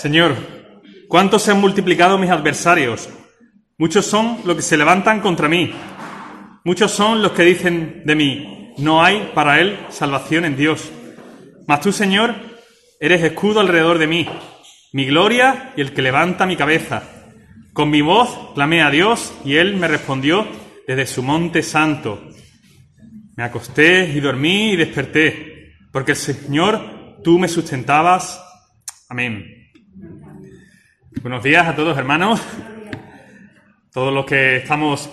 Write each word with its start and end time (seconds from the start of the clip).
Señor, 0.00 0.34
¿cuántos 1.08 1.42
se 1.42 1.50
han 1.50 1.60
multiplicado 1.60 2.16
mis 2.16 2.30
adversarios? 2.30 3.10
Muchos 3.76 4.06
son 4.06 4.38
los 4.46 4.56
que 4.56 4.62
se 4.62 4.78
levantan 4.78 5.20
contra 5.20 5.46
mí. 5.46 5.74
Muchos 6.64 6.90
son 6.90 7.20
los 7.20 7.32
que 7.32 7.42
dicen 7.42 8.00
de 8.06 8.14
mí, 8.14 8.72
no 8.78 9.04
hay 9.04 9.30
para 9.34 9.60
él 9.60 9.78
salvación 9.90 10.46
en 10.46 10.56
Dios. 10.56 10.90
Mas 11.66 11.82
tú, 11.82 11.92
Señor, 11.92 12.34
eres 12.98 13.22
escudo 13.22 13.60
alrededor 13.60 13.98
de 13.98 14.06
mí, 14.06 14.26
mi 14.94 15.04
gloria 15.04 15.74
y 15.76 15.82
el 15.82 15.92
que 15.92 16.00
levanta 16.00 16.46
mi 16.46 16.56
cabeza. 16.56 17.02
Con 17.74 17.90
mi 17.90 18.00
voz 18.00 18.54
clamé 18.54 18.80
a 18.80 18.90
Dios 18.90 19.34
y 19.44 19.56
él 19.56 19.76
me 19.76 19.86
respondió 19.86 20.46
desde 20.86 21.06
su 21.06 21.22
monte 21.22 21.62
santo. 21.62 22.26
Me 23.36 23.44
acosté 23.44 24.10
y 24.14 24.20
dormí 24.20 24.72
y 24.72 24.76
desperté, 24.76 25.74
porque 25.92 26.12
el 26.12 26.16
Señor, 26.16 27.20
tú 27.22 27.38
me 27.38 27.48
sustentabas. 27.48 28.42
Amén. 29.10 29.59
Buenos 31.12 31.42
días 31.42 31.66
a 31.66 31.74
todos, 31.74 31.98
hermanos. 31.98 32.40
Todos 33.92 34.14
los 34.14 34.24
que 34.24 34.56
estamos 34.58 35.10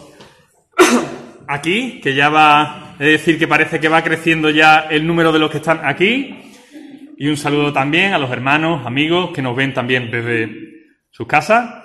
aquí, 1.48 2.00
que 2.02 2.14
ya 2.14 2.30
va, 2.30 2.94
es 3.00 3.08
decir, 3.08 3.40
que 3.40 3.48
parece 3.48 3.80
que 3.80 3.90
va 3.90 4.04
creciendo 4.04 4.52
ya 4.52 4.82
el 4.92 5.08
número 5.08 5.32
de 5.32 5.40
los 5.40 5.50
que 5.50 5.58
están 5.58 5.82
aquí. 5.84 6.54
Y 7.18 7.28
un 7.28 7.36
saludo 7.36 7.74
también 7.74 8.14
a 8.14 8.20
los 8.20 8.30
hermanos, 8.30 8.86
amigos 8.86 9.32
que 9.34 9.42
nos 9.42 9.56
ven 9.56 9.74
también 9.74 10.12
desde 10.12 10.50
su 11.10 11.26
casa. 11.26 11.84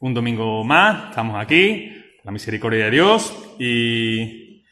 Un 0.00 0.14
domingo 0.14 0.64
más, 0.64 1.10
estamos 1.10 1.40
aquí, 1.40 1.94
la 2.24 2.32
misericordia 2.32 2.86
de 2.86 2.90
Dios, 2.90 3.54
y 3.58 4.64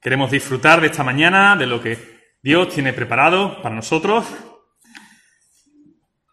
queremos 0.00 0.30
disfrutar 0.30 0.82
de 0.82 0.88
esta 0.88 1.02
mañana, 1.02 1.56
de 1.56 1.66
lo 1.66 1.80
que 1.80 1.96
Dios 2.42 2.68
tiene 2.68 2.92
preparado 2.92 3.62
para 3.62 3.74
nosotros. 3.74 4.26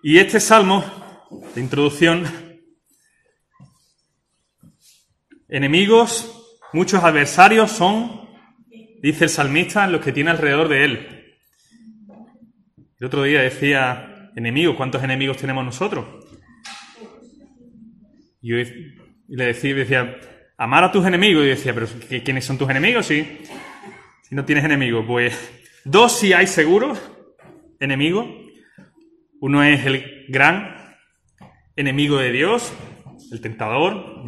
Y 0.03 0.19
este 0.19 0.41
salmo 0.41 1.06
de 1.30 1.61
introducción, 1.61 2.25
enemigos, 5.50 6.59
muchos 6.73 7.03
adversarios 7.03 7.72
son, 7.72 8.30
dice 9.02 9.25
el 9.25 9.30
salmista, 9.30 9.88
los 9.88 10.02
que 10.02 10.11
tiene 10.11 10.31
alrededor 10.31 10.67
de 10.69 10.86
él. 10.86 11.38
El 13.00 13.08
otro 13.08 13.23
día 13.23 13.42
decía, 13.42 14.31
enemigos, 14.36 14.75
¿cuántos 14.75 15.03
enemigos 15.03 15.38
tenemos 15.38 15.64
nosotros? 15.66 16.06
Y 18.41 18.52
le 18.53 19.45
decía, 19.45 19.75
decía, 19.75 20.19
amar 20.58 20.84
a 20.86 20.91
tus 20.91 21.06
enemigos. 21.06 21.44
Y 21.44 21.50
decía, 21.50 21.73
pero 21.73 21.88
¿quiénes 22.23 22.45
son 22.45 22.58
tus 22.58 22.69
enemigos? 22.69 23.06
Si, 23.06 23.23
si 24.23 24.36
no 24.36 24.45
tienes 24.45 24.64
enemigos, 24.64 25.06
pues 25.06 25.38
dos 25.84 26.17
sí 26.17 26.34
hay 26.34 26.47
seguros 26.47 27.00
enemigos. 27.80 28.28
Uno 29.39 29.64
es 29.64 29.86
el 29.86 30.25
gran 30.30 30.77
enemigo 31.78 32.17
de 32.17 32.31
Dios, 32.31 32.73
el 33.31 33.39
tentador. 33.39 34.25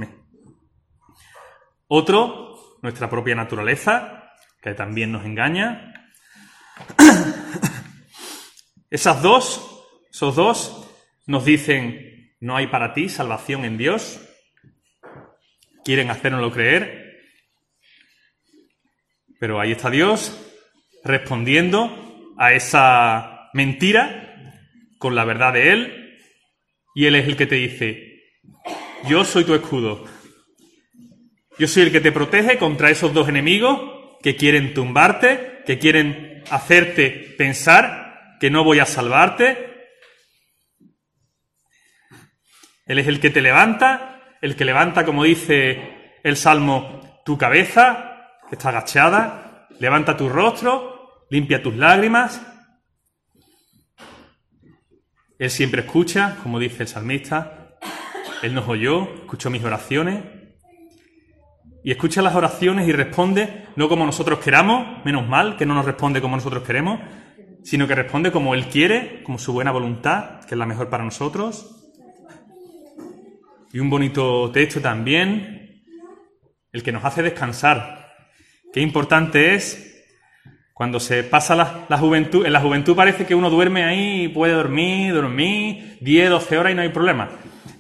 Otro, 1.87 2.77
nuestra 2.83 3.09
propia 3.09 3.35
naturaleza, 3.35 4.35
que 4.61 4.75
también 4.75 5.11
nos 5.11 5.25
engaña. 5.25 6.11
Esas 8.91 9.21
dos, 9.21 9.83
esos 10.11 10.35
dos, 10.35 10.89
nos 11.25 11.45
dicen, 11.45 12.35
no 12.39 12.55
hay 12.55 12.67
para 12.67 12.93
ti 12.93 13.09
salvación 13.09 13.65
en 13.65 13.77
Dios. 13.77 14.21
Quieren 15.83 16.09
hacérnoslo 16.09 16.51
creer. 16.51 17.07
Pero 19.39 19.59
ahí 19.59 19.71
está 19.71 19.89
Dios 19.89 20.35
respondiendo 21.03 22.35
a 22.37 22.53
esa 22.53 23.49
mentira 23.53 24.53
con 24.97 25.15
la 25.15 25.23
verdad 25.23 25.53
de 25.53 25.71
Él 25.71 26.08
y 26.99 27.05
Él 27.05 27.15
es 27.15 27.29
el 27.29 27.37
que 27.37 27.45
te 27.45 27.55
dice, 27.55 28.25
yo 29.07 29.23
soy 29.23 29.45
tu 29.45 29.55
escudo. 29.55 30.03
Yo 31.57 31.65
soy 31.65 31.83
el 31.83 31.93
que 31.93 32.01
te 32.01 32.11
protege 32.11 32.57
contra 32.57 32.89
esos 32.89 33.13
dos 33.13 33.29
enemigos 33.29 34.17
que 34.21 34.35
quieren 34.35 34.73
tumbarte, 34.73 35.63
que 35.65 35.79
quieren 35.79 36.43
hacerte 36.51 37.09
pensar 37.37 38.35
que 38.41 38.49
no 38.49 38.65
voy 38.65 38.79
a 38.79 38.85
salvarte. 38.85 39.87
Él 42.85 42.99
es 42.99 43.07
el 43.07 43.21
que 43.21 43.29
te 43.29 43.41
levanta, 43.41 44.35
el 44.41 44.57
que 44.57 44.65
levanta, 44.65 45.05
como 45.05 45.23
dice 45.23 46.19
el 46.21 46.35
Salmo, 46.35 47.21
tu 47.23 47.37
cabeza, 47.37 48.27
que 48.49 48.55
está 48.55 48.69
agachada, 48.69 49.69
levanta 49.79 50.17
tu 50.17 50.27
rostro, 50.27 51.25
limpia 51.29 51.63
tus 51.63 51.77
lágrimas, 51.77 52.45
él 55.39 55.49
siempre 55.49 55.81
escucha, 55.81 56.35
como 56.43 56.59
dice 56.59 56.83
el 56.83 56.89
salmista. 56.89 57.77
Él 58.43 58.53
nos 58.53 58.67
oyó, 58.67 59.03
escuchó 59.21 59.49
mis 59.49 59.63
oraciones. 59.63 60.21
Y 61.81 61.91
escucha 61.91 62.21
las 62.21 62.35
oraciones 62.35 62.89
y 62.89 62.91
responde 62.91 63.67
no 63.77 63.87
como 63.87 64.05
nosotros 64.05 64.39
queramos, 64.39 65.03
menos 65.05 65.25
mal 65.29 65.55
que 65.55 65.65
no 65.65 65.73
nos 65.73 65.85
responde 65.85 66.19
como 66.19 66.35
nosotros 66.35 66.63
queremos, 66.63 66.99
sino 67.63 67.87
que 67.87 67.95
responde 67.95 68.33
como 68.33 68.53
Él 68.53 68.67
quiere, 68.67 69.23
como 69.23 69.37
su 69.39 69.53
buena 69.53 69.71
voluntad, 69.71 70.41
que 70.41 70.55
es 70.55 70.59
la 70.59 70.65
mejor 70.65 70.89
para 70.89 71.05
nosotros. 71.05 71.89
Y 73.71 73.79
un 73.79 73.89
bonito 73.89 74.51
texto 74.51 74.81
también, 74.81 75.85
el 76.73 76.83
que 76.83 76.91
nos 76.91 77.05
hace 77.05 77.23
descansar. 77.23 78.13
Qué 78.73 78.81
importante 78.81 79.55
es 79.55 79.88
cuando 80.79 81.01
se 81.01 81.25
pasa 81.25 81.57
la, 81.89 81.97
juventud, 81.97 82.45
en 82.45 82.53
la 82.53 82.61
juventud 82.61 82.95
parece 82.95 83.25
que 83.25 83.35
uno 83.35 83.49
duerme 83.49 83.83
ahí 83.83 84.23
y 84.23 84.27
puede 84.29 84.53
dormir, 84.53 85.13
dormir 85.13 85.97
10, 85.99 86.29
12 86.29 86.57
horas 86.57 86.71
y 86.71 86.75
no 86.75 86.81
hay 86.81 86.87
problema. 86.87 87.31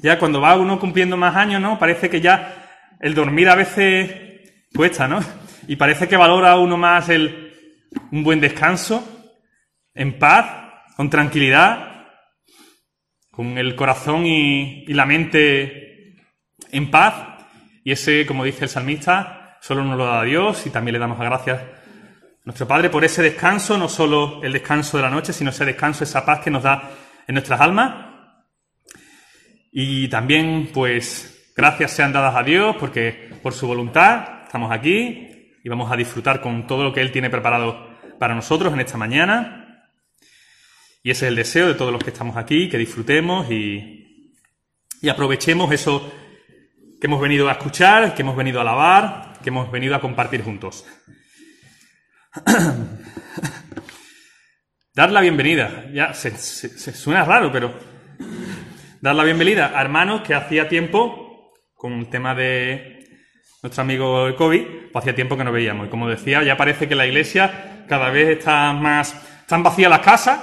Ya 0.01 0.19
cuando 0.19 0.41
va 0.41 0.57
uno 0.57 0.81
cumpliendo 0.81 1.15
más 1.15 1.33
años, 1.37 1.61
¿no? 1.61 1.79
Parece 1.79 2.09
que 2.09 2.19
ya 2.19 2.67
el 2.99 3.13
dormir 3.13 3.47
a 3.47 3.55
veces 3.55 4.51
cuesta, 4.75 5.07
¿no? 5.07 5.21
Y 5.65 5.77
parece 5.77 6.09
que 6.09 6.17
valora 6.17 6.57
uno 6.57 6.75
más 6.75 7.07
el, 7.07 7.53
un 8.11 8.21
buen 8.21 8.41
descanso, 8.41 9.01
en 9.93 10.19
paz, 10.19 10.73
con 10.97 11.09
tranquilidad, 11.09 12.05
con 13.31 13.57
el 13.57 13.77
corazón 13.77 14.25
y, 14.25 14.83
y 14.85 14.93
la 14.93 15.05
mente 15.05 16.17
en 16.69 16.91
paz. 16.91 17.45
Y 17.85 17.93
ese, 17.93 18.25
como 18.25 18.43
dice 18.43 18.65
el 18.65 18.69
salmista, 18.69 19.57
solo 19.61 19.85
nos 19.85 19.97
lo 19.97 20.05
da 20.05 20.23
Dios 20.23 20.67
y 20.67 20.69
también 20.69 20.91
le 20.91 20.99
damos 20.99 21.17
las 21.17 21.29
gracias 21.29 21.78
nuestro 22.45 22.67
Padre 22.67 22.89
por 22.89 23.03
ese 23.03 23.21
descanso, 23.21 23.77
no 23.77 23.89
solo 23.89 24.41
el 24.43 24.53
descanso 24.53 24.97
de 24.97 25.03
la 25.03 25.09
noche, 25.09 25.33
sino 25.33 25.49
ese 25.49 25.65
descanso, 25.65 26.03
esa 26.03 26.25
paz 26.25 26.39
que 26.39 26.49
nos 26.49 26.63
da 26.63 26.91
en 27.27 27.35
nuestras 27.35 27.61
almas. 27.61 28.07
Y 29.71 30.07
también, 30.07 30.69
pues, 30.73 31.51
gracias 31.55 31.91
sean 31.91 32.13
dadas 32.13 32.35
a 32.35 32.43
Dios 32.43 32.75
porque 32.79 33.29
por 33.43 33.53
su 33.53 33.67
voluntad 33.67 34.43
estamos 34.45 34.71
aquí 34.71 35.53
y 35.63 35.69
vamos 35.69 35.91
a 35.91 35.95
disfrutar 35.95 36.41
con 36.41 36.65
todo 36.65 36.83
lo 36.83 36.93
que 36.93 37.01
Él 37.01 37.11
tiene 37.11 37.29
preparado 37.29 37.87
para 38.17 38.33
nosotros 38.33 38.73
en 38.73 38.79
esta 38.79 38.97
mañana. 38.97 39.89
Y 41.03 41.11
ese 41.11 41.25
es 41.25 41.29
el 41.29 41.35
deseo 41.35 41.67
de 41.67 41.75
todos 41.75 41.91
los 41.91 42.03
que 42.03 42.09
estamos 42.09 42.35
aquí, 42.35 42.67
que 42.67 42.77
disfrutemos 42.77 43.49
y, 43.51 44.35
y 45.01 45.09
aprovechemos 45.09 45.71
eso 45.71 46.11
que 46.99 47.07
hemos 47.07 47.21
venido 47.21 47.47
a 47.47 47.53
escuchar, 47.53 48.13
que 48.13 48.23
hemos 48.23 48.35
venido 48.35 48.59
a 48.59 48.61
alabar, 48.61 49.33
que 49.41 49.49
hemos 49.49 49.71
venido 49.71 49.95
a 49.95 50.01
compartir 50.01 50.43
juntos. 50.43 50.85
Dar 54.93 55.11
la 55.11 55.21
bienvenida. 55.21 55.85
Ya 55.93 56.13
se, 56.13 56.37
suena 56.37 57.25
raro, 57.25 57.51
pero 57.51 57.73
dar 59.01 59.15
la 59.15 59.23
bienvenida 59.23 59.71
a 59.75 59.81
hermanos 59.81 60.21
que 60.21 60.35
hacía 60.35 60.67
tiempo, 60.67 61.53
con 61.73 61.93
el 61.93 62.09
tema 62.09 62.35
de 62.35 63.07
nuestro 63.63 63.81
amigo 63.81 64.27
el 64.27 64.35
COVID, 64.35 64.91
pues 64.91 65.03
hacía 65.03 65.15
tiempo 65.15 65.37
que 65.37 65.43
no 65.43 65.51
veíamos. 65.51 65.87
Y 65.87 65.89
como 65.89 66.07
decía, 66.07 66.43
ya 66.43 66.57
parece 66.57 66.87
que 66.87 66.95
la 66.95 67.07
iglesia 67.07 67.85
cada 67.87 68.09
vez 68.09 68.29
está 68.29 68.73
más. 68.73 69.15
Están 69.41 69.63
vacías 69.63 69.89
las 69.89 70.01
casas, 70.01 70.39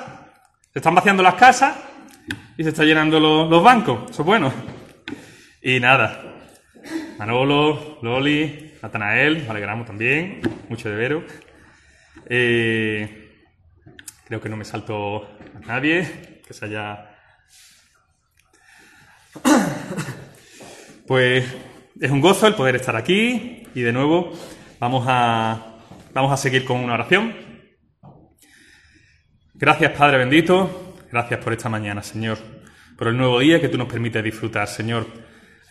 se 0.73 0.81
están 0.81 0.95
vaciando 0.95 1.23
las 1.23 1.35
casas 1.35 1.77
y 2.57 2.65
se 2.65 2.71
están 2.71 2.87
llenando 2.87 3.21
los, 3.21 3.63
bancos. 3.63 4.11
Eso 4.11 4.23
es 4.23 4.27
bueno. 4.27 4.53
Y 5.63 5.79
nada. 5.79 6.23
Manolo, 7.19 7.99
Loli, 8.03 8.73
Natanael, 8.83 9.41
nos 9.41 9.51
alegramos 9.51 9.87
también. 9.87 10.41
Mucho 10.69 10.89
de 10.89 10.97
veros. 10.97 11.25
Eh, 12.29 13.45
creo 14.27 14.41
que 14.41 14.49
no 14.49 14.57
me 14.57 14.65
salto 14.65 15.25
a 15.25 15.61
nadie 15.67 16.43
que 16.47 16.55
se 16.55 16.65
haya... 16.67 17.11
Pues 21.07 21.47
es 22.01 22.11
un 22.11 22.21
gozo 22.21 22.49
el 22.49 22.55
poder 22.55 22.75
estar 22.75 22.97
aquí 22.97 23.63
y 23.77 23.81
de 23.81 23.93
nuevo 23.93 24.33
vamos 24.81 25.07
a, 25.09 25.77
vamos 26.13 26.33
a 26.33 26.37
seguir 26.37 26.65
con 26.65 26.81
una 26.81 26.95
oración. 26.95 27.33
Gracias 29.55 29.93
Padre 29.93 30.19
bendito, 30.19 30.97
gracias 31.13 31.39
por 31.39 31.53
esta 31.53 31.69
mañana 31.69 32.03
Señor, 32.03 32.39
por 32.99 33.07
el 33.07 33.17
nuevo 33.17 33.39
día 33.39 33.61
que 33.61 33.69
tú 33.69 33.79
nos 33.79 33.87
permites 33.87 34.25
disfrutar 34.25 34.67
Señor. 34.67 35.07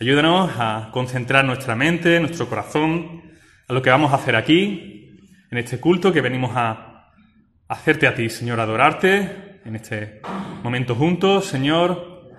Ayúdanos 0.00 0.50
a 0.56 0.88
concentrar 0.90 1.44
nuestra 1.44 1.76
mente, 1.76 2.18
nuestro 2.18 2.48
corazón, 2.48 3.22
a 3.68 3.72
lo 3.74 3.82
que 3.82 3.90
vamos 3.90 4.12
a 4.12 4.16
hacer 4.16 4.36
aquí, 4.36 4.95
en 5.50 5.58
este 5.58 5.78
culto 5.78 6.12
que 6.12 6.20
venimos 6.20 6.52
a 6.54 7.12
hacerte 7.68 8.06
a 8.06 8.14
ti, 8.14 8.28
Señor, 8.28 8.60
adorarte 8.60 9.60
en 9.64 9.76
este 9.76 10.20
momento 10.62 10.94
juntos, 10.94 11.46
Señor, 11.46 12.30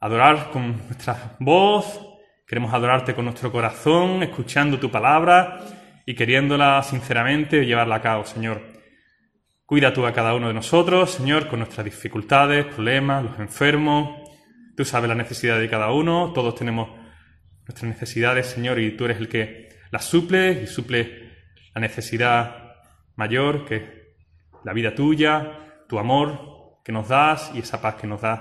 adorar 0.00 0.50
con 0.50 0.76
nuestra 0.86 1.36
voz, 1.40 2.00
queremos 2.46 2.72
adorarte 2.72 3.14
con 3.14 3.24
nuestro 3.24 3.50
corazón, 3.50 4.22
escuchando 4.22 4.78
tu 4.78 4.90
palabra 4.90 5.58
y 6.04 6.14
queriéndola 6.14 6.82
sinceramente 6.82 7.64
llevarla 7.66 7.96
a 7.96 8.02
cabo, 8.02 8.24
Señor. 8.24 8.62
Cuida 9.64 9.92
tú 9.92 10.06
a 10.06 10.12
cada 10.12 10.34
uno 10.34 10.48
de 10.48 10.54
nosotros, 10.54 11.10
Señor, 11.10 11.48
con 11.48 11.58
nuestras 11.58 11.84
dificultades, 11.84 12.66
problemas, 12.66 13.24
los 13.24 13.38
enfermos. 13.38 14.30
Tú 14.76 14.84
sabes 14.84 15.08
la 15.08 15.14
necesidad 15.14 15.58
de 15.58 15.68
cada 15.68 15.90
uno, 15.90 16.32
todos 16.32 16.54
tenemos 16.54 16.90
nuestras 17.66 17.90
necesidades, 17.90 18.46
Señor, 18.46 18.78
y 18.78 18.96
tú 18.96 19.06
eres 19.06 19.18
el 19.18 19.28
que 19.28 19.70
las 19.90 20.04
suple 20.04 20.62
y 20.62 20.66
suple 20.66 21.25
la 21.76 21.80
necesidad 21.80 22.74
mayor 23.16 23.66
que 23.66 24.14
la 24.64 24.72
vida 24.72 24.94
tuya, 24.94 25.82
tu 25.86 25.98
amor 25.98 26.78
que 26.82 26.90
nos 26.90 27.08
das 27.08 27.50
y 27.52 27.58
esa 27.58 27.82
paz 27.82 27.96
que 27.96 28.06
nos 28.06 28.22
das, 28.22 28.40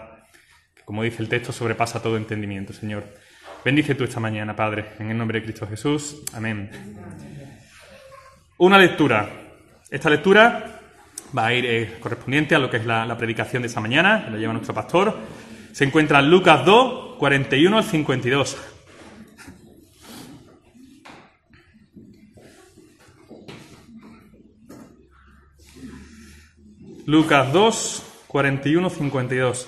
que 0.73 0.83
como 0.85 1.03
dice 1.03 1.21
el 1.21 1.27
texto 1.27 1.51
sobrepasa 1.51 2.01
todo 2.01 2.15
entendimiento, 2.15 2.71
Señor. 2.71 3.03
Bendice 3.65 3.93
tú 3.93 4.05
esta 4.05 4.21
mañana, 4.21 4.55
Padre, 4.55 4.85
en 4.99 5.11
el 5.11 5.17
nombre 5.17 5.39
de 5.39 5.47
Cristo 5.47 5.67
Jesús. 5.67 6.23
Amén. 6.33 6.71
Una 8.57 8.77
lectura. 8.77 9.27
Esta 9.91 10.09
lectura 10.09 10.79
va 11.37 11.47
a 11.47 11.53
ir 11.53 11.65
eh, 11.65 11.97
correspondiente 11.99 12.55
a 12.55 12.59
lo 12.59 12.69
que 12.69 12.77
es 12.77 12.85
la, 12.85 13.05
la 13.05 13.17
predicación 13.17 13.63
de 13.63 13.67
esta 13.67 13.81
mañana, 13.81 14.23
que 14.23 14.31
lo 14.31 14.37
lleva 14.37 14.53
nuestro 14.53 14.73
pastor. 14.73 15.13
Se 15.73 15.83
encuentra 15.83 16.19
en 16.19 16.31
Lucas 16.31 16.63
2, 16.63 17.17
41 17.17 17.77
al 17.77 17.83
52. 17.83 18.74
Lucas 27.07 27.53
2, 27.53 28.03
41, 28.25 28.89
52. 28.89 29.67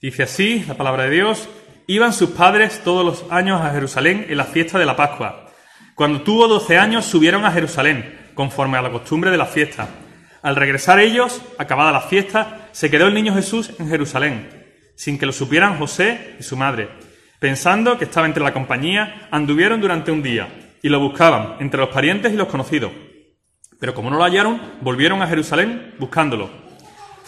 Dice 0.00 0.22
así 0.22 0.64
la 0.66 0.74
palabra 0.74 1.02
de 1.02 1.10
Dios, 1.10 1.50
iban 1.86 2.14
sus 2.14 2.30
padres 2.30 2.80
todos 2.82 3.04
los 3.04 3.30
años 3.30 3.60
a 3.60 3.72
Jerusalén 3.72 4.24
en 4.26 4.38
la 4.38 4.46
fiesta 4.46 4.78
de 4.78 4.86
la 4.86 4.96
Pascua. 4.96 5.50
Cuando 5.94 6.22
tuvo 6.22 6.48
doce 6.48 6.78
años 6.78 7.04
subieron 7.04 7.44
a 7.44 7.52
Jerusalén, 7.52 8.30
conforme 8.32 8.78
a 8.78 8.82
la 8.82 8.90
costumbre 8.90 9.30
de 9.30 9.36
la 9.36 9.44
fiesta. 9.44 9.90
Al 10.40 10.56
regresar 10.56 10.98
ellos, 10.98 11.42
acabada 11.58 11.92
la 11.92 12.00
fiesta, 12.00 12.70
se 12.72 12.90
quedó 12.90 13.06
el 13.06 13.14
niño 13.14 13.34
Jesús 13.34 13.70
en 13.78 13.90
Jerusalén, 13.90 14.48
sin 14.96 15.18
que 15.18 15.26
lo 15.26 15.32
supieran 15.32 15.78
José 15.78 16.36
y 16.40 16.42
su 16.42 16.56
madre. 16.56 16.88
Pensando 17.38 17.98
que 17.98 18.06
estaba 18.06 18.26
entre 18.26 18.42
la 18.42 18.54
compañía, 18.54 19.28
anduvieron 19.30 19.78
durante 19.78 20.10
un 20.10 20.22
día 20.22 20.48
y 20.82 20.88
lo 20.88 21.00
buscaban 21.00 21.56
entre 21.60 21.80
los 21.80 21.88
parientes 21.90 22.32
y 22.32 22.36
los 22.36 22.48
conocidos. 22.48 22.92
Pero 23.78 23.94
como 23.94 24.10
no 24.10 24.16
lo 24.16 24.24
hallaron, 24.24 24.60
volvieron 24.80 25.22
a 25.22 25.26
Jerusalén 25.26 25.94
buscándolo. 25.98 26.50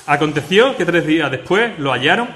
Aconteció 0.07 0.77
que 0.77 0.87
tres 0.87 1.07
días 1.07 1.31
después 1.31 1.79
lo 1.79 1.93
hallaron 1.93 2.29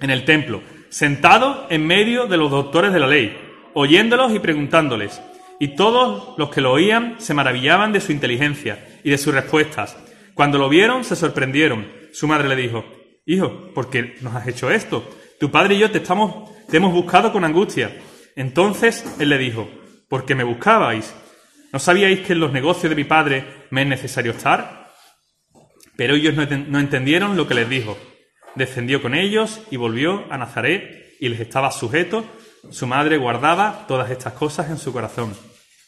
en 0.00 0.10
el 0.10 0.24
templo, 0.24 0.62
sentado 0.90 1.66
en 1.70 1.86
medio 1.86 2.26
de 2.26 2.36
los 2.36 2.50
doctores 2.50 2.92
de 2.92 3.00
la 3.00 3.06
ley, 3.06 3.36
oyéndolos 3.74 4.32
y 4.34 4.38
preguntándoles. 4.38 5.22
Y 5.58 5.76
todos 5.76 6.34
los 6.38 6.50
que 6.50 6.60
lo 6.60 6.72
oían 6.72 7.16
se 7.18 7.34
maravillaban 7.34 7.92
de 7.92 8.00
su 8.00 8.12
inteligencia 8.12 8.86
y 9.04 9.10
de 9.10 9.18
sus 9.18 9.34
respuestas. 9.34 9.96
Cuando 10.34 10.58
lo 10.58 10.68
vieron, 10.68 11.04
se 11.04 11.16
sorprendieron. 11.16 11.86
Su 12.12 12.26
madre 12.26 12.48
le 12.48 12.56
dijo, 12.56 12.84
Hijo, 13.26 13.72
¿por 13.74 13.90
qué 13.90 14.16
nos 14.22 14.34
has 14.34 14.48
hecho 14.48 14.70
esto? 14.70 15.08
Tu 15.38 15.50
padre 15.50 15.74
y 15.76 15.78
yo 15.78 15.90
te, 15.90 15.98
estamos, 15.98 16.50
te 16.68 16.78
hemos 16.78 16.92
buscado 16.92 17.32
con 17.32 17.44
angustia. 17.44 17.96
Entonces 18.34 19.04
él 19.18 19.28
le 19.28 19.38
dijo, 19.38 19.68
¿Por 20.10 20.26
qué 20.26 20.34
me 20.34 20.42
buscabais? 20.42 21.14
¿No 21.72 21.78
sabíais 21.78 22.26
que 22.26 22.32
en 22.32 22.40
los 22.40 22.52
negocios 22.52 22.90
de 22.90 22.96
mi 22.96 23.04
padre 23.04 23.66
me 23.70 23.82
es 23.82 23.86
necesario 23.86 24.32
estar? 24.32 24.90
Pero 25.96 26.16
ellos 26.16 26.34
no, 26.34 26.80
entendieron 26.80 27.36
lo 27.36 27.46
que 27.46 27.54
les 27.54 27.68
dijo. 27.68 27.96
Descendió 28.56 29.00
con 29.00 29.14
ellos 29.14 29.62
y 29.70 29.76
volvió 29.76 30.24
a 30.28 30.36
Nazaret 30.36 31.14
y 31.20 31.28
les 31.28 31.38
estaba 31.38 31.70
sujeto. 31.70 32.24
Su 32.70 32.88
madre 32.88 33.18
guardaba 33.18 33.84
todas 33.86 34.10
estas 34.10 34.32
cosas 34.32 34.68
en 34.68 34.78
su 34.78 34.92
corazón. 34.92 35.32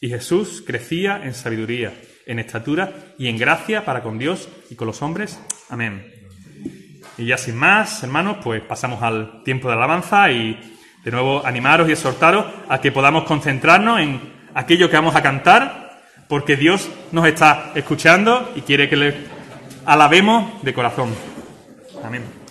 Y 0.01 0.11
Jesús 0.11 0.63
crecía 0.65 1.21
en 1.25 1.35
sabiduría, 1.35 1.93
en 2.25 2.39
estatura 2.39 3.15
y 3.19 3.27
en 3.27 3.39
gracia 3.39 3.85
para 3.85 4.05
con 4.05 4.21
Dios 4.21 4.49
y 4.71 4.77
con 4.77 4.87
los 4.87 5.03
hombres. 5.03 5.41
Amén. 5.69 6.13
Y 7.19 7.27
ya 7.27 7.39
sin 7.39 7.57
más, 7.57 8.05
hermanos, 8.05 8.37
pues 8.41 8.63
pasamos 8.63 9.03
al 9.03 9.43
tiempo 9.43 9.67
de 9.67 9.75
alabanza 9.75 10.31
y 10.31 10.79
de 11.05 11.11
nuevo, 11.11 11.45
animaros 11.45 11.89
y 11.89 11.93
exhortaros 11.93 12.47
a 12.69 12.81
que 12.81 12.93
podamos 12.93 13.25
concentrarnos 13.25 14.01
en 14.01 14.21
aquello 14.55 14.89
que 14.89 14.97
vamos 14.97 15.17
a 15.17 15.23
cantar, 15.23 16.01
porque 16.29 16.57
Dios 16.57 16.89
nos 17.11 17.27
está 17.27 17.73
escuchando 17.75 18.53
y 18.55 18.63
quiere 18.63 18.89
que 18.89 18.97
le 18.97 19.15
alabemos 19.85 20.63
de 20.63 20.73
corazón. 20.75 21.15
Amén. 22.05 22.42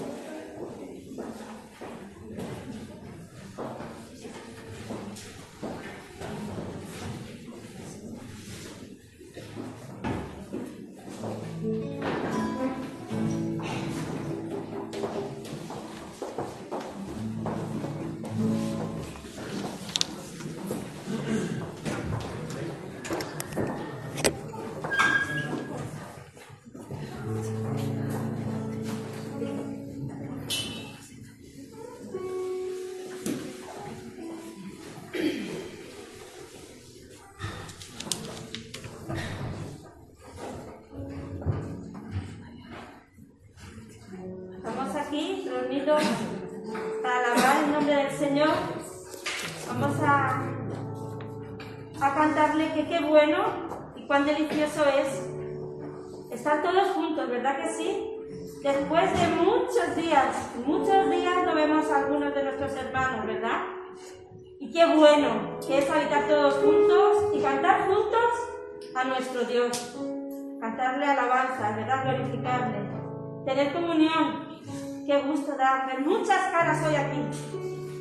Ver 75.87 76.05
muchas 76.05 76.51
caras 76.51 76.85
hoy 76.87 76.95
aquí. 76.95 77.21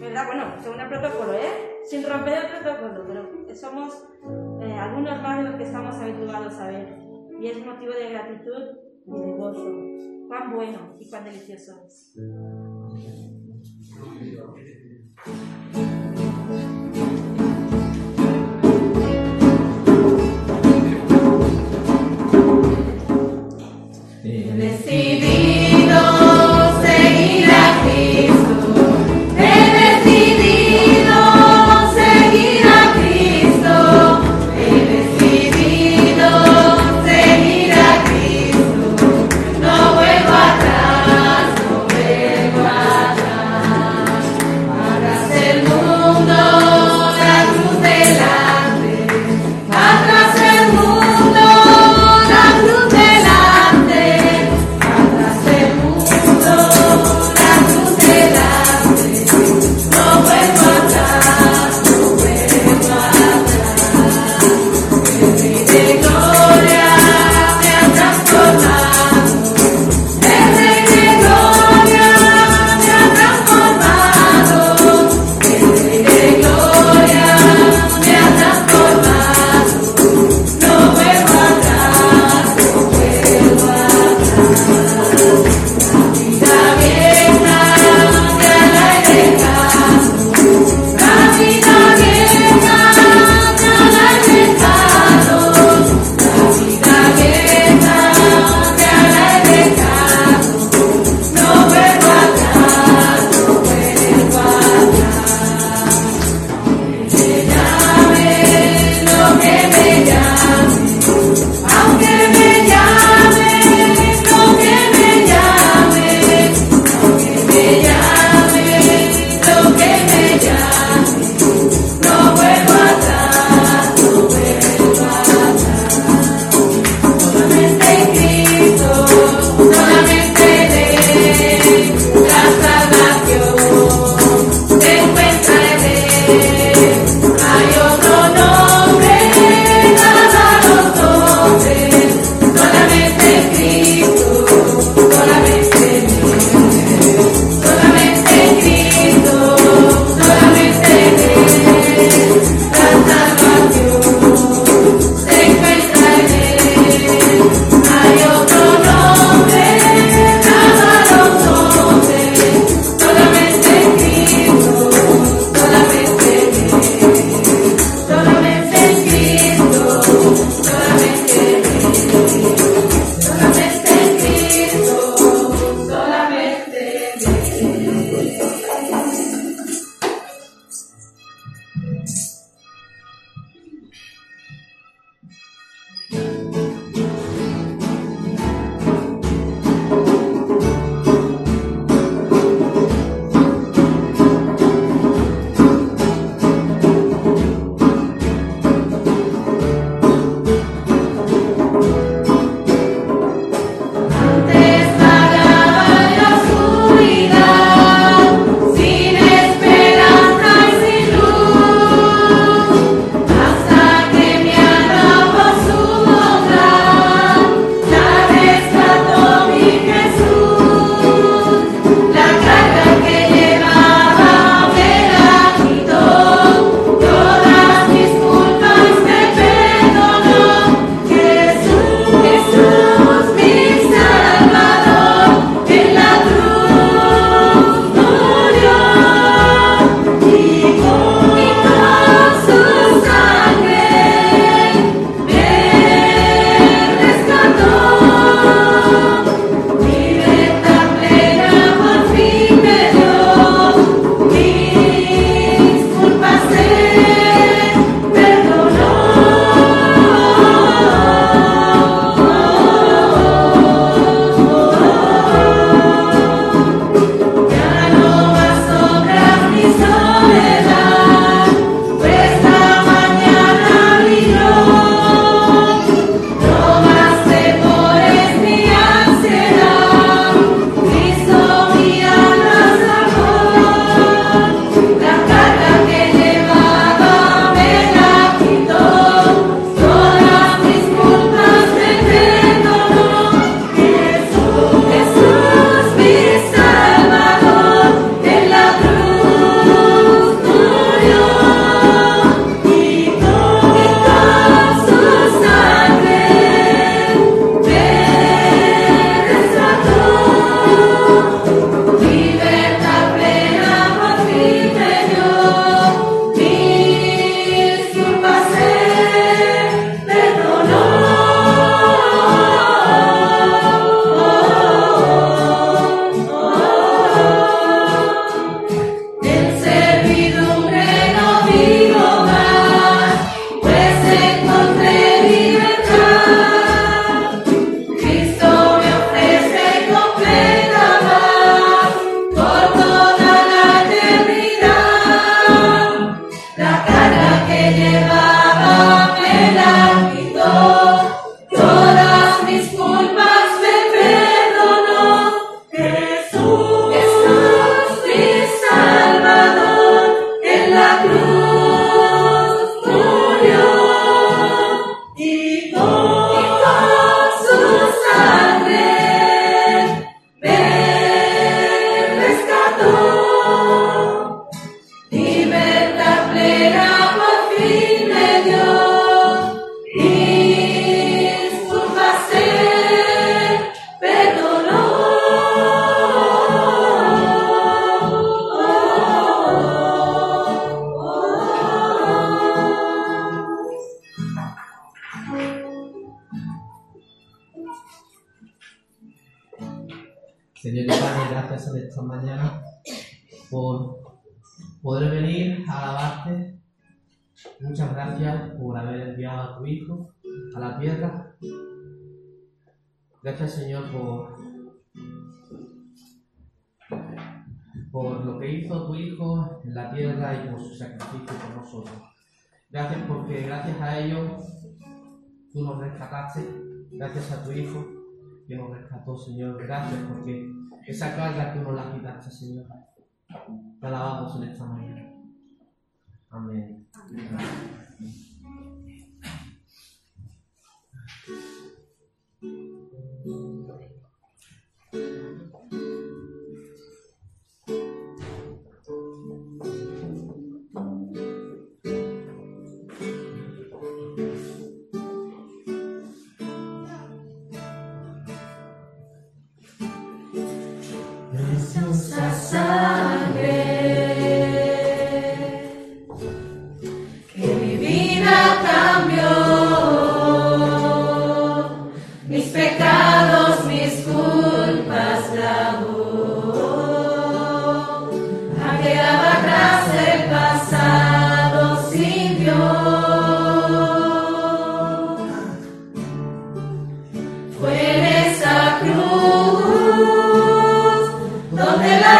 ¿Verdad? 0.00 0.26
Bueno, 0.26 0.44
según 0.62 0.80
el 0.80 0.88
protocolo, 0.88 1.34
¿eh? 1.34 1.80
Sin 1.84 2.08
romper 2.08 2.44
el 2.44 2.62
protocolo, 2.62 3.04
pero 3.06 3.54
somos 3.54 4.04
eh, 4.62 4.72
algunos 4.72 5.22
más 5.22 5.38
de 5.38 5.44
los 5.44 5.54
que 5.56 5.64
estamos 5.64 5.94
habituados 5.96 6.54
a 6.54 6.68
ver. 6.68 6.98
Y 7.40 7.46
es 7.48 7.64
motivo 7.64 7.92
de 7.92 8.10
gratitud 8.10 8.62
y 9.06 9.12
de 9.12 9.32
gozo. 9.32 9.64
Cuán 10.28 10.54
bueno 10.54 10.96
y 10.98 11.08
cuán 11.10 11.24
delicioso 11.24 11.82
es. 11.84 12.14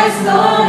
I 0.02 0.08
saw. 0.24 0.59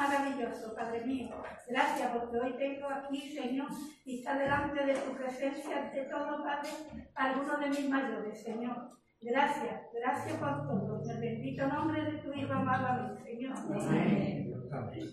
maravilloso, 0.00 0.74
Padre 0.74 1.04
mío. 1.04 1.28
Gracias 1.68 2.10
porque 2.10 2.38
hoy 2.38 2.56
tengo 2.56 2.88
aquí, 2.88 3.30
Señor, 3.32 3.68
y 4.04 4.18
está 4.18 4.38
delante 4.38 4.84
de 4.84 4.94
tu 4.94 5.12
presencia, 5.12 5.82
ante 5.84 6.04
todo, 6.04 6.42
Padre, 6.42 6.70
algunos 7.14 7.60
de 7.60 7.68
mis 7.68 7.88
mayores, 7.88 8.42
Señor. 8.42 8.98
Gracias, 9.20 9.82
gracias 9.92 10.38
por 10.38 10.66
todo. 10.66 11.02
En 11.04 11.10
el 11.10 11.20
bendito 11.20 11.66
nombre 11.66 12.02
de 12.02 12.18
tu 12.18 12.32
Hijo 12.32 12.52
amado, 12.52 12.88
amén, 12.88 13.18
Señor. 13.22 13.54
Amén. 13.58 14.54
amén. 14.72 15.10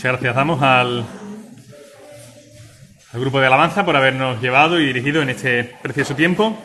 Muchas 0.00 0.12
gracias 0.12 0.34
damos 0.34 0.62
al, 0.62 1.04
grupo 3.12 3.38
de 3.38 3.48
alabanza 3.48 3.84
por 3.84 3.94
habernos 3.94 4.40
llevado 4.40 4.80
y 4.80 4.86
dirigido 4.86 5.20
en 5.20 5.28
este 5.28 5.62
precioso 5.62 6.16
tiempo. 6.16 6.58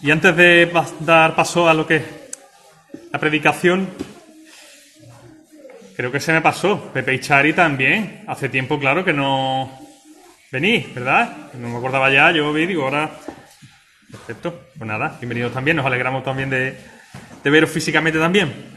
Y 0.00 0.10
antes 0.10 0.34
de 0.34 0.72
dar 1.00 1.34
paso 1.34 1.68
a 1.68 1.74
lo 1.74 1.86
que 1.86 1.96
es 1.96 2.04
la 3.12 3.18
predicación, 3.18 3.90
creo 5.94 6.10
que 6.10 6.20
se 6.20 6.32
me 6.32 6.40
pasó. 6.40 6.90
Pepe 6.94 7.12
y 7.12 7.20
Chari 7.20 7.52
también. 7.52 8.24
Hace 8.26 8.48
tiempo, 8.48 8.80
claro, 8.80 9.04
que 9.04 9.12
no 9.12 9.78
venís, 10.50 10.94
¿verdad? 10.94 11.50
No 11.52 11.68
me 11.68 11.76
acordaba 11.76 12.10
ya, 12.10 12.30
yo 12.30 12.50
vi, 12.50 12.64
digo, 12.64 12.84
ahora. 12.84 13.10
Perfecto. 14.10 14.68
Pues 14.78 14.88
nada, 14.88 15.18
bienvenidos 15.20 15.52
también. 15.52 15.76
Nos 15.76 15.84
alegramos 15.84 16.24
también 16.24 16.48
de 16.48 16.78
veros 17.44 17.68
físicamente 17.68 18.18
también. 18.18 18.73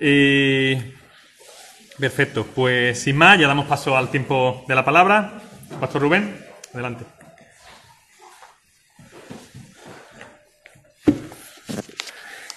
Y... 0.00 0.76
Perfecto, 1.98 2.46
pues 2.46 2.98
sin 2.98 3.16
más, 3.16 3.38
ya 3.38 3.46
damos 3.46 3.66
paso 3.66 3.94
al 3.94 4.10
tiempo 4.10 4.64
de 4.66 4.74
la 4.74 4.82
palabra. 4.82 5.34
Pastor 5.78 6.00
Rubén, 6.00 6.34
adelante. 6.72 7.04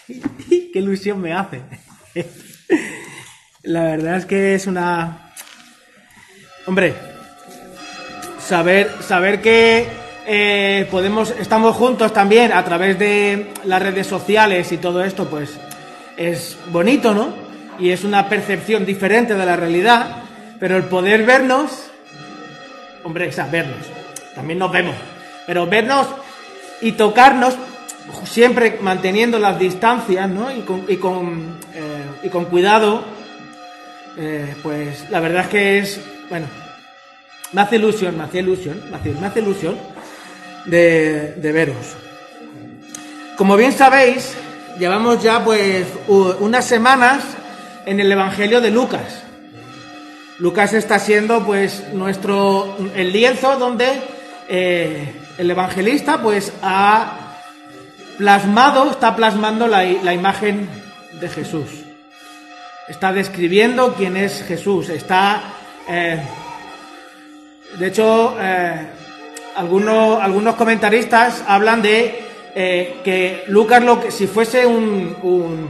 qué 0.74 0.80
ilusión 0.80 1.20
me 1.20 1.34
hace. 1.34 1.62
La 3.64 3.84
verdad 3.84 4.18
es 4.18 4.26
que 4.26 4.56
es 4.56 4.66
una... 4.66 5.34
Hombre, 6.66 6.96
saber, 8.40 8.90
saber 9.02 9.42
que 9.42 9.86
eh, 10.26 10.88
podemos, 10.90 11.32
estamos 11.32 11.76
juntos 11.76 12.14
también 12.14 12.54
a 12.54 12.64
través 12.64 12.98
de 12.98 13.52
las 13.66 13.82
redes 13.82 14.08
sociales 14.08 14.72
y 14.72 14.78
todo 14.78 15.04
esto, 15.04 15.30
pues 15.30 15.60
es 16.18 16.58
bonito, 16.72 17.14
¿no? 17.14 17.34
Y 17.80 17.90
es 17.90 18.04
una 18.04 18.30
percepción 18.30 18.86
diferente 18.86 19.34
de 19.36 19.46
la 19.46 19.56
realidad, 19.56 20.24
pero 20.60 20.78
el 20.78 20.84
poder 20.84 21.26
vernos, 21.26 21.90
hombre, 23.04 23.30
o 23.30 23.52
vernos, 23.52 23.86
también 24.36 24.60
nos 24.60 24.72
vemos, 24.72 24.96
pero 25.46 25.66
vernos 25.68 26.08
y 26.82 26.94
tocarnos 26.94 27.56
siempre 28.26 28.78
manteniendo 28.82 29.40
las 29.40 29.58
distancias, 29.58 30.30
¿no? 30.30 30.52
Y 30.56 30.62
con, 30.62 30.86
y 30.88 30.98
con, 30.98 31.58
eh, 31.74 32.04
y 32.24 32.30
con 32.30 32.46
cuidado, 32.46 33.04
eh, 34.18 34.56
pues 34.62 35.10
la 35.10 35.20
verdad 35.20 35.44
es 35.44 35.48
que 35.48 35.78
es, 35.80 36.02
bueno, 36.30 36.48
me 37.52 37.62
hace 37.62 37.78
ilusión, 37.78 38.18
me 38.18 38.24
hace 38.24 38.40
ilusión, 38.40 38.82
me 38.90 38.98
hace, 38.98 39.12
me 39.14 39.28
hace 39.28 39.40
ilusión 39.40 39.78
de, 40.66 41.34
de 41.34 41.52
veros. 41.52 41.96
Como 43.38 43.56
bien 43.56 43.72
sabéis, 43.72 44.36
llevamos 44.80 45.22
ya 45.22 45.44
pues 45.44 45.86
unas 46.08 46.66
semanas 46.66 47.24
en 47.86 48.00
el 48.00 48.12
Evangelio 48.12 48.62
de 48.62 48.72
Lucas. 48.72 49.24
Lucas 50.40 50.74
está 50.74 51.00
siendo 51.00 51.46
pues 51.46 51.94
nuestro 51.94 52.76
el 52.96 53.12
lienzo 53.12 53.58
donde 53.58 54.02
eh, 54.50 55.14
el 55.38 55.50
evangelista 55.50 56.22
pues 56.22 56.52
ha 56.62 57.38
plasmado, 58.18 58.90
está 58.92 59.16
plasmando 59.16 59.68
la, 59.68 59.84
la 59.84 60.14
imagen 60.14 60.68
de 61.20 61.30
Jesús. 61.30 61.70
Está 62.88 63.14
describiendo 63.14 63.94
quién 63.94 64.18
es 64.18 64.44
Jesús. 64.44 64.90
Está, 64.90 65.42
eh, 65.88 66.22
de 67.78 67.88
hecho, 67.88 68.36
eh, 68.40 68.88
algunos, 69.56 70.22
algunos 70.22 70.56
comentaristas 70.56 71.44
hablan 71.48 71.82
de 71.82 72.33
eh, 72.56 73.02
que 73.04 73.44
Lucas, 73.48 73.84
lo 73.84 74.00
que, 74.00 74.12
si 74.12 74.28
fuese 74.28 74.66
un, 74.66 75.16
un 75.24 75.70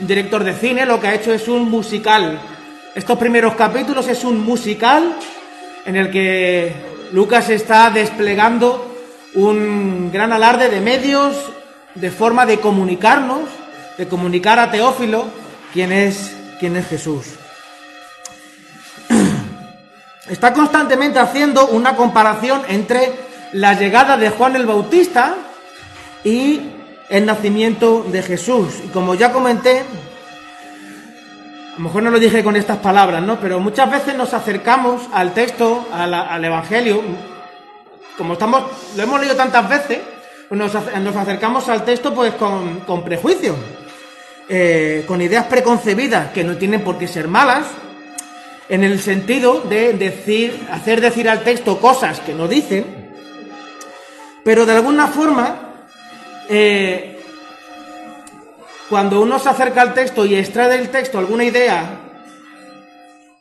director 0.00 0.42
de 0.42 0.54
cine, 0.54 0.84
lo 0.86 1.00
que 1.00 1.08
ha 1.08 1.14
hecho 1.14 1.32
es 1.32 1.46
un 1.48 1.70
musical. 1.70 2.40
Estos 2.94 3.18
primeros 3.18 3.54
capítulos 3.54 4.08
es 4.08 4.24
un 4.24 4.44
musical 4.44 5.16
en 5.84 5.96
el 5.96 6.10
que 6.10 6.72
Lucas 7.12 7.50
está 7.50 7.90
desplegando 7.90 8.92
un 9.34 10.10
gran 10.12 10.32
alarde 10.32 10.70
de 10.70 10.80
medios, 10.80 11.36
de 11.94 12.10
forma 12.10 12.46
de 12.46 12.58
comunicarnos, 12.58 13.48
de 13.98 14.08
comunicar 14.08 14.58
a 14.58 14.70
Teófilo 14.70 15.26
quién 15.72 15.92
es, 15.92 16.34
quién 16.58 16.76
es 16.76 16.86
Jesús. 16.86 17.26
Está 20.28 20.52
constantemente 20.52 21.18
haciendo 21.18 21.66
una 21.68 21.96
comparación 21.96 22.62
entre 22.68 23.12
la 23.52 23.74
llegada 23.74 24.16
de 24.16 24.30
Juan 24.30 24.56
el 24.56 24.66
Bautista 24.66 25.36
y 26.24 26.60
el 27.08 27.26
nacimiento 27.26 28.04
de 28.10 28.22
Jesús. 28.22 28.80
Y 28.84 28.88
como 28.88 29.14
ya 29.14 29.32
comenté, 29.32 29.80
a 29.80 31.76
lo 31.76 31.84
mejor 31.84 32.02
no 32.02 32.10
lo 32.10 32.18
dije 32.18 32.42
con 32.42 32.56
estas 32.56 32.78
palabras, 32.78 33.22
¿no? 33.22 33.38
Pero 33.38 33.60
muchas 33.60 33.90
veces 33.90 34.16
nos 34.16 34.32
acercamos 34.32 35.02
al 35.12 35.34
texto, 35.34 35.86
al 35.92 36.44
Evangelio, 36.44 37.02
como 38.16 38.34
estamos, 38.34 38.64
lo 38.96 39.02
hemos 39.02 39.20
leído 39.20 39.36
tantas 39.36 39.68
veces, 39.68 39.98
pues 40.48 40.58
nos, 40.58 40.72
nos 40.72 41.16
acercamos 41.16 41.68
al 41.68 41.84
texto 41.84 42.14
pues 42.14 42.34
con, 42.34 42.80
con 42.80 43.02
prejuicios, 43.02 43.56
eh, 44.48 45.04
con 45.06 45.20
ideas 45.20 45.46
preconcebidas 45.46 46.30
que 46.30 46.44
no 46.44 46.56
tienen 46.56 46.82
por 46.82 46.96
qué 46.98 47.08
ser 47.08 47.28
malas, 47.28 47.66
en 48.68 48.84
el 48.84 49.00
sentido 49.00 49.60
de 49.60 49.92
decir, 49.92 50.66
hacer 50.70 51.00
decir 51.00 51.28
al 51.28 51.42
texto 51.42 51.80
cosas 51.80 52.20
que 52.20 52.34
no 52.34 52.48
dicen, 52.48 53.12
pero 54.44 54.64
de 54.64 54.72
alguna 54.72 55.08
forma, 55.08 55.73
eh, 56.48 57.18
cuando 58.88 59.20
uno 59.20 59.38
se 59.38 59.48
acerca 59.48 59.82
al 59.82 59.94
texto 59.94 60.26
y 60.26 60.34
extrae 60.34 60.68
del 60.68 60.90
texto 60.90 61.18
alguna 61.18 61.44
idea, 61.44 62.00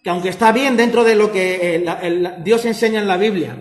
que 0.04 0.10
aunque 0.10 0.30
está 0.30 0.52
bien 0.52 0.76
dentro 0.76 1.04
de 1.04 1.16
lo 1.16 1.32
que 1.32 1.76
eh, 1.76 2.34
Dios 2.44 2.66
enseña 2.66 3.00
en 3.00 3.08
la 3.08 3.18
Biblia, 3.18 3.58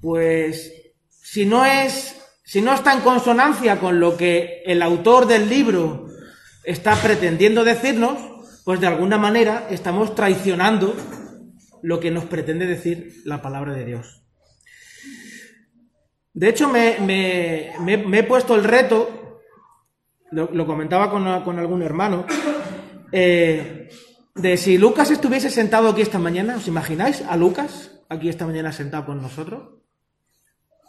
pues 0.00 0.72
si 1.08 1.46
no 1.46 1.64
es, 1.64 2.16
si 2.44 2.60
no 2.60 2.74
está 2.74 2.92
en 2.92 3.00
consonancia 3.00 3.78
con 3.78 4.00
lo 4.00 4.16
que 4.16 4.62
el 4.66 4.82
autor 4.82 5.26
del 5.26 5.48
libro 5.48 6.08
está 6.64 6.94
pretendiendo 6.96 7.64
decirnos, 7.64 8.18
pues 8.64 8.80
de 8.80 8.86
alguna 8.86 9.18
manera 9.18 9.66
estamos 9.70 10.14
traicionando 10.14 10.94
lo 11.82 12.00
que 12.00 12.10
nos 12.10 12.24
pretende 12.24 12.66
decir 12.66 13.22
la 13.24 13.42
palabra 13.42 13.74
de 13.74 13.84
Dios. 13.84 14.21
De 16.34 16.48
hecho, 16.48 16.68
me, 16.68 16.98
me- 17.00 17.72
me- 17.80 17.96
me 17.98 18.18
he 18.20 18.22
puesto 18.24 18.54
el 18.54 18.64
reto, 18.64 19.40
lo, 20.30 20.48
lo 20.52 20.66
comentaba 20.66 21.10
con, 21.10 21.42
con 21.42 21.58
algún 21.58 21.82
hermano, 21.82 22.24
eh, 23.12 23.90
de 24.34 24.56
si 24.56 24.78
Lucas 24.78 25.10
estuviese 25.10 25.50
sentado 25.50 25.90
aquí 25.90 26.00
esta 26.00 26.18
mañana, 26.18 26.56
¿os 26.56 26.66
imagináis 26.68 27.22
a 27.28 27.36
Lucas 27.36 28.00
aquí 28.08 28.28
esta 28.30 28.46
mañana 28.46 28.72
sentado 28.72 29.04
con 29.06 29.20
nosotros? 29.20 29.74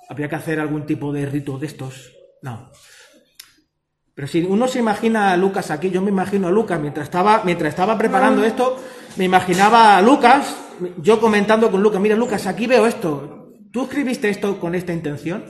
¿Habría 0.10 0.29
que 0.29 0.36
hacer 0.36 0.60
algún 0.60 0.86
tipo 0.86 1.12
de 1.12 1.25
rito 1.25 1.58
de 1.58 1.67
estos? 1.67 2.13
No. 2.41 2.69
Pero 4.15 4.27
si 4.27 4.43
uno 4.43 4.67
se 4.67 4.79
imagina 4.79 5.32
a 5.34 5.38
Lucas 5.38 5.71
aquí, 5.71 5.89
yo 5.89 6.01
me 6.01 6.10
imagino 6.10 6.47
a 6.47 6.51
Lucas 6.51 6.79
mientras 6.79 7.06
estaba, 7.08 7.41
mientras 7.43 7.69
estaba 7.69 7.97
preparando 7.97 8.43
esto, 8.45 8.77
me 9.17 9.25
imaginaba 9.25 9.97
a 9.97 10.01
Lucas, 10.01 10.56
yo 11.01 11.19
comentando 11.19 11.69
con 11.71 11.82
Lucas, 11.82 11.99
mira 11.99 12.15
Lucas, 12.15 12.45
aquí 12.47 12.67
veo 12.67 12.86
esto. 12.86 13.42
¿Tú 13.73 13.86
escribiste 13.86 14.29
esto 14.29 14.59
con 14.59 14.75
esta 14.75 14.93
intención? 14.93 15.43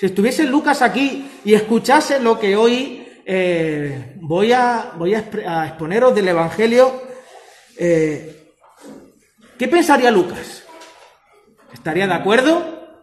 Si 0.00 0.06
estuviese 0.06 0.42
Lucas 0.46 0.82
aquí 0.82 1.30
y 1.44 1.54
escuchase 1.54 2.18
lo 2.18 2.40
que 2.40 2.56
hoy 2.56 3.06
eh, 3.24 4.16
voy, 4.20 4.52
a, 4.52 4.94
voy 4.98 5.14
a, 5.14 5.20
exponeros 5.68 6.12
del 6.12 6.26
Evangelio, 6.26 7.04
eh, 7.78 8.52
¿qué 9.56 9.68
pensaría 9.68 10.10
Lucas? 10.10 10.64
¿Estaría 11.72 12.08
de 12.08 12.14
acuerdo? 12.14 12.98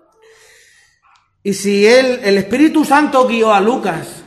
Y 1.41 1.54
si 1.54 1.88
él, 1.88 2.19
el 2.22 2.38
Espíritu 2.38 2.84
Santo 2.84 3.30
guió 3.30 3.54
a 3.54 3.62
Lucas, 3.62 4.26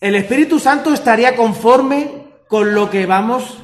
el 0.00 0.14
Espíritu 0.14 0.58
Santo 0.58 0.94
estaría 0.94 1.36
conforme 1.36 2.24
con 2.48 2.74
lo 2.74 2.88
que 2.88 3.04
vamos 3.04 3.58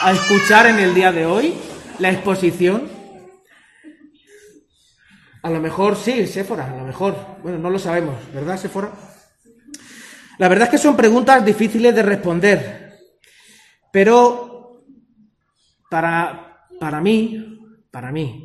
a 0.00 0.10
escuchar 0.12 0.68
en 0.68 0.78
el 0.78 0.94
día 0.94 1.12
de 1.12 1.26
hoy, 1.26 1.52
la 1.98 2.10
exposición. 2.10 2.91
A 5.42 5.50
lo 5.50 5.60
mejor 5.60 5.96
sí, 5.96 6.26
Séfora, 6.26 6.72
a 6.72 6.76
lo 6.76 6.84
mejor. 6.84 7.16
Bueno, 7.42 7.58
no 7.58 7.68
lo 7.68 7.78
sabemos, 7.78 8.14
¿verdad, 8.32 8.56
Séfora? 8.56 8.92
La 10.38 10.48
verdad 10.48 10.66
es 10.66 10.70
que 10.70 10.78
son 10.78 10.96
preguntas 10.96 11.44
difíciles 11.44 11.94
de 11.94 12.02
responder, 12.02 12.98
pero 13.92 14.84
para, 15.90 16.66
para 16.78 17.00
mí, 17.00 17.60
para 17.90 18.12
mí, 18.12 18.44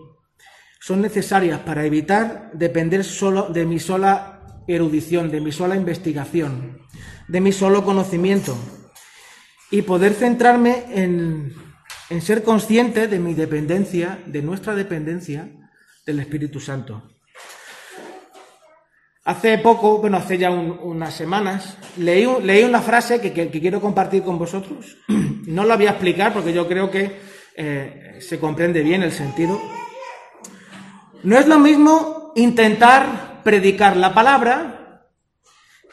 son 0.80 1.02
necesarias 1.02 1.60
para 1.60 1.86
evitar 1.86 2.52
depender 2.54 3.04
solo 3.04 3.48
de 3.50 3.66
mi 3.66 3.80
sola 3.80 4.64
erudición, 4.68 5.30
de 5.30 5.42
mi 5.42 5.52
sola 5.52 5.76
investigación, 5.76 6.80
de 7.28 7.42
mi 7.42 7.52
solo 7.52 7.84
conocimiento 7.84 8.58
y 9.70 9.84
poder 9.84 10.14
centrarme 10.14 10.86
en, 10.90 11.54
en 12.10 12.22
ser 12.22 12.44
consciente 12.44 13.08
de 13.08 13.20
mi 13.20 13.34
dependencia, 13.34 14.20
de 14.26 14.42
nuestra 14.42 14.76
dependencia 14.76 15.57
del 16.08 16.22
Espíritu 16.22 16.60
Santo. 16.60 17.04
Hace 19.26 19.58
poco, 19.58 19.98
bueno, 20.00 20.16
hace 20.18 20.38
ya 20.38 20.50
un- 20.50 20.80
unas 20.82 21.14
semanas, 21.14 21.78
leí, 21.98 22.26
un- 22.26 22.48
leí 22.48 22.64
una 22.64 22.82
frase 22.82 23.20
que 23.20 23.34
quiero 23.52 23.82
compartir 23.82 24.24
con 24.24 24.40
vosotros. 24.40 24.98
No 25.48 25.64
la 25.64 25.78
voy 25.78 25.88
a 25.88 25.92
explicar 25.92 26.34
porque 26.34 26.52
yo 26.52 26.68
creo 26.68 26.92
que 26.92 27.20
eh, 27.56 28.18
se 28.20 28.38
comprende 28.38 28.82
bien 28.84 29.02
el 29.04 29.14
sentido. 29.14 29.62
No 31.24 31.38
es 31.40 31.48
lo 31.48 31.58
mismo 31.60 32.34
intentar 32.36 33.42
predicar 33.44 33.96
la 33.96 34.14
palabra 34.14 35.06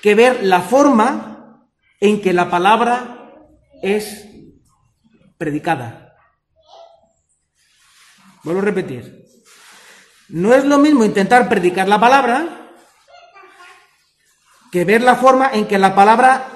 que 0.02 0.16
ver 0.16 0.42
la 0.42 0.60
forma 0.60 1.68
en 2.00 2.20
que 2.20 2.32
la 2.32 2.50
palabra 2.50 3.32
es 3.80 4.26
predicada. 5.38 6.16
Vuelvo 8.42 8.60
a 8.60 8.64
repetir. 8.64 9.23
No 10.28 10.54
es 10.54 10.64
lo 10.64 10.78
mismo 10.78 11.04
intentar 11.04 11.48
predicar 11.48 11.88
la 11.88 12.00
palabra 12.00 12.70
que 14.72 14.84
ver 14.84 15.02
la 15.02 15.16
forma 15.16 15.50
en 15.52 15.68
que 15.68 15.78
la 15.78 15.94
palabra 15.94 16.48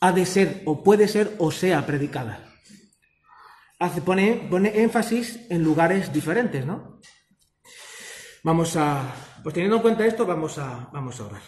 ha 0.00 0.12
de 0.12 0.24
ser 0.24 0.62
o 0.64 0.82
puede 0.82 1.08
ser 1.08 1.36
o 1.38 1.50
sea 1.50 1.84
predicada. 1.84 2.46
Hace, 3.78 4.00
pone, 4.00 4.46
pone 4.50 4.80
énfasis 4.82 5.40
en 5.50 5.62
lugares 5.62 6.12
diferentes, 6.12 6.64
¿no? 6.64 7.00
Vamos 8.42 8.76
a, 8.76 9.02
pues 9.42 9.54
teniendo 9.54 9.76
en 9.76 9.82
cuenta 9.82 10.06
esto, 10.06 10.24
vamos 10.24 10.56
a, 10.58 10.88
vamos 10.92 11.20
a 11.20 11.24
orar. 11.24 11.42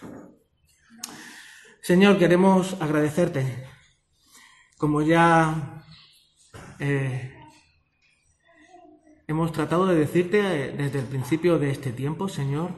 Señor, 1.81 2.19
queremos 2.19 2.77
agradecerte, 2.81 3.67
como 4.77 5.01
ya 5.03 5.83
eh, 6.79 7.42
hemos 9.33 9.53
tratado 9.53 9.87
de 9.87 9.97
decirte 9.97 10.39
eh, 10.41 10.73
desde 10.77 11.01
el 11.01 11.07
principio 11.07 11.59
de 11.59 11.71
este 11.71 11.91
tiempo, 11.93 12.29
Señor, 12.29 12.71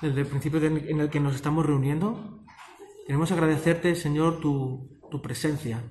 desde 0.00 0.20
el 0.20 0.26
principio 0.26 0.62
en 0.62 1.00
el 1.00 1.10
que 1.10 1.20
nos 1.20 1.34
estamos 1.34 1.66
reuniendo, 1.66 2.44
queremos 3.06 3.32
agradecerte, 3.32 3.94
Señor, 3.96 4.40
tu, 4.40 4.88
presencia. 5.22 5.82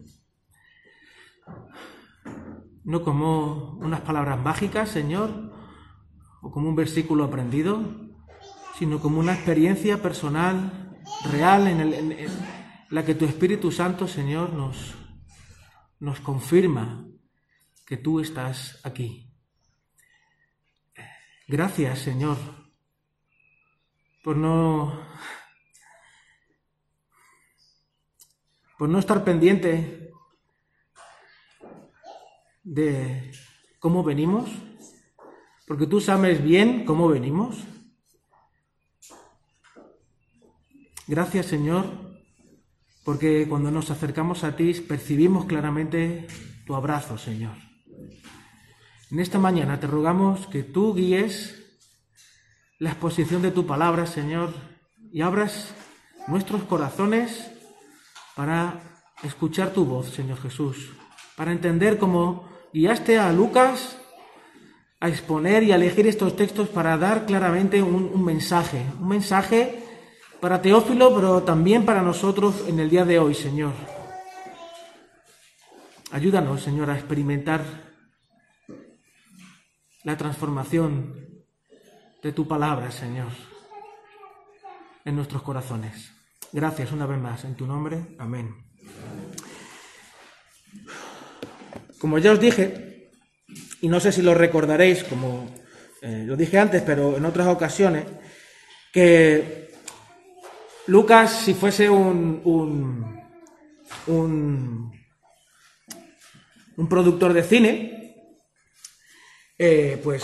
No 2.84 3.04
como 3.04 3.74
unas 3.82 4.02
palabras 4.02 4.40
mágicas, 4.40 4.90
Señor, 4.90 5.52
o 6.42 6.52
como 6.52 6.70
un 6.70 6.76
versículo 6.76 7.26
aprendido, 7.26 7.82
sino 8.78 9.00
como 9.00 9.20
una 9.20 9.34
experiencia 9.34 10.02
personal, 10.02 10.96
real, 11.32 11.68
en, 11.68 11.80
el- 11.82 11.94
en- 11.94 12.16
la 12.90 13.04
que 13.04 13.16
tu 13.16 13.26
Espíritu 13.26 13.72
Santo, 13.72 14.08
Señor, 14.08 14.54
nos 16.00 16.20
confirma 16.22 17.07
que 17.88 17.96
tú 17.96 18.20
estás 18.20 18.82
aquí. 18.84 19.32
Gracias, 21.48 22.00
Señor, 22.00 22.38
por 24.22 24.36
no, 24.36 25.08
por 28.78 28.90
no 28.90 29.00
estar 29.00 29.24
pendiente 29.24 30.12
de 32.62 33.32
cómo 33.80 34.04
venimos, 34.04 34.50
porque 35.66 35.88
tú 35.88 36.02
sabes 36.02 36.44
bien 36.44 36.84
cómo 36.84 37.08
venimos. 37.08 37.64
Gracias, 41.08 41.46
Señor, 41.46 41.86
porque 43.06 43.48
cuando 43.48 43.72
nos 43.72 43.90
acercamos 43.92 44.44
a 44.44 44.58
ti 44.58 44.74
percibimos 44.74 45.46
claramente 45.46 46.28
tu 46.66 46.76
abrazo, 46.76 47.18
Señor. 47.18 47.67
En 49.10 49.22
esta 49.22 49.40
mañana 49.40 49.80
te 49.80 49.88
rogamos 49.88 50.48
que 50.48 50.64
tú 50.64 50.94
guíes 50.94 51.64
la 52.78 52.90
exposición 52.90 53.42
de 53.42 53.52
tu 53.52 53.66
palabra, 53.66 54.06
Señor, 54.06 54.54
y 55.14 55.22
abras 55.22 55.74
nuestros 56.28 56.64
corazones 56.64 57.50
para 58.36 58.82
escuchar 59.24 59.72
tu 59.72 59.86
voz, 59.86 60.10
Señor 60.10 60.42
Jesús, 60.42 60.92
para 61.38 61.54
entender 61.54 61.98
cómo 61.98 62.50
guiaste 62.74 63.18
a 63.18 63.32
Lucas 63.32 63.98
a 65.00 65.08
exponer 65.08 65.64
y 65.64 65.72
a 65.72 65.76
elegir 65.76 66.06
estos 66.06 66.36
textos 66.36 66.68
para 66.68 66.98
dar 66.98 67.26
claramente 67.26 67.82
un, 67.82 68.12
un 68.14 68.26
mensaje, 68.26 68.86
un 69.00 69.08
mensaje 69.08 69.84
para 70.42 70.62
Teófilo, 70.62 71.16
pero 71.16 71.44
también 71.44 71.86
para 71.86 72.02
nosotros 72.02 72.66
en 72.68 72.82
el 72.82 72.90
día 72.90 73.06
de 73.06 73.20
hoy, 73.20 73.36
Señor. 73.36 73.72
Ayúdanos, 76.12 76.62
Señor, 76.62 76.90
a 76.90 76.96
experimentar 76.96 77.87
la 80.08 80.16
transformación 80.16 81.44
de 82.24 82.32
tu 82.32 82.48
palabra, 82.48 82.92
Señor, 82.92 83.28
en 85.04 85.18
nuestros 85.18 85.42
corazones. 85.42 86.14
Gracias 86.54 86.94
una 86.94 87.06
vez 87.06 87.20
más, 87.20 87.44
en 87.44 87.56
tu 87.56 87.68
nombre, 87.68 88.16
amén. 88.18 88.56
Como 92.00 92.20
ya 92.20 92.32
os 92.32 92.40
dije, 92.40 93.10
y 93.82 93.90
no 93.90 94.00
sé 94.00 94.14
si 94.14 94.22
lo 94.22 94.34
recordaréis, 94.34 95.04
como 95.04 95.54
eh, 96.02 96.24
lo 96.26 96.38
dije 96.38 96.58
antes, 96.58 96.84
pero 96.84 97.18
en 97.18 97.26
otras 97.26 97.48
ocasiones, 97.48 98.06
que 98.94 99.74
Lucas, 100.86 101.42
si 101.44 101.54
fuese 101.54 101.90
un, 101.90 102.40
un, 102.46 103.24
un, 104.08 104.92
un 106.78 106.88
productor 106.88 107.34
de 107.34 107.44
cine, 107.44 107.97
eh, 109.58 110.00
pues 110.04 110.24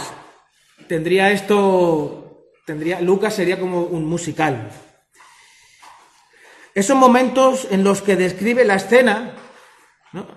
tendría 0.88 1.32
esto, 1.32 2.50
tendría, 2.66 3.02
Lucas 3.02 3.34
sería 3.34 3.60
como 3.60 3.82
un 3.82 4.06
musical. 4.06 4.70
Esos 6.76 6.98
momentos 6.98 7.68
en 7.72 7.84
los 7.84 8.02
que 8.02 8.16
describe 8.16 8.66
la 8.66 8.76
escena, 8.76 9.34
¿no? 10.12 10.28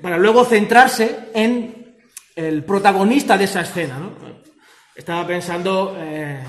para 0.00 0.18
luego 0.18 0.44
centrarse 0.44 1.30
en 1.34 1.96
el 2.34 2.64
protagonista 2.64 3.38
de 3.38 3.44
esa 3.44 3.60
escena. 3.60 3.98
¿no? 3.98 4.12
Estaba 4.94 5.26
pensando 5.26 5.96
eh, 5.98 6.42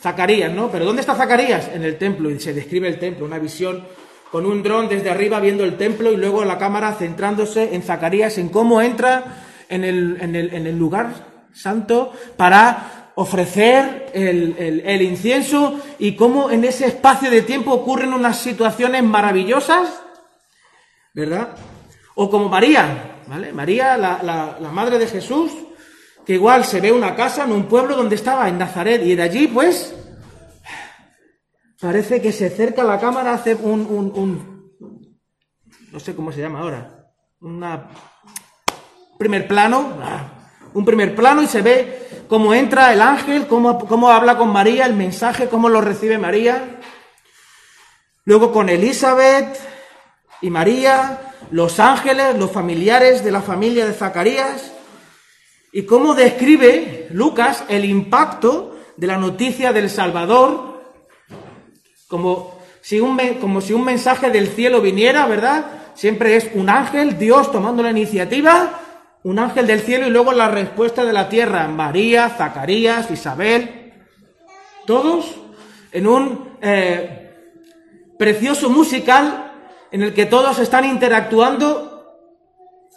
Zacarías, 0.00 0.52
¿no? 0.52 0.70
Pero 0.70 0.84
¿dónde 0.84 1.00
está 1.00 1.14
Zacarías? 1.14 1.68
En 1.68 1.82
el 1.82 1.96
templo, 1.96 2.30
y 2.30 2.38
se 2.38 2.52
describe 2.52 2.88
el 2.88 2.98
templo, 2.98 3.24
una 3.24 3.38
visión 3.38 3.84
con 4.30 4.46
un 4.46 4.62
dron 4.62 4.88
desde 4.88 5.10
arriba 5.10 5.40
viendo 5.40 5.64
el 5.64 5.76
templo 5.76 6.12
y 6.12 6.16
luego 6.16 6.44
la 6.44 6.58
cámara 6.58 6.92
centrándose 6.94 7.74
en 7.74 7.82
Zacarías, 7.82 8.38
en 8.38 8.48
cómo 8.48 8.82
entra 8.82 9.44
en 9.68 9.84
el, 9.84 10.18
en 10.20 10.36
el, 10.36 10.54
en 10.54 10.66
el 10.66 10.78
lugar 10.78 11.12
santo 11.52 12.12
para 12.36 13.12
ofrecer 13.16 14.10
el, 14.12 14.54
el, 14.84 15.02
incienso 15.02 15.80
y 15.98 16.16
cómo 16.16 16.50
en 16.50 16.64
ese 16.64 16.86
espacio 16.86 17.30
de 17.30 17.42
tiempo 17.42 17.72
ocurren 17.72 18.12
unas 18.12 18.38
situaciones 18.38 19.02
maravillosas, 19.02 20.02
¿verdad? 21.14 21.56
O 22.14 22.30
como 22.30 22.50
María, 22.50 23.22
¿vale? 23.26 23.52
María, 23.52 23.96
la, 23.96 24.22
la, 24.22 24.58
la 24.60 24.70
madre 24.70 24.98
de 24.98 25.06
Jesús, 25.06 25.50
que 26.26 26.34
igual 26.34 26.64
se 26.64 26.80
ve 26.80 26.92
una 26.92 27.14
casa 27.14 27.44
en 27.44 27.52
un 27.52 27.64
pueblo 27.64 27.96
donde 27.96 28.16
estaba, 28.16 28.48
en 28.48 28.58
Nazaret, 28.58 29.02
y 29.02 29.14
de 29.14 29.22
allí, 29.22 29.46
pues, 29.46 29.94
parece 31.80 32.20
que 32.20 32.32
se 32.32 32.46
acerca 32.46 32.84
la 32.84 33.00
cámara, 33.00 33.32
hace 33.32 33.54
un, 33.54 33.86
un, 33.86 34.12
un 34.14 34.56
no 35.90 36.00
sé 36.00 36.14
cómo 36.14 36.32
se 36.32 36.42
llama 36.42 36.60
ahora, 36.60 37.12
una 37.40 37.88
primer 39.18 39.48
plano, 39.48 39.94
Un 40.74 40.84
primer 40.84 41.14
plano 41.14 41.42
y 41.42 41.46
se 41.46 41.62
ve 41.62 42.24
cómo 42.28 42.52
entra 42.52 42.92
el 42.92 43.00
ángel, 43.00 43.46
cómo, 43.46 43.78
cómo 43.78 44.10
habla 44.10 44.36
con 44.36 44.52
María, 44.52 44.84
el 44.84 44.94
mensaje, 44.94 45.48
cómo 45.48 45.68
lo 45.68 45.80
recibe 45.80 46.18
María. 46.18 46.80
Luego 48.24 48.52
con 48.52 48.68
Elizabeth 48.68 49.58
y 50.42 50.50
María, 50.50 51.32
los 51.50 51.80
ángeles, 51.80 52.36
los 52.36 52.50
familiares 52.50 53.24
de 53.24 53.30
la 53.30 53.40
familia 53.40 53.86
de 53.86 53.94
Zacarías. 53.94 54.72
Y 55.72 55.82
cómo 55.84 56.14
describe 56.14 57.08
Lucas 57.10 57.64
el 57.68 57.84
impacto 57.84 58.76
de 58.96 59.06
la 59.06 59.16
noticia 59.16 59.72
del 59.72 59.90
Salvador, 59.90 60.82
como 62.08 62.58
si 62.80 63.00
un, 63.00 63.18
como 63.40 63.60
si 63.60 63.72
un 63.72 63.84
mensaje 63.84 64.30
del 64.30 64.48
cielo 64.48 64.80
viniera, 64.80 65.26
¿verdad? 65.26 65.66
Siempre 65.94 66.36
es 66.36 66.50
un 66.54 66.68
ángel, 66.68 67.18
Dios 67.18 67.50
tomando 67.50 67.82
la 67.82 67.90
iniciativa, 67.90 68.80
un 69.26 69.40
ángel 69.40 69.66
del 69.66 69.80
cielo 69.80 70.06
y 70.06 70.10
luego 70.10 70.32
la 70.32 70.46
respuesta 70.46 71.04
de 71.04 71.12
la 71.12 71.28
tierra, 71.28 71.66
María, 71.66 72.28
Zacarías, 72.28 73.10
Isabel, 73.10 73.92
todos 74.86 75.34
en 75.90 76.06
un 76.06 76.56
eh, 76.62 77.34
precioso 78.16 78.70
musical 78.70 79.52
en 79.90 80.02
el 80.04 80.14
que 80.14 80.26
todos 80.26 80.60
están 80.60 80.84
interactuando 80.84 82.22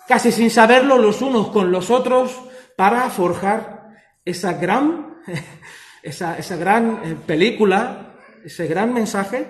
casi 0.08 0.32
sin 0.32 0.52
saberlo 0.52 1.00
los 1.00 1.24
unos 1.24 1.48
con 1.48 1.72
los 1.72 1.90
otros 1.90 2.40
para 2.76 3.10
forjar 3.10 3.96
esa 4.24 4.54
gran, 4.54 5.16
esa, 6.04 6.38
esa 6.38 6.58
gran 6.58 7.02
eh, 7.06 7.18
película, 7.26 8.20
ese 8.46 8.68
gran 8.68 8.94
mensaje 8.94 9.48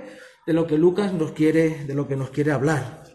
de 0.47 0.53
lo 0.53 0.65
que 0.65 0.77
Lucas 0.77 1.11
nos 1.11 1.34
quiere, 1.34 1.84
de 1.84 1.93
lo 1.93 2.07
que 2.07 2.15
nos 2.15 2.30
quiere 2.30 2.53
hablar. 2.53 3.09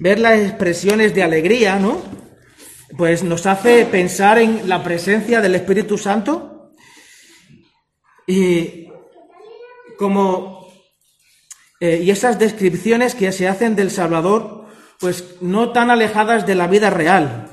Ver 0.00 0.18
las 0.20 0.38
expresiones 0.38 1.14
de 1.14 1.22
alegría, 1.22 1.76
¿no? 1.78 2.00
Pues 2.96 3.22
nos 3.24 3.46
hace 3.46 3.84
pensar 3.86 4.38
en 4.38 4.68
la 4.68 4.82
presencia 4.82 5.40
del 5.40 5.54
Espíritu 5.56 5.98
Santo 5.98 6.72
y 8.26 8.88
como 9.98 10.68
eh, 11.80 12.00
y 12.02 12.10
esas 12.10 12.38
descripciones 12.38 13.14
que 13.14 13.30
se 13.32 13.46
hacen 13.46 13.76
del 13.76 13.90
Salvador, 13.90 14.66
pues 14.98 15.36
no 15.40 15.70
tan 15.72 15.90
alejadas 15.90 16.44
de 16.46 16.54
la 16.56 16.66
vida 16.66 16.90
real. 16.90 17.50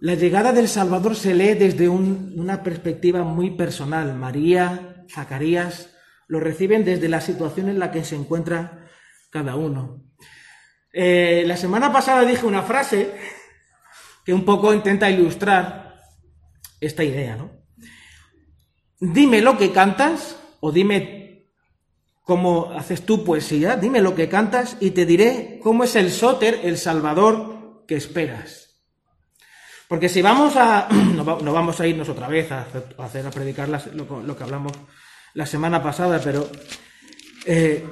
La 0.00 0.14
llegada 0.14 0.52
del 0.52 0.68
Salvador 0.68 1.14
se 1.14 1.32
lee 1.34 1.54
desde 1.54 1.88
un- 1.88 2.34
una 2.36 2.62
perspectiva 2.64 3.22
muy 3.22 3.50
personal. 3.52 4.14
María, 4.14 5.04
Zacarías, 5.08 5.90
lo 6.26 6.40
reciben 6.40 6.84
desde 6.84 7.08
la 7.08 7.20
situación 7.20 7.68
en 7.68 7.78
la 7.78 7.92
que 7.92 8.02
se 8.04 8.16
encuentra 8.16 8.88
cada 9.30 9.54
uno. 9.54 10.02
Eh, 10.92 11.44
la 11.46 11.56
semana 11.56 11.92
pasada 11.92 12.24
dije 12.24 12.44
una 12.46 12.62
frase 12.62 13.14
que 14.24 14.34
un 14.34 14.44
poco 14.44 14.74
intenta 14.74 15.10
ilustrar 15.10 16.00
esta 16.80 17.02
idea, 17.02 17.36
¿no? 17.36 17.50
Dime 19.00 19.40
lo 19.40 19.56
que 19.58 19.72
cantas 19.72 20.36
o 20.60 20.70
dime 20.70 21.48
cómo 22.22 22.70
haces 22.72 23.04
tu 23.04 23.24
poesía, 23.24 23.76
dime 23.76 24.00
lo 24.00 24.14
que 24.14 24.28
cantas 24.28 24.76
y 24.80 24.90
te 24.92 25.06
diré 25.06 25.58
cómo 25.62 25.84
es 25.84 25.96
el 25.96 26.10
sóter, 26.10 26.60
el 26.62 26.78
salvador 26.78 27.84
que 27.88 27.96
esperas. 27.96 28.80
Porque 29.88 30.08
si 30.08 30.22
vamos 30.22 30.56
a, 30.56 30.88
no, 31.14 31.24
va- 31.24 31.38
no 31.42 31.52
vamos 31.52 31.80
a 31.80 31.86
irnos 31.86 32.08
otra 32.08 32.28
vez 32.28 32.52
a 32.52 32.66
hacer 32.98 33.26
a, 33.26 33.30
predicar 33.30 33.68
lo 33.68 34.36
que 34.36 34.42
hablamos 34.44 34.72
la 35.34 35.46
semana 35.46 35.82
pasada, 35.82 36.20
pero 36.22 36.48
eh, 37.44 37.84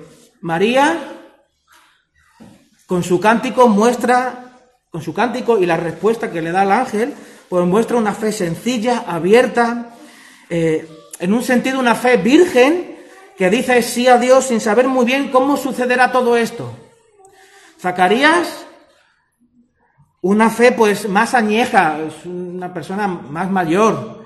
María 0.42 1.19
con 2.90 3.04
su 3.04 3.20
cántico 3.20 3.68
muestra, 3.68 4.50
con 4.90 5.00
su 5.00 5.14
cántico 5.14 5.60
y 5.60 5.64
la 5.64 5.76
respuesta 5.76 6.32
que 6.32 6.42
le 6.42 6.50
da 6.50 6.64
el 6.64 6.72
ángel, 6.72 7.14
pues 7.48 7.64
muestra 7.64 7.96
una 7.96 8.12
fe 8.14 8.32
sencilla, 8.32 9.04
abierta, 9.06 9.94
eh, 10.48 10.88
en 11.20 11.32
un 11.32 11.44
sentido 11.44 11.78
una 11.78 11.94
fe 11.94 12.16
virgen 12.16 12.98
que 13.38 13.48
dice 13.48 13.80
sí 13.84 14.08
a 14.08 14.18
Dios 14.18 14.46
sin 14.46 14.60
saber 14.60 14.88
muy 14.88 15.04
bien 15.04 15.30
cómo 15.30 15.56
sucederá 15.56 16.10
todo 16.10 16.36
esto. 16.36 16.72
Zacarías, 17.80 18.66
una 20.22 20.50
fe 20.50 20.72
pues 20.72 21.08
más 21.08 21.34
añeja, 21.34 21.96
es 22.00 22.26
una 22.26 22.74
persona 22.74 23.06
más 23.06 23.48
mayor, 23.52 24.24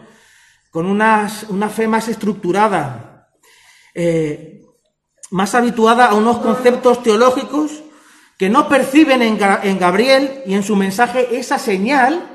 con 0.70 0.86
unas- 0.86 1.42
una 1.50 1.68
fe 1.68 1.86
más 1.86 2.08
estructurada, 2.08 3.28
eh, 3.94 4.62
más 5.32 5.54
habituada 5.54 6.06
a 6.06 6.14
unos 6.14 6.38
conceptos 6.38 7.02
teológicos 7.02 7.83
que 8.38 8.48
no 8.48 8.68
perciben 8.68 9.22
en, 9.22 9.38
en 9.62 9.78
Gabriel 9.78 10.42
y 10.46 10.54
en 10.54 10.62
su 10.62 10.76
mensaje 10.76 11.36
esa 11.36 11.58
señal 11.58 12.30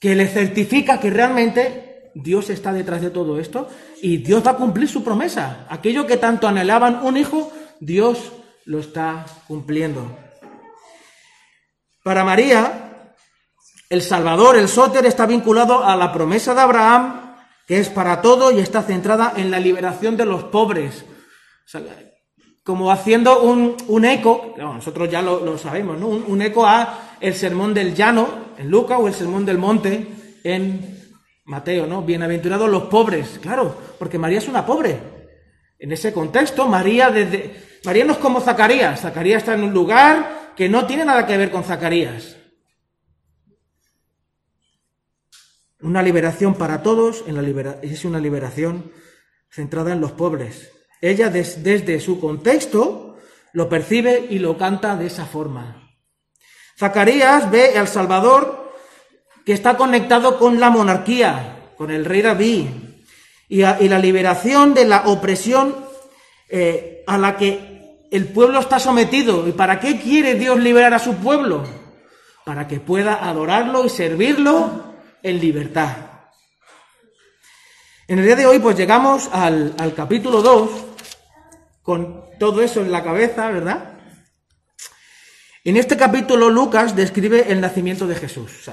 que 0.00 0.14
le 0.14 0.28
certifica 0.28 1.00
que 1.00 1.10
realmente 1.10 2.10
Dios 2.14 2.50
está 2.50 2.72
detrás 2.72 3.00
de 3.00 3.10
todo 3.10 3.38
esto 3.38 3.68
y 4.02 4.18
Dios 4.18 4.44
va 4.46 4.52
a 4.52 4.56
cumplir 4.56 4.88
su 4.88 5.02
promesa. 5.02 5.66
Aquello 5.70 6.06
que 6.06 6.16
tanto 6.16 6.48
anhelaban 6.48 7.00
un 7.04 7.16
hijo, 7.16 7.52
Dios 7.80 8.32
lo 8.64 8.80
está 8.80 9.24
cumpliendo. 9.46 10.18
Para 12.02 12.24
María, 12.24 13.14
el 13.88 14.02
Salvador, 14.02 14.56
el 14.56 14.68
Sóter, 14.68 15.06
está 15.06 15.26
vinculado 15.26 15.84
a 15.84 15.96
la 15.96 16.12
promesa 16.12 16.54
de 16.54 16.60
Abraham, 16.60 17.36
que 17.66 17.78
es 17.78 17.88
para 17.88 18.20
todo 18.20 18.50
y 18.50 18.58
está 18.58 18.82
centrada 18.82 19.34
en 19.36 19.50
la 19.50 19.60
liberación 19.60 20.16
de 20.16 20.26
los 20.26 20.44
pobres. 20.44 21.04
O 21.64 21.68
sea, 21.68 21.82
como 22.62 22.90
haciendo 22.92 23.42
un, 23.42 23.76
un 23.88 24.04
eco, 24.04 24.54
no, 24.56 24.74
nosotros 24.74 25.10
ya 25.10 25.20
lo, 25.20 25.44
lo 25.44 25.58
sabemos, 25.58 25.98
¿no? 25.98 26.06
Un, 26.08 26.24
un 26.26 26.42
eco 26.42 26.64
a 26.66 27.16
el 27.20 27.34
sermón 27.34 27.74
del 27.74 27.94
llano 27.94 28.28
en 28.56 28.70
Lucas 28.70 28.98
o 29.00 29.08
el 29.08 29.14
sermón 29.14 29.44
del 29.44 29.58
monte 29.58 30.06
en 30.44 30.98
Mateo, 31.44 31.86
¿no? 31.86 32.02
Bienaventurados 32.02 32.70
los 32.70 32.84
pobres, 32.84 33.38
claro, 33.40 33.76
porque 33.98 34.18
María 34.18 34.38
es 34.38 34.48
una 34.48 34.64
pobre. 34.64 34.98
En 35.78 35.90
ese 35.90 36.12
contexto, 36.12 36.68
María 36.68 37.10
desde 37.10 37.60
María 37.84 38.04
no 38.04 38.12
es 38.12 38.18
como 38.18 38.40
Zacarías. 38.40 39.00
Zacarías 39.00 39.38
está 39.42 39.54
en 39.54 39.64
un 39.64 39.72
lugar 39.72 40.52
que 40.56 40.68
no 40.68 40.86
tiene 40.86 41.04
nada 41.04 41.26
que 41.26 41.36
ver 41.36 41.50
con 41.50 41.64
Zacarías. 41.64 42.36
Una 45.80 46.00
liberación 46.00 46.54
para 46.54 46.84
todos, 46.84 47.24
en 47.26 47.34
la 47.34 47.42
libera- 47.42 47.80
es 47.82 48.04
una 48.04 48.20
liberación 48.20 48.92
centrada 49.50 49.92
en 49.92 50.00
los 50.00 50.12
pobres. 50.12 50.70
Ella 51.02 51.28
des- 51.28 51.62
desde 51.62 52.00
su 52.00 52.18
contexto 52.18 53.18
lo 53.52 53.68
percibe 53.68 54.26
y 54.30 54.38
lo 54.38 54.56
canta 54.56 54.96
de 54.96 55.08
esa 55.08 55.26
forma. 55.26 55.90
Zacarías 56.78 57.50
ve 57.50 57.76
al 57.76 57.88
Salvador 57.88 58.72
que 59.44 59.52
está 59.52 59.76
conectado 59.76 60.38
con 60.38 60.58
la 60.58 60.70
monarquía, 60.70 61.72
con 61.76 61.90
el 61.90 62.04
rey 62.06 62.22
David, 62.22 62.66
y 63.48 63.58
la 63.60 63.98
liberación 63.98 64.72
de 64.72 64.86
la 64.86 65.02
opresión 65.08 65.76
eh, 66.48 67.02
a 67.06 67.18
la 67.18 67.36
que 67.36 68.06
el 68.10 68.28
pueblo 68.28 68.60
está 68.60 68.78
sometido. 68.78 69.46
¿Y 69.46 69.52
para 69.52 69.78
qué 69.80 70.00
quiere 70.00 70.34
Dios 70.36 70.58
liberar 70.58 70.94
a 70.94 70.98
su 70.98 71.16
pueblo? 71.16 71.64
Para 72.46 72.66
que 72.68 72.80
pueda 72.80 73.28
adorarlo 73.28 73.84
y 73.84 73.90
servirlo 73.90 74.94
en 75.22 75.40
libertad. 75.40 75.96
En 78.08 78.18
el 78.18 78.24
día 78.24 78.36
de 78.36 78.46
hoy, 78.46 78.58
pues 78.58 78.76
llegamos 78.76 79.28
al, 79.32 79.74
al 79.78 79.94
capítulo 79.94 80.40
2, 80.42 80.70
con 81.82 82.24
todo 82.38 82.62
eso 82.62 82.80
en 82.80 82.92
la 82.92 83.02
cabeza, 83.02 83.50
¿verdad? 83.50 83.98
En 85.64 85.76
este 85.76 85.96
capítulo 85.96 86.50
Lucas 86.50 86.96
describe 86.96 87.52
el 87.52 87.60
nacimiento 87.60 88.06
de 88.06 88.16
Jesús. 88.16 88.70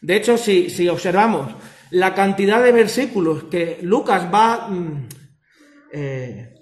De 0.00 0.16
hecho, 0.16 0.36
si, 0.36 0.68
si 0.70 0.88
observamos 0.88 1.52
la 1.90 2.14
cantidad 2.14 2.62
de 2.62 2.72
versículos 2.72 3.44
que 3.44 3.78
Lucas 3.82 4.26
va 4.32 4.68
mm, 4.68 5.08
eh, 5.92 6.54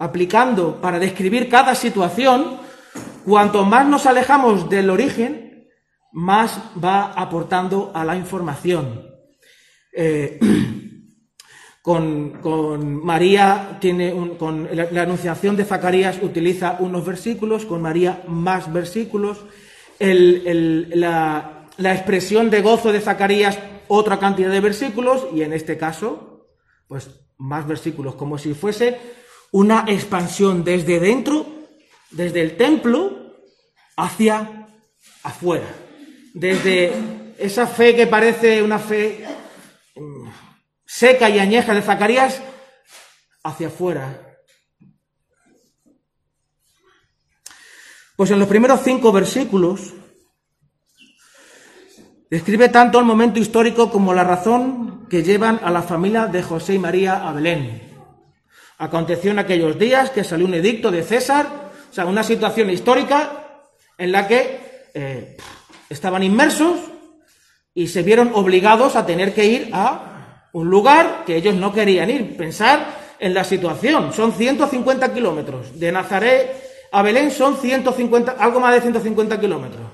aplicando 0.00 0.80
para 0.80 0.98
describir 0.98 1.48
cada 1.48 1.76
situación, 1.76 2.58
cuanto 3.24 3.64
más 3.64 3.86
nos 3.86 4.06
alejamos 4.06 4.68
del 4.68 4.90
origen, 4.90 5.68
más 6.12 6.58
va 6.82 7.12
aportando 7.12 7.92
a 7.94 8.04
la 8.04 8.16
información. 8.16 9.06
Eh, 9.92 10.40
con, 11.82 12.40
María 13.04 13.78
tiene 13.80 14.12
un- 14.14 14.36
con 14.36 14.68
la, 14.72 14.86
la 14.90 15.02
anunciación 15.02 15.56
de 15.56 15.64
Zacarías 15.64 16.18
utiliza 16.22 16.76
unos 16.78 17.04
versículos, 17.04 17.66
con 17.66 17.82
María 17.82 18.22
más 18.28 18.72
versículos, 18.72 19.44
El- 19.98 20.42
el- 20.46 21.00
la, 21.00 21.68
la 21.76 21.92
expresión 21.94 22.50
de 22.50 22.60
gozo 22.62 22.90
de 22.92 23.00
Zacarías 23.00 23.58
otra 23.88 24.18
cantidad 24.18 24.50
de 24.50 24.60
versículos 24.60 25.26
y 25.34 25.42
en 25.42 25.52
este 25.52 25.76
caso, 25.76 26.46
pues 26.88 27.10
más 27.38 27.66
versículos, 27.66 28.14
como 28.14 28.38
si 28.38 28.54
fuese 28.54 28.98
una 29.52 29.84
expansión 29.88 30.64
desde 30.64 30.98
dentro, 30.98 31.46
desde 32.10 32.40
el 32.40 32.56
templo, 32.56 33.34
hacia 33.96 34.68
afuera. 35.22 35.66
Desde 36.34 36.92
esa 37.38 37.66
fe 37.66 37.94
que 37.94 38.06
parece 38.06 38.62
una 38.62 38.78
fe 38.78 39.24
seca 40.92 41.30
y 41.30 41.38
añeja 41.38 41.72
de 41.72 41.80
Zacarías, 41.80 42.42
hacia 43.42 43.68
afuera. 43.68 44.36
Pues 48.14 48.30
en 48.30 48.38
los 48.38 48.46
primeros 48.46 48.82
cinco 48.84 49.10
versículos 49.10 49.94
describe 52.30 52.68
tanto 52.68 52.98
el 52.98 53.06
momento 53.06 53.40
histórico 53.40 53.90
como 53.90 54.12
la 54.12 54.22
razón 54.22 55.06
que 55.08 55.22
llevan 55.22 55.60
a 55.64 55.70
la 55.70 55.80
familia 55.80 56.26
de 56.26 56.42
José 56.42 56.74
y 56.74 56.78
María 56.78 57.26
a 57.26 57.32
Belén. 57.32 58.04
Aconteció 58.76 59.30
en 59.30 59.38
aquellos 59.38 59.78
días 59.78 60.10
que 60.10 60.24
salió 60.24 60.44
un 60.44 60.54
edicto 60.54 60.90
de 60.90 61.02
César, 61.02 61.70
o 61.90 61.94
sea, 61.94 62.04
una 62.04 62.22
situación 62.22 62.68
histórica 62.68 63.64
en 63.96 64.12
la 64.12 64.28
que 64.28 64.90
eh, 64.92 65.38
estaban 65.88 66.22
inmersos 66.22 66.78
y 67.72 67.88
se 67.88 68.02
vieron 68.02 68.32
obligados 68.34 68.94
a 68.94 69.06
tener 69.06 69.32
que 69.32 69.46
ir 69.46 69.70
a 69.72 70.11
un 70.52 70.68
lugar 70.68 71.24
que 71.24 71.36
ellos 71.36 71.54
no 71.54 71.72
querían 71.72 72.10
ir. 72.10 72.36
Pensar 72.36 73.14
en 73.18 73.34
la 73.34 73.44
situación, 73.44 74.12
son 74.12 74.32
150 74.32 75.14
kilómetros. 75.14 75.78
De 75.78 75.92
Nazaret 75.92 76.88
a 76.92 77.02
Belén 77.02 77.30
son 77.30 77.56
150, 77.56 78.32
algo 78.32 78.60
más 78.60 78.74
de 78.74 78.80
150 78.82 79.40
kilómetros. 79.40 79.90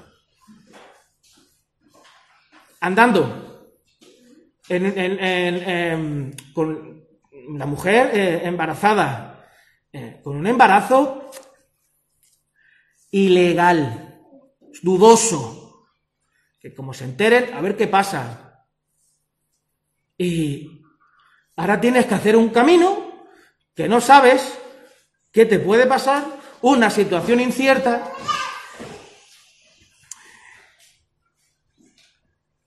Andando. 2.81 3.45
Con 6.55 6.99
la 7.57 7.65
mujer 7.67 8.11
eh, 8.13 8.41
embarazada, 8.45 9.49
eh, 9.93 10.21
con 10.23 10.37
un 10.37 10.47
embarazo 10.47 11.31
ilegal, 13.11 14.21
dudoso, 14.83 15.89
que 16.61 16.75
como 16.75 16.93
se 16.93 17.05
enteren, 17.05 17.55
a 17.55 17.61
ver 17.61 17.77
qué 17.77 17.87
pasa. 17.87 18.47
Y 20.19 20.83
ahora 21.57 21.81
tienes 21.81 22.07
que 22.07 22.14
hacer 22.14 22.37
un 22.37 22.49
camino 22.51 23.27
que 23.75 23.89
no 23.89 24.01
sabes 24.01 24.59
qué 25.31 25.47
te 25.47 25.61
puede 25.61 25.87
pasar, 25.87 26.25
una 26.62 26.91
situación 26.91 27.41
incierta. 27.41 28.12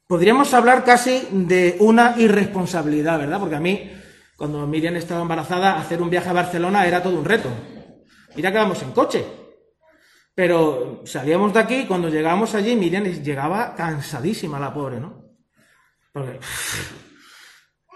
Podríamos 0.08 0.54
hablar 0.54 0.86
casi 0.86 1.28
de 1.32 1.76
una 1.80 2.16
irresponsabilidad, 2.18 3.20
¿verdad? 3.20 3.40
Porque 3.40 3.56
a 3.56 3.60
mí, 3.60 3.92
cuando 4.38 4.66
Miriam 4.66 4.96
estaba 4.96 5.22
embarazada, 5.22 5.78
hacer 5.78 6.02
un 6.02 6.10
viaje 6.10 6.30
a 6.30 6.34
Barcelona 6.34 6.88
era 6.88 7.04
todo 7.04 7.18
un 7.18 7.26
reto. 7.26 7.50
Mira 8.36 8.52
que 8.52 8.58
vamos 8.58 8.82
en 8.82 8.92
coche. 8.92 9.26
Pero 10.34 11.02
salíamos 11.06 11.54
de 11.54 11.60
aquí, 11.60 11.86
cuando 11.86 12.08
llegábamos 12.08 12.56
allí, 12.56 12.76
Miriam 12.76 13.04
llegaba 13.04 13.76
cansadísima 13.76 14.60
la 14.60 14.74
pobre, 14.74 15.00
¿no? 15.00 15.26
Porque, 16.14 16.40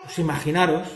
pues 0.05 0.19
imaginaros 0.19 0.87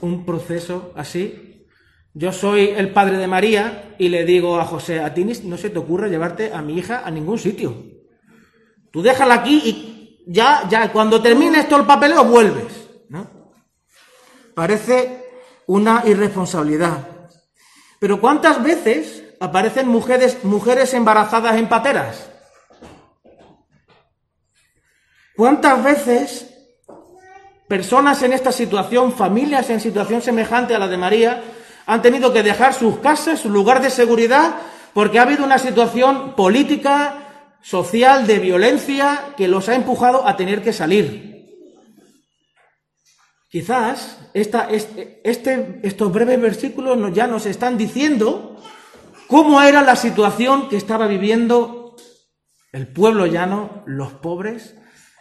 un 0.00 0.24
proceso 0.24 0.92
así. 0.96 1.66
Yo 2.14 2.32
soy 2.32 2.68
el 2.68 2.92
padre 2.92 3.16
de 3.16 3.26
María 3.26 3.94
y 3.98 4.08
le 4.08 4.24
digo 4.24 4.60
a 4.60 4.64
José, 4.64 5.00
a 5.00 5.12
ti 5.12 5.24
no 5.24 5.56
se 5.56 5.70
te 5.70 5.78
ocurra 5.78 6.06
llevarte 6.08 6.52
a 6.52 6.62
mi 6.62 6.78
hija 6.78 7.02
a 7.04 7.10
ningún 7.10 7.38
sitio. 7.38 7.74
Tú 8.92 9.02
déjala 9.02 9.34
aquí 9.34 9.62
y 9.64 10.24
ya, 10.26 10.68
ya, 10.68 10.92
cuando 10.92 11.20
termines 11.20 11.68
todo 11.68 11.80
el 11.80 11.86
papeleo 11.86 12.24
vuelves, 12.24 12.88
¿no? 13.08 13.54
Parece 14.54 15.24
una 15.66 16.04
irresponsabilidad. 16.06 17.08
Pero 17.98 18.20
¿cuántas 18.20 18.62
veces 18.62 19.24
aparecen 19.40 19.88
mujeres, 19.88 20.44
mujeres 20.44 20.94
embarazadas 20.94 21.56
en 21.56 21.68
pateras? 21.68 22.30
¿Cuántas 25.34 25.82
veces 25.82 26.51
personas 27.72 28.22
en 28.22 28.34
esta 28.34 28.52
situación, 28.52 29.14
familias 29.14 29.70
en 29.70 29.80
situación 29.80 30.20
semejante 30.20 30.74
a 30.74 30.78
la 30.78 30.88
de 30.88 30.98
María, 30.98 31.42
han 31.86 32.02
tenido 32.02 32.30
que 32.30 32.42
dejar 32.42 32.74
sus 32.74 32.98
casas, 32.98 33.40
su 33.40 33.48
lugar 33.48 33.80
de 33.80 33.88
seguridad, 33.88 34.56
porque 34.92 35.18
ha 35.18 35.22
habido 35.22 35.42
una 35.42 35.58
situación 35.58 36.36
política, 36.36 37.54
social, 37.62 38.26
de 38.26 38.40
violencia, 38.40 39.32
que 39.38 39.48
los 39.48 39.70
ha 39.70 39.74
empujado 39.74 40.28
a 40.28 40.36
tener 40.36 40.60
que 40.60 40.74
salir? 40.74 41.48
Quizás 43.48 44.18
este, 44.34 45.80
estos 45.82 46.12
breves 46.12 46.42
versículos 46.42 46.98
ya 47.14 47.26
nos 47.26 47.46
están 47.46 47.78
diciendo 47.78 48.58
cómo 49.28 49.62
era 49.62 49.80
la 49.80 49.96
situación 49.96 50.68
que 50.68 50.76
estaba 50.76 51.06
viviendo 51.06 51.96
el 52.70 52.86
pueblo 52.88 53.24
llano, 53.24 53.82
los 53.86 54.12
pobres, 54.12 54.74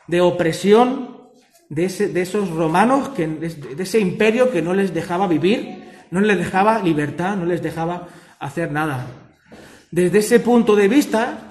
de 0.10 0.20
opresión 0.20 1.21
de, 1.72 1.86
ese, 1.86 2.10
de 2.10 2.22
esos 2.22 2.50
romanos, 2.50 3.10
que, 3.10 3.26
de 3.26 3.82
ese 3.82 3.98
imperio 3.98 4.52
que 4.52 4.62
no 4.62 4.74
les 4.74 4.94
dejaba 4.94 5.26
vivir, 5.26 5.86
no 6.12 6.20
les 6.20 6.38
dejaba 6.38 6.84
libertad, 6.84 7.38
no 7.38 7.46
les 7.46 7.64
dejaba 7.64 8.10
hacer 8.40 8.74
nada. 8.74 9.08
Desde 9.90 10.20
ese 10.20 10.42
punto 10.42 10.76
de 10.76 10.90
vista, 10.90 11.48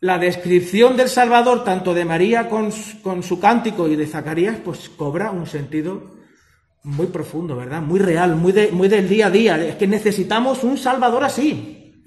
la 0.00 0.18
descripción 0.18 0.96
del 0.96 1.10
Salvador, 1.10 1.64
tanto 1.64 1.92
de 1.92 2.06
María 2.06 2.48
con, 2.48 2.70
con 3.02 3.22
su 3.22 3.38
cántico 3.38 3.86
y 3.88 3.96
de 3.96 4.06
Zacarías, 4.06 4.56
pues 4.64 4.88
cobra 4.88 5.30
un 5.30 5.46
sentido 5.46 6.16
muy 6.82 7.08
profundo, 7.08 7.54
¿verdad? 7.54 7.82
Muy 7.82 8.00
real, 8.00 8.36
muy, 8.36 8.52
de, 8.52 8.72
muy 8.72 8.88
del 8.88 9.06
día 9.06 9.26
a 9.26 9.30
día. 9.30 9.62
Es 9.62 9.76
que 9.76 9.86
necesitamos 9.86 10.64
un 10.64 10.78
Salvador 10.78 11.24
así. 11.24 12.06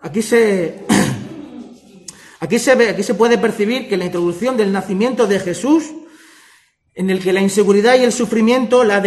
Aquí 0.00 0.22
se, 0.22 0.86
aquí 2.40 2.58
se 2.58 2.74
ve, 2.74 2.88
aquí 2.88 3.02
se 3.02 3.14
puede 3.14 3.38
percibir 3.38 3.88
que 3.88 3.96
la 3.96 4.06
introducción 4.06 4.56
del 4.56 4.72
nacimiento 4.72 5.26
de 5.26 5.38
Jesús, 5.38 5.92
en 6.94 7.10
el 7.10 7.22
que 7.22 7.32
la 7.32 7.40
inseguridad 7.40 7.96
y 7.96 8.02
el 8.02 8.12
sufrimiento, 8.12 8.82
la, 8.82 9.00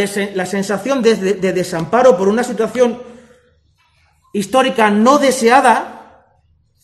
sensación 0.46 1.02
de, 1.02 1.16
de 1.16 1.54
desamparo 1.54 2.18
por 2.18 2.28
una 2.28 2.44
situación 2.44 3.02
histórica 4.32 4.90
no 4.90 5.18
deseada, 5.20 6.26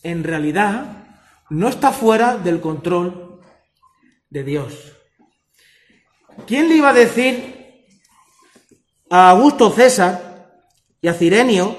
en 0.02 0.24
realidad 0.24 1.06
no 1.48 1.68
está 1.68 1.92
fuera 1.92 2.36
del 2.36 2.60
control 2.60 3.40
de 4.28 4.44
Dios. 4.44 4.92
¿Quién 6.46 6.68
le 6.68 6.76
iba 6.76 6.90
a 6.90 6.94
decir 6.94 7.86
a 9.10 9.30
Augusto 9.30 9.70
César 9.70 10.62
y 11.02 11.08
a 11.08 11.14
Cirenio 11.14 11.76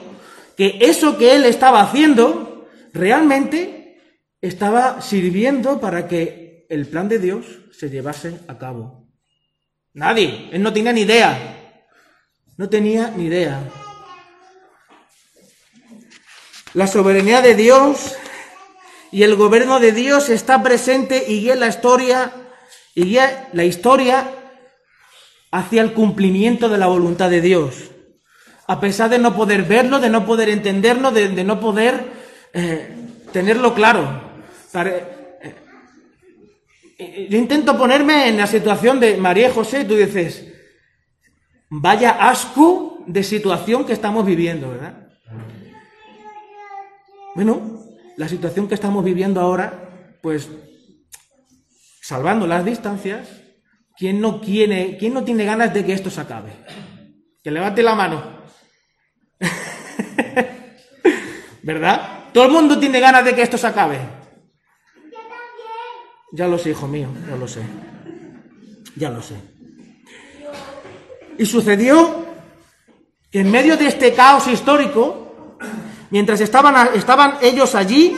que 0.57 0.77
eso 0.81 1.17
que 1.17 1.35
él 1.35 1.45
estaba 1.45 1.81
haciendo 1.81 2.67
realmente 2.93 3.80
estaba 4.41 5.01
sirviendo 5.01 5.79
para 5.79 6.07
que 6.07 6.65
el 6.69 6.87
plan 6.87 7.07
de 7.07 7.19
Dios 7.19 7.45
se 7.71 7.89
llevase 7.89 8.39
a 8.47 8.57
cabo? 8.57 9.07
Nadie, 9.93 10.49
él 10.51 10.63
no 10.63 10.71
tenía 10.73 10.93
ni 10.93 11.01
idea, 11.01 11.83
no 12.57 12.69
tenía 12.69 13.11
ni 13.15 13.25
idea. 13.25 13.61
La 16.73 16.87
soberanía 16.87 17.41
de 17.41 17.55
Dios 17.55 18.15
y 19.11 19.23
el 19.23 19.35
gobierno 19.35 19.79
de 19.79 19.91
Dios 19.91 20.29
está 20.29 20.63
presente 20.63 21.25
y 21.27 21.41
guía 21.41 21.55
la 21.55 21.67
historia 21.67 22.31
y 22.95 23.03
guía 23.03 23.49
la 23.51 23.65
historia 23.65 24.31
hacia 25.51 25.81
el 25.81 25.93
cumplimiento 25.93 26.69
de 26.69 26.77
la 26.77 26.87
voluntad 26.87 27.29
de 27.29 27.41
Dios. 27.41 27.91
A 28.67 28.79
pesar 28.79 29.09
de 29.09 29.19
no 29.19 29.35
poder 29.35 29.63
verlo, 29.63 29.99
de 29.99 30.09
no 30.09 30.25
poder 30.25 30.47
entenderlo, 30.47 31.11
de, 31.11 31.43
no 31.43 31.59
poder 31.59 32.05
eh, 32.53 32.95
tenerlo 33.33 33.73
claro. 33.73 34.30
Eh, 34.73 35.55
eh, 36.97 37.27
yo 37.29 37.37
intento 37.37 37.77
ponerme 37.77 38.29
en 38.29 38.37
la 38.37 38.47
situación 38.47 38.99
de 38.99 39.17
María 39.17 39.49
y 39.49 39.51
José 39.51 39.81
y 39.81 39.85
tú 39.85 39.95
dices, 39.95 40.47
vaya 41.69 42.11
asco 42.11 43.03
de 43.07 43.23
situación 43.23 43.85
que 43.85 43.93
estamos 43.93 44.25
viviendo, 44.25 44.69
¿verdad? 44.69 45.07
Bueno, 47.35 47.83
la 48.17 48.27
situación 48.27 48.67
que 48.67 48.75
estamos 48.75 49.03
viviendo 49.03 49.41
ahora, 49.41 50.17
pues, 50.21 50.49
salvando 52.01 52.45
las 52.45 52.65
distancias, 52.65 53.41
¿Quién 54.01 54.19
no, 54.19 54.41
quiere, 54.41 54.97
¿Quién 54.97 55.13
no 55.13 55.23
tiene 55.23 55.45
ganas 55.45 55.71
de 55.75 55.85
que 55.85 55.93
esto 55.93 56.09
se 56.09 56.21
acabe? 56.21 56.53
Que 57.43 57.51
levante 57.51 57.83
la 57.83 57.93
mano. 57.93 58.23
¿Verdad? 61.61 62.23
Todo 62.33 62.45
el 62.45 62.51
mundo 62.51 62.79
tiene 62.79 62.99
ganas 62.99 63.23
de 63.23 63.35
que 63.35 63.43
esto 63.43 63.59
se 63.59 63.67
acabe. 63.67 63.99
Ya 66.31 66.47
lo 66.47 66.57
sé, 66.57 66.69
hijo 66.69 66.87
mío, 66.87 67.09
ya 67.29 67.35
lo 67.35 67.47
sé. 67.47 67.61
Ya 68.95 69.09
lo 69.09 69.21
sé. 69.21 69.35
Y 71.37 71.45
sucedió 71.45 72.25
que 73.31 73.41
en 73.41 73.51
medio 73.51 73.75
de 73.77 73.87
este 73.87 74.13
caos 74.13 74.47
histórico, 74.47 75.57
mientras 76.09 76.39
estaban, 76.39 77.37
ellos 77.41 77.75
allí, 77.75 78.15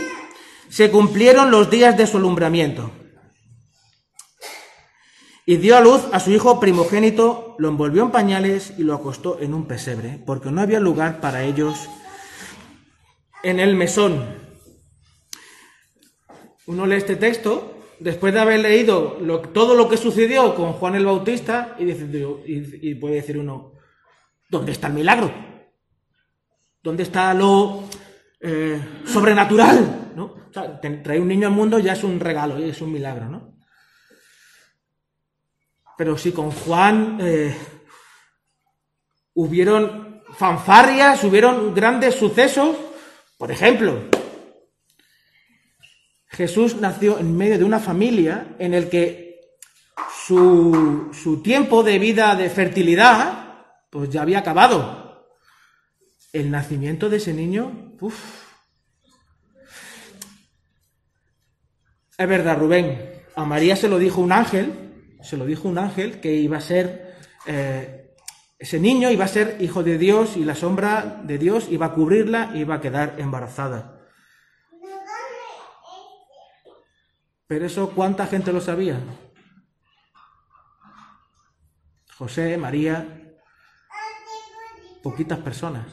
se 0.69 0.91
cumplieron 0.91 1.49
los 1.49 1.69
días 1.69 1.97
de 1.97 2.05
su 2.05 2.17
alumbramiento. 2.17 2.91
Y 5.45 5.57
dio 5.57 5.75
a 5.75 5.81
luz 5.81 6.01
a 6.11 6.19
su 6.19 6.31
hijo 6.31 6.59
primogénito, 6.59 7.55
lo 7.57 7.67
envolvió 7.67 8.03
en 8.03 8.11
pañales 8.11 8.73
y 8.77 8.83
lo 8.83 8.93
acostó 8.93 9.39
en 9.39 9.53
un 9.53 9.65
pesebre, 9.67 10.21
porque 10.25 10.51
no 10.51 10.61
había 10.61 10.79
lugar 10.79 11.19
para 11.19 11.43
ellos 11.43 11.89
en 13.43 13.59
el 13.59 13.75
mesón. 13.75 14.23
Uno 16.65 16.85
lee 16.85 16.95
este 16.95 17.17
texto 17.17 17.72
después 18.03 18.33
de 18.33 18.41
haber 18.41 18.59
leído 18.59 19.17
todo 19.53 19.75
lo 19.75 19.87
que 19.87 19.95
sucedió 19.95 20.53
con 20.55 20.73
Juan 20.73 20.95
el 20.95 21.05
Bautista 21.05 21.75
y, 21.79 21.85
dice, 21.85 22.05
y, 22.45 22.95
puede 22.95 23.15
decir 23.15 23.37
uno, 23.37 23.71
¿dónde 24.49 24.73
está 24.73 24.87
el 24.87 24.93
milagro? 24.93 25.31
¿Dónde 26.81 27.03
está 27.03 27.33
lo 27.33 27.85
eh, 28.41 28.79
sobrenatural? 29.05 30.11
¿no? 30.15 30.35
Traer 30.51 31.21
un 31.21 31.29
niño 31.29 31.47
al 31.47 31.53
mundo 31.53 31.79
ya 31.79 31.93
es 31.93 32.03
un 32.03 32.19
regalo, 32.19 32.57
es 32.57 32.81
un 32.81 32.91
milagro, 32.91 33.29
¿no? 33.29 33.53
Pero 35.97 36.17
si 36.17 36.33
con 36.33 36.51
Juan 36.51 37.19
eh, 37.21 37.55
hubieron 39.35 40.21
fanfarrias, 40.33 41.23
hubieron 41.23 41.73
grandes 41.73 42.15
sucesos, 42.15 42.75
por 43.37 43.51
ejemplo, 43.51 43.93
Jesús 46.33 46.75
nació 46.77 47.19
en 47.19 47.37
medio 47.37 47.57
de 47.57 47.63
una 47.63 47.79
familia 47.79 48.55
en 48.59 48.73
el 48.73 48.89
que 48.89 49.41
su, 50.25 51.11
su 51.13 51.41
tiempo 51.41 51.83
de 51.83 51.99
vida 51.99 52.35
de 52.35 52.49
fertilidad 52.49 53.65
pues 53.89 54.09
ya 54.09 54.23
había 54.23 54.39
acabado. 54.39 55.27
El 56.31 56.49
nacimiento 56.49 57.09
de 57.09 57.17
ese 57.17 57.33
niño, 57.33 57.95
uff. 58.01 58.43
Es 62.17 62.27
verdad, 62.27 62.57
Rubén. 62.57 63.23
A 63.35 63.45
María 63.45 63.75
se 63.75 63.87
lo 63.87 63.99
dijo 63.99 64.21
un 64.21 64.31
ángel, 64.31 65.17
se 65.21 65.37
lo 65.37 65.45
dijo 65.45 65.67
un 65.67 65.77
ángel 65.77 66.19
que 66.19 66.33
iba 66.33 66.57
a 66.57 66.61
ser 66.61 67.15
eh, 67.45 68.03
ese 68.63 68.79
niño 68.79 69.11
iba 69.11 69.25
a 69.25 69.27
ser 69.27 69.57
hijo 69.59 69.83
de 69.83 69.97
Dios 69.97 70.37
y 70.37 70.45
la 70.45 70.55
sombra 70.55 71.21
de 71.25 71.37
Dios 71.37 71.67
iba 71.69 71.87
a 71.87 71.93
cubrirla 71.93 72.51
y 72.53 72.59
iba 72.59 72.75
a 72.75 72.79
quedar 72.79 73.15
embarazada. 73.17 73.92
Pero 77.47 77.65
eso, 77.65 77.91
¿cuánta 77.91 78.27
gente 78.27 78.53
lo 78.53 78.61
sabía? 78.61 78.99
José, 82.17 82.57
María, 82.57 83.05
poquitas 85.01 85.39
personas. 85.39 85.85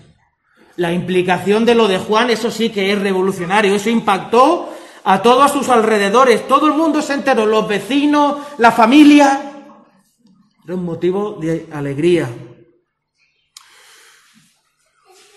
La 0.77 0.93
implicación 0.93 1.65
de 1.65 1.75
lo 1.75 1.89
de 1.89 1.99
Juan, 1.99 2.31
eso 2.31 2.51
sí 2.51 2.71
que 2.71 2.93
es 2.93 2.99
revolucionario, 2.99 3.75
eso 3.75 3.91
impactó 3.91 4.73
a 5.05 5.23
todos 5.23 5.51
sus 5.51 5.69
alrededores, 5.69 6.47
todo 6.47 6.67
el 6.67 6.75
mundo 6.75 7.03
se 7.03 7.15
enteró, 7.15 7.47
los 7.47 7.67
vecinos, 7.67 8.39
la 8.59 8.71
familia. 8.71 9.41
Era 10.65 10.75
un 10.75 10.85
motivo 10.85 11.39
de 11.41 11.69
alegría. 11.73 12.29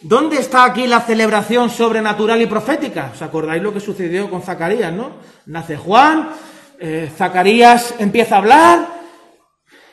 ¿Dónde 0.04 0.36
está 0.36 0.66
aquí 0.66 0.86
la 0.86 1.00
celebración 1.00 1.70
sobrenatural 1.70 2.42
y 2.42 2.46
profética? 2.46 3.12
¿Os 3.14 3.22
acordáis 3.22 3.64
lo 3.64 3.74
que 3.74 3.80
sucedió 3.80 4.30
con 4.30 4.42
Zacarías, 4.42 4.92
no? 4.92 5.14
Nace 5.46 5.78
Juan, 5.78 6.30
eh, 6.78 7.10
Zacarías 7.16 7.96
empieza 8.00 8.36
a 8.36 8.40
hablar 8.40 8.88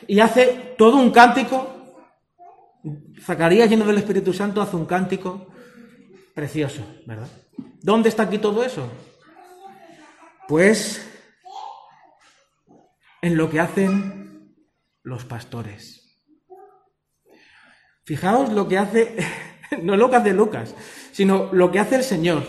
y 0.08 0.18
hace 0.18 0.74
todo 0.76 0.96
un 0.96 1.12
cántico. 1.12 2.02
Zacarías, 3.22 3.70
lleno 3.70 3.86
del 3.86 3.98
Espíritu 3.98 4.32
Santo, 4.32 4.60
hace 4.60 4.74
un 4.74 4.86
cántico 4.86 5.46
precioso, 6.34 6.84
¿verdad? 7.06 7.28
¿Dónde 7.80 8.08
está 8.08 8.24
aquí 8.24 8.38
todo 8.38 8.64
eso? 8.64 8.90
Pues 10.48 11.08
en 13.22 13.36
lo 13.36 13.48
que 13.48 13.60
hacen 13.60 14.56
los 15.04 15.24
pastores. 15.24 16.18
Fijaos 18.02 18.52
lo 18.52 18.66
que 18.66 18.78
hace, 18.78 19.16
no 19.82 19.96
lo 19.96 20.10
que 20.10 20.16
hace 20.16 20.32
Lucas, 20.32 20.74
sino 21.12 21.48
lo 21.52 21.70
que 21.70 21.78
hace 21.78 21.96
el 21.96 22.04
Señor. 22.04 22.44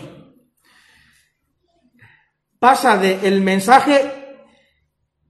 Pasa 2.58 2.96
del 2.96 3.40
mensaje 3.40 4.22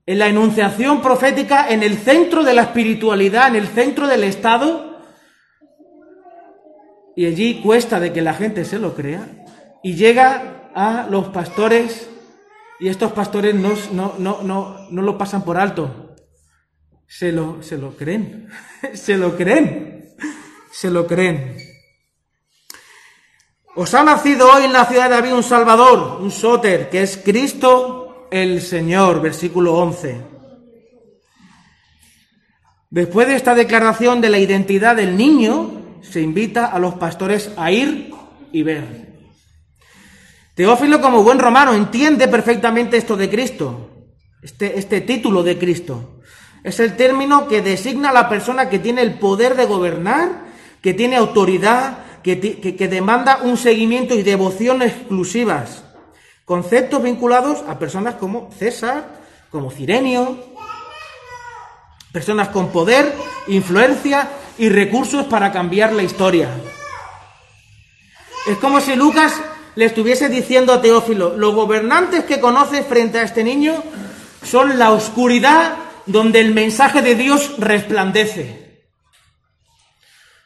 en 0.05 0.19
la 0.19 0.27
enunciación 0.27 1.01
profética 1.01 1.69
en 1.69 1.81
el 1.81 1.97
centro 1.97 2.43
de 2.43 2.53
la 2.53 2.63
espiritualidad, 2.63 3.47
en 3.47 3.55
el 3.55 3.67
centro 3.67 4.07
del 4.07 4.23
Estado, 4.23 5.01
y 7.15 7.25
allí 7.25 7.61
cuesta 7.61 7.99
de 7.99 8.11
que 8.11 8.21
la 8.21 8.33
gente 8.33 8.65
se 8.65 8.79
lo 8.79 8.95
crea, 8.95 9.27
y 9.81 9.95
llega 9.95 10.71
a 10.75 11.07
los 11.09 11.29
pastores, 11.29 12.09
y 12.79 12.89
estos 12.89 13.13
pastores 13.13 13.55
no, 13.55 13.73
no, 13.93 14.15
no, 14.19 14.43
no, 14.43 14.89
no 14.89 15.01
lo 15.01 15.17
pasan 15.17 15.43
por 15.43 15.57
alto, 15.57 16.15
se 17.07 17.31
lo, 17.31 17.63
se 17.63 17.77
lo 17.77 17.95
creen, 17.95 18.49
se 18.93 19.17
lo 19.17 19.37
creen, 19.37 20.15
se 20.71 20.89
lo 20.89 21.07
creen. 21.07 21.55
Os 23.75 23.91
ha 23.95 24.03
nacido 24.03 24.51
hoy 24.51 24.65
en 24.65 24.73
la 24.73 24.85
ciudad 24.85 25.09
de 25.09 25.15
David 25.15 25.33
un 25.33 25.41
Salvador, 25.41 26.19
un 26.21 26.29
Soter, 26.29 26.91
que 26.91 27.01
es 27.01 27.17
Cristo 27.17 28.27
el 28.29 28.61
Señor, 28.61 29.19
versículo 29.19 29.73
11. 29.73 30.21
Después 32.91 33.27
de 33.27 33.35
esta 33.35 33.55
declaración 33.55 34.21
de 34.21 34.29
la 34.29 34.37
identidad 34.37 34.95
del 34.95 35.17
niño, 35.17 35.71
se 36.03 36.21
invita 36.21 36.67
a 36.67 36.77
los 36.77 36.93
pastores 36.95 37.49
a 37.57 37.71
ir 37.71 38.13
y 38.51 38.61
ver. 38.61 39.13
Teófilo, 40.53 41.01
como 41.01 41.23
buen 41.23 41.39
romano, 41.39 41.73
entiende 41.73 42.27
perfectamente 42.27 42.97
esto 42.97 43.17
de 43.17 43.27
Cristo, 43.27 43.89
este, 44.43 44.77
este 44.77 45.01
título 45.01 45.41
de 45.41 45.57
Cristo. 45.57 46.21
Es 46.63 46.79
el 46.79 46.95
término 46.95 47.47
que 47.47 47.63
designa 47.63 48.11
a 48.11 48.13
la 48.13 48.29
persona 48.29 48.69
que 48.69 48.77
tiene 48.77 49.01
el 49.01 49.17
poder 49.17 49.55
de 49.55 49.65
gobernar, 49.65 50.43
que 50.79 50.93
tiene 50.93 51.15
autoridad, 51.15 52.02
que, 52.23 52.87
demanda 52.89 53.39
un 53.43 53.57
seguimiento 53.57 54.15
y 54.15 54.23
devoción 54.23 54.81
exclusivas. 54.81 55.83
Conceptos 56.45 57.03
vinculados 57.03 57.63
a 57.67 57.77
personas 57.77 58.15
como 58.15 58.49
César, 58.57 59.21
como 59.51 59.69
Cirenio, 59.69 60.37
personas 62.11 62.49
con 62.49 62.69
poder, 62.71 63.13
influencia 63.47 64.29
y 64.57 64.69
recursos 64.69 65.25
para 65.25 65.51
cambiar 65.51 65.93
la 65.93 66.03
historia. 66.03 66.49
Es 68.47 68.57
como 68.57 68.79
si 68.81 68.95
Lucas 68.95 69.33
le 69.75 69.85
estuviese 69.85 70.29
diciendo 70.29 70.73
a 70.73 70.81
Teófilo, 70.81 71.35
los 71.37 71.53
gobernantes 71.53 72.23
que 72.25 72.39
conoces 72.39 72.85
frente 72.85 73.19
a 73.19 73.23
este 73.23 73.43
niño 73.43 73.83
son 74.43 74.77
la 74.77 74.91
oscuridad 74.91 75.77
donde 76.05 76.41
el 76.41 76.53
mensaje 76.53 77.01
de 77.01 77.15
Dios 77.15 77.55
resplandece. 77.57 78.81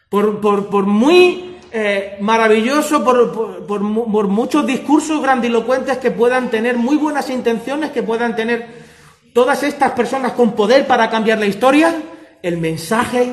Por 0.09 0.86
muy 0.86 1.57
eh, 1.80 2.17
maravilloso, 2.21 3.03
por, 3.03 3.67
por, 3.67 4.28
muchos 4.28 4.65
discursos 4.65 5.21
grandilocuentes 5.21 5.99
que 5.99 6.09
puedan 6.09 6.49
tener, 6.49 6.75
muy 6.75 6.97
buenas 6.97 7.30
intenciones 7.30 7.91
que 7.91 8.01
puedan 8.01 8.36
tener 8.36 8.67
todas 9.32 9.61
estas 9.61 9.91
personas 9.91 10.32
con 10.32 10.53
poder 10.53 10.88
para 10.88 11.07
cambiar 11.11 11.38
la 11.38 11.45
historia, 11.45 11.93
el 12.41 12.57
mensaje 12.57 13.32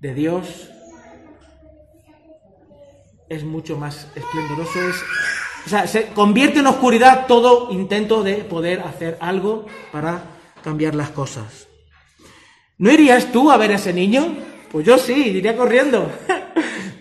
de 0.00 0.12
Dios 0.12 0.68
es 3.30 3.42
mucho 3.42 3.78
más 3.78 4.08
esplendoroso, 4.14 4.78
es, 4.86 4.96
o 5.64 5.70
sea, 5.70 5.86
se 5.86 6.08
convierte 6.08 6.58
en 6.58 6.66
oscuridad 6.66 7.26
todo 7.26 7.72
intento 7.72 8.22
de 8.22 8.34
poder 8.44 8.80
hacer 8.80 9.16
algo 9.18 9.64
para 9.92 10.24
cambiar 10.62 10.94
las 10.94 11.08
cosas. 11.08 11.68
¿No 12.76 12.92
irías 12.92 13.32
tú 13.32 13.50
a 13.50 13.56
ver 13.56 13.72
a 13.72 13.76
ese 13.76 13.94
niño? 13.94 14.36
Pues 14.70 14.84
yo 14.84 14.98
sí, 14.98 15.14
iría 15.14 15.56
corriendo. 15.56 16.12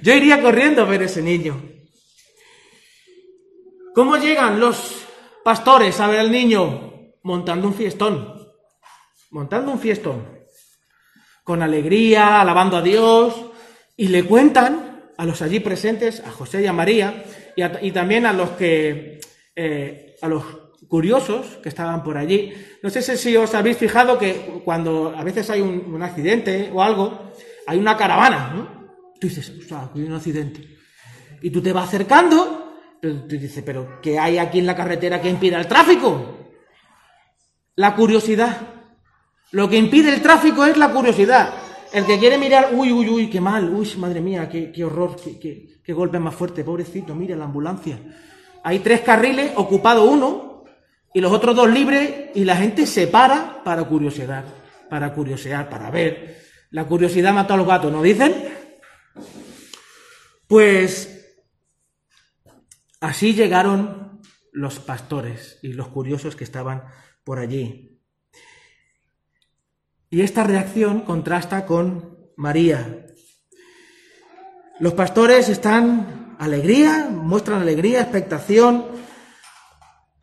yo 0.02 0.14
iría 0.14 0.42
corriendo 0.42 0.82
a 0.82 0.86
ver 0.86 1.04
ese 1.04 1.22
niño. 1.22 1.62
¿Cómo 3.94 4.18
llegan 4.18 4.60
los 4.60 5.06
pastores 5.44 6.00
a 6.00 6.08
ver 6.08 6.22
al 6.22 6.32
niño? 6.32 7.12
Montando 7.24 7.68
un 7.68 7.74
fiestón. 7.74 8.48
Montando 9.30 9.72
un 9.72 9.80
fiestón. 9.80 10.40
Con 11.44 11.62
alegría, 11.62 12.42
alabando 12.42 12.78
a 12.78 12.82
Dios. 12.82 13.36
Y 13.98 14.08
le 14.08 14.24
cuentan 14.24 15.12
a 15.18 15.26
los 15.26 15.42
allí 15.42 15.60
presentes, 15.60 16.22
a 16.22 16.32
José 16.32 16.64
y 16.64 16.68
a 16.68 16.74
María, 16.74 17.24
y 17.56 17.92
también 17.92 18.26
a 18.26 18.34
los 18.34 18.52
que, 18.52 19.20
eh, 19.56 20.16
a 20.22 20.28
los 20.28 20.44
curiosos 20.88 21.60
que 21.62 21.70
estaban 21.70 22.02
por 22.02 22.18
allí. 22.18 22.54
No 22.82 22.90
sé 22.90 23.02
si 23.04 23.38
os 23.38 23.54
habéis 23.54 23.78
fijado 23.78 24.18
que 24.18 24.62
cuando 24.66 25.14
a 25.16 25.24
veces 25.24 25.50
hay 25.52 25.62
un, 25.62 25.94
un 25.94 26.02
accidente 26.02 26.72
o 26.74 26.82
algo, 26.82 27.32
hay 27.68 27.78
una 27.78 27.96
caravana, 27.96 28.52
¿no? 28.56 28.81
Tú 29.22 29.28
dices, 29.28 29.52
o 29.52 29.62
sea, 29.62 29.92
hay 29.94 30.02
un 30.02 30.14
accidente. 30.14 30.68
Y 31.44 31.52
tú 31.52 31.62
te 31.62 31.72
vas 31.72 31.88
acercando, 31.88 32.74
pero 33.00 33.22
tú 33.22 33.38
dices, 33.38 33.64
pero 33.64 34.02
¿qué 34.02 34.18
hay 34.18 34.40
aquí 34.40 34.58
en 34.58 34.66
la 34.66 34.76
carretera 34.76 35.22
que 35.22 35.30
impida 35.30 35.60
el 35.60 35.68
tráfico? 35.68 36.40
La 37.76 37.96
curiosidad. 37.96 38.58
Lo 39.52 39.70
que 39.70 39.78
impide 39.78 40.12
el 40.12 40.24
tráfico 40.24 40.66
es 40.66 40.76
la 40.76 40.92
curiosidad. 40.92 41.54
El 41.94 42.08
que 42.08 42.18
quiere 42.18 42.40
mirar, 42.40 42.70
uy, 42.74 42.92
uy, 42.92 43.10
uy, 43.10 43.30
qué 43.30 43.40
mal, 43.40 43.70
uy, 43.70 43.88
madre 44.00 44.22
mía, 44.22 44.50
qué, 44.50 44.72
qué 44.72 44.84
horror, 44.84 45.16
qué, 45.24 45.38
qué, 45.38 45.82
qué 45.84 45.94
golpe 45.94 46.18
más 46.18 46.34
fuerte, 46.34 46.64
pobrecito, 46.64 47.14
mira 47.14 47.36
la 47.36 47.46
ambulancia. 47.46 48.00
Hay 48.64 48.80
tres 48.80 49.02
carriles, 49.02 49.52
ocupado 49.56 50.10
uno, 50.10 50.64
y 51.14 51.22
los 51.22 51.32
otros 51.32 51.56
dos 51.56 51.70
libres, 51.70 52.32
y 52.34 52.44
la 52.44 52.56
gente 52.56 52.88
se 52.88 53.06
para 53.06 53.64
para 53.64 53.84
curiosidad, 53.84 54.46
para 54.90 55.14
curiosear, 55.14 55.70
para 55.70 55.92
ver. 55.92 56.42
La 56.72 56.86
curiosidad 56.86 57.36
mató 57.36 57.54
a 57.54 57.58
los 57.58 57.68
gatos, 57.68 57.92
¿no 57.92 58.02
dicen? 58.02 58.61
Pues 60.48 61.38
así 63.00 63.34
llegaron 63.34 64.22
los 64.52 64.80
pastores 64.80 65.60
y 65.62 65.74
los 65.74 65.88
curiosos 65.88 66.36
que 66.36 66.44
estaban 66.44 66.84
por 67.24 67.40
allí. 67.40 68.00
Y 70.10 70.22
esta 70.22 70.44
reacción 70.44 71.02
contrasta 71.02 71.66
con 71.66 72.18
María. 72.36 73.06
Los 74.80 74.94
pastores 74.94 75.48
están 75.48 76.36
alegría, 76.38 77.08
muestran 77.10 77.62
alegría, 77.62 78.02
expectación, 78.02 78.86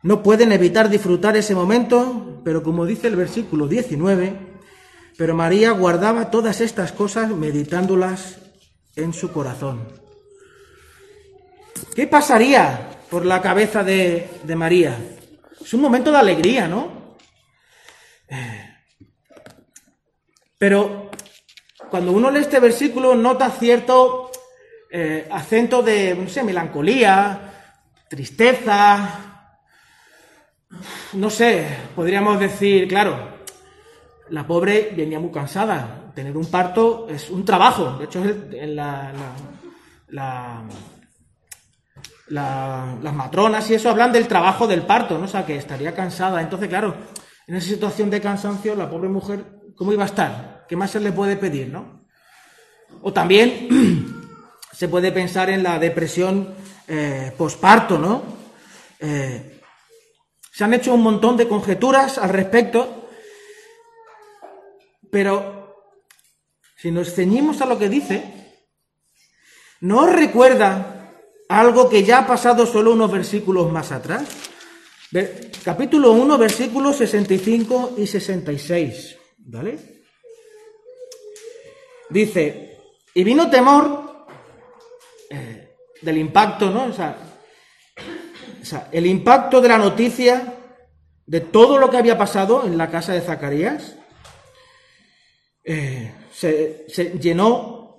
no 0.01 0.23
pueden 0.23 0.51
evitar 0.51 0.89
disfrutar 0.89 1.35
ese 1.35 1.55
momento, 1.55 2.41
pero 2.43 2.63
como 2.63 2.85
dice 2.85 3.07
el 3.07 3.15
versículo 3.15 3.67
19, 3.67 4.59
pero 5.17 5.35
María 5.35 5.71
guardaba 5.71 6.31
todas 6.31 6.61
estas 6.61 6.91
cosas 6.91 7.31
meditándolas 7.31 8.48
en 8.95 9.13
su 9.13 9.31
corazón. 9.31 9.87
¿Qué 11.95 12.07
pasaría 12.07 12.89
por 13.09 13.25
la 13.25 13.41
cabeza 13.41 13.83
de, 13.83 14.29
María? 14.55 14.97
Es 15.59 15.73
un 15.73 15.81
momento 15.81 16.11
de 16.11 16.17
alegría, 16.17 16.67
¿no? 16.67 17.17
Pero 20.57 21.09
cuando 21.89 22.11
uno 22.11 22.29
lee 22.29 22.41
este 22.41 22.59
versículo 22.59 23.15
nota 23.15 23.49
cierto 23.49 24.31
eh, 24.91 25.27
acento 25.31 25.81
de, 25.81 26.15
no 26.15 26.27
sé, 26.27 26.43
melancolía, 26.43 27.75
tristeza, 28.09 29.29
no 31.13 31.29
sé, 31.29 31.65
podríamos 31.95 32.39
decir, 32.39 32.87
claro, 32.87 33.39
la 34.29 34.45
pobre 34.45 34.93
venía 34.95 35.19
muy 35.19 35.31
cansada. 35.31 35.98
Tener 36.19 36.35
un 36.35 36.47
parto 36.47 37.07
es 37.09 37.29
un 37.29 37.45
trabajo. 37.45 37.95
De 37.97 38.03
hecho, 38.03 38.21
las 42.27 43.13
matronas 43.13 43.69
y 43.69 43.75
eso 43.75 43.89
hablan 43.89 44.11
del 44.11 44.27
trabajo 44.27 44.67
del 44.67 44.81
parto, 44.81 45.17
¿no? 45.17 45.23
O 45.23 45.27
sea, 45.29 45.45
que 45.45 45.55
estaría 45.55 45.95
cansada. 45.95 46.41
Entonces, 46.41 46.67
claro, 46.67 46.93
en 47.47 47.55
esa 47.55 47.69
situación 47.69 48.09
de 48.09 48.19
cansancio, 48.19 48.75
la 48.75 48.89
pobre 48.89 49.07
mujer, 49.07 49.45
¿cómo 49.77 49.93
iba 49.93 50.03
a 50.03 50.07
estar? 50.07 50.65
¿Qué 50.67 50.75
más 50.75 50.91
se 50.91 50.99
le 50.99 51.13
puede 51.13 51.37
pedir, 51.37 51.69
no? 51.69 52.05
O 53.01 53.13
también 53.13 53.69
se 54.73 54.89
puede 54.89 55.13
pensar 55.13 55.49
en 55.49 55.63
la 55.63 55.79
depresión 55.79 56.53
eh, 56.85 57.31
posparto, 57.37 57.97
¿no? 57.97 58.23
Eh, 58.99 59.61
se 60.51 60.65
han 60.65 60.73
hecho 60.73 60.93
un 60.93 61.01
montón 61.01 61.37
de 61.37 61.47
conjeturas 61.47 62.17
al 62.17 62.31
respecto, 62.31 63.07
pero 65.09 65.58
si 66.79 66.91
nos 66.91 67.13
ceñimos 67.13 67.59
a 67.59 67.65
lo 67.65 67.77
que 67.77 67.89
dice, 67.89 68.23
¿no 69.81 70.07
recuerda 70.07 71.13
algo 71.49 71.89
que 71.89 72.03
ya 72.03 72.19
ha 72.19 72.27
pasado 72.27 72.65
solo 72.65 72.93
unos 72.93 73.11
versículos 73.11 73.69
más 73.69 73.91
atrás? 73.91 74.23
Capítulo 75.65 76.13
1, 76.13 76.37
versículos 76.37 76.95
65 76.95 77.95
y 77.97 78.07
66, 78.07 79.17
¿vale? 79.39 79.77
Dice, 82.09 82.77
y 83.13 83.23
vino 83.25 83.49
temor 83.49 84.27
eh, 85.29 85.75
del 86.01 86.17
impacto, 86.17 86.69
¿no? 86.69 86.85
O 86.85 86.93
sea, 86.93 87.17
el 88.93 89.05
impacto 89.05 89.59
de 89.59 89.67
la 89.67 89.77
noticia 89.77 90.53
de 91.25 91.41
todo 91.41 91.77
lo 91.77 91.89
que 91.89 91.97
había 91.97 92.17
pasado 92.17 92.65
en 92.65 92.77
la 92.77 92.89
casa 92.89 93.11
de 93.11 93.21
Zacarías 93.21 93.98
eh, 95.71 96.11
se, 96.31 96.85
se 96.89 97.19
llenó 97.19 97.95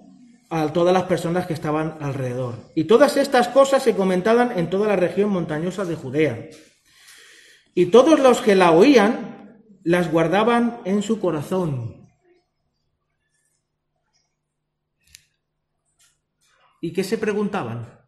a 0.51 0.73
todas 0.73 0.93
las 0.93 1.05
personas 1.05 1.47
que 1.47 1.53
estaban 1.53 1.99
alrededor. 2.01 2.73
Y 2.75 2.83
todas 2.83 3.17
estas 3.17 3.47
cosas 3.47 3.85
se 3.85 3.95
comentaban 3.95 4.59
en 4.59 4.69
toda 4.69 4.89
la 4.89 4.97
región 4.97 5.31
montañosa 5.31 5.85
de 5.85 5.95
Judea. 5.95 6.49
Y 7.73 7.87
todos 7.87 8.19
los 8.19 8.41
que 8.41 8.57
la 8.57 8.73
oían 8.73 9.63
las 9.85 10.11
guardaban 10.11 10.81
en 10.85 11.01
su 11.05 11.21
corazón. 11.21 12.11
¿Y 16.81 16.93
qué 16.93 17.05
se 17.05 17.19
preguntaban? 17.19 18.01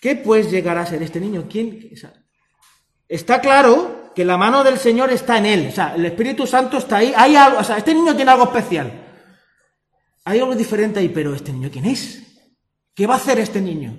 ¿Qué 0.00 0.16
pues 0.16 0.50
llegará 0.50 0.80
a 0.80 0.86
ser 0.86 1.00
este 1.04 1.20
niño? 1.20 1.46
¿Quién? 1.48 1.92
está 3.06 3.40
claro 3.40 3.99
que 4.14 4.24
la 4.24 4.36
mano 4.36 4.64
del 4.64 4.78
Señor 4.78 5.10
está 5.10 5.38
en 5.38 5.46
él. 5.46 5.68
O 5.68 5.72
sea, 5.72 5.94
el 5.94 6.04
Espíritu 6.04 6.46
Santo 6.46 6.78
está 6.78 6.98
ahí. 6.98 7.12
Hay 7.16 7.36
algo, 7.36 7.58
o 7.58 7.64
sea, 7.64 7.78
este 7.78 7.94
niño 7.94 8.14
tiene 8.16 8.30
algo 8.30 8.44
especial. 8.44 9.06
Hay 10.24 10.38
algo 10.38 10.54
diferente 10.54 11.00
ahí, 11.00 11.08
pero 11.08 11.34
¿este 11.34 11.52
niño 11.52 11.70
quién 11.72 11.86
es? 11.86 12.22
¿Qué 12.94 13.06
va 13.06 13.14
a 13.14 13.16
hacer 13.16 13.38
este 13.38 13.60
niño? 13.60 13.96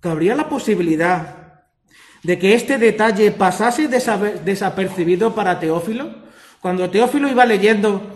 ¿Cabría 0.00 0.36
la 0.36 0.48
posibilidad 0.48 1.64
de 2.22 2.38
que 2.38 2.54
este 2.54 2.78
detalle 2.78 3.32
pasase 3.32 3.88
desapercibido 3.88 5.34
para 5.34 5.58
Teófilo? 5.58 6.26
Cuando 6.60 6.88
Teófilo 6.88 7.28
iba 7.28 7.44
leyendo, 7.44 8.15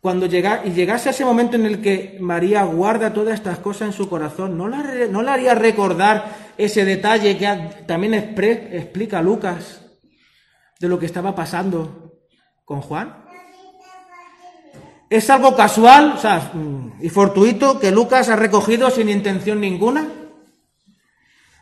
cuando 0.00 0.26
llega, 0.26 0.62
y 0.64 0.70
llegase 0.70 1.08
a 1.08 1.12
ese 1.12 1.24
momento 1.24 1.56
en 1.56 1.66
el 1.66 1.82
que 1.82 2.16
María 2.20 2.62
guarda 2.64 3.12
todas 3.12 3.34
estas 3.34 3.58
cosas 3.58 3.88
en 3.88 3.92
su 3.92 4.08
corazón, 4.08 4.56
¿no 4.56 4.68
la, 4.68 4.82
no 5.10 5.22
la 5.22 5.34
haría 5.34 5.54
recordar 5.54 6.52
ese 6.56 6.84
detalle 6.84 7.36
que 7.36 7.84
también 7.86 8.14
explica 8.14 9.20
Lucas 9.20 9.80
de 10.78 10.88
lo 10.88 10.98
que 10.98 11.06
estaba 11.06 11.34
pasando 11.34 12.20
con 12.64 12.80
Juan? 12.82 13.24
¿Es 15.08 15.30
algo 15.30 15.54
casual 15.54 16.14
o 16.16 16.18
sea, 16.18 16.52
y 17.00 17.08
fortuito 17.08 17.78
que 17.78 17.92
Lucas 17.92 18.28
ha 18.28 18.36
recogido 18.36 18.90
sin 18.90 19.08
intención 19.08 19.60
ninguna? 19.60 20.08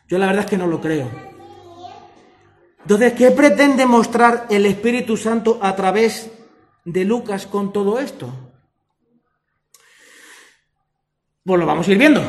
Yo 0.09 0.18
la 0.18 0.26
verdad 0.26 0.45
es 0.45 0.51
que 0.51 0.59
no 0.59 0.66
lo 0.66 0.80
creo. 0.80 1.11
Entonces, 2.80 3.14
¿qué 3.14 3.30
pretende 3.30 3.87
mostrar 3.87 4.47
el 4.51 4.66
Espíritu 4.66 5.16
Santo 5.16 5.59
a 5.62 5.74
través 5.74 6.30
de 6.85 7.05
Lucas 7.05 7.47
con 7.47 7.72
todo 7.72 7.99
esto? 7.99 8.32
Pues 11.45 11.61
lo 11.61 11.66
vamos 11.66 11.87
a 11.87 11.93
ir 11.93 11.99
viendo. 11.99 12.22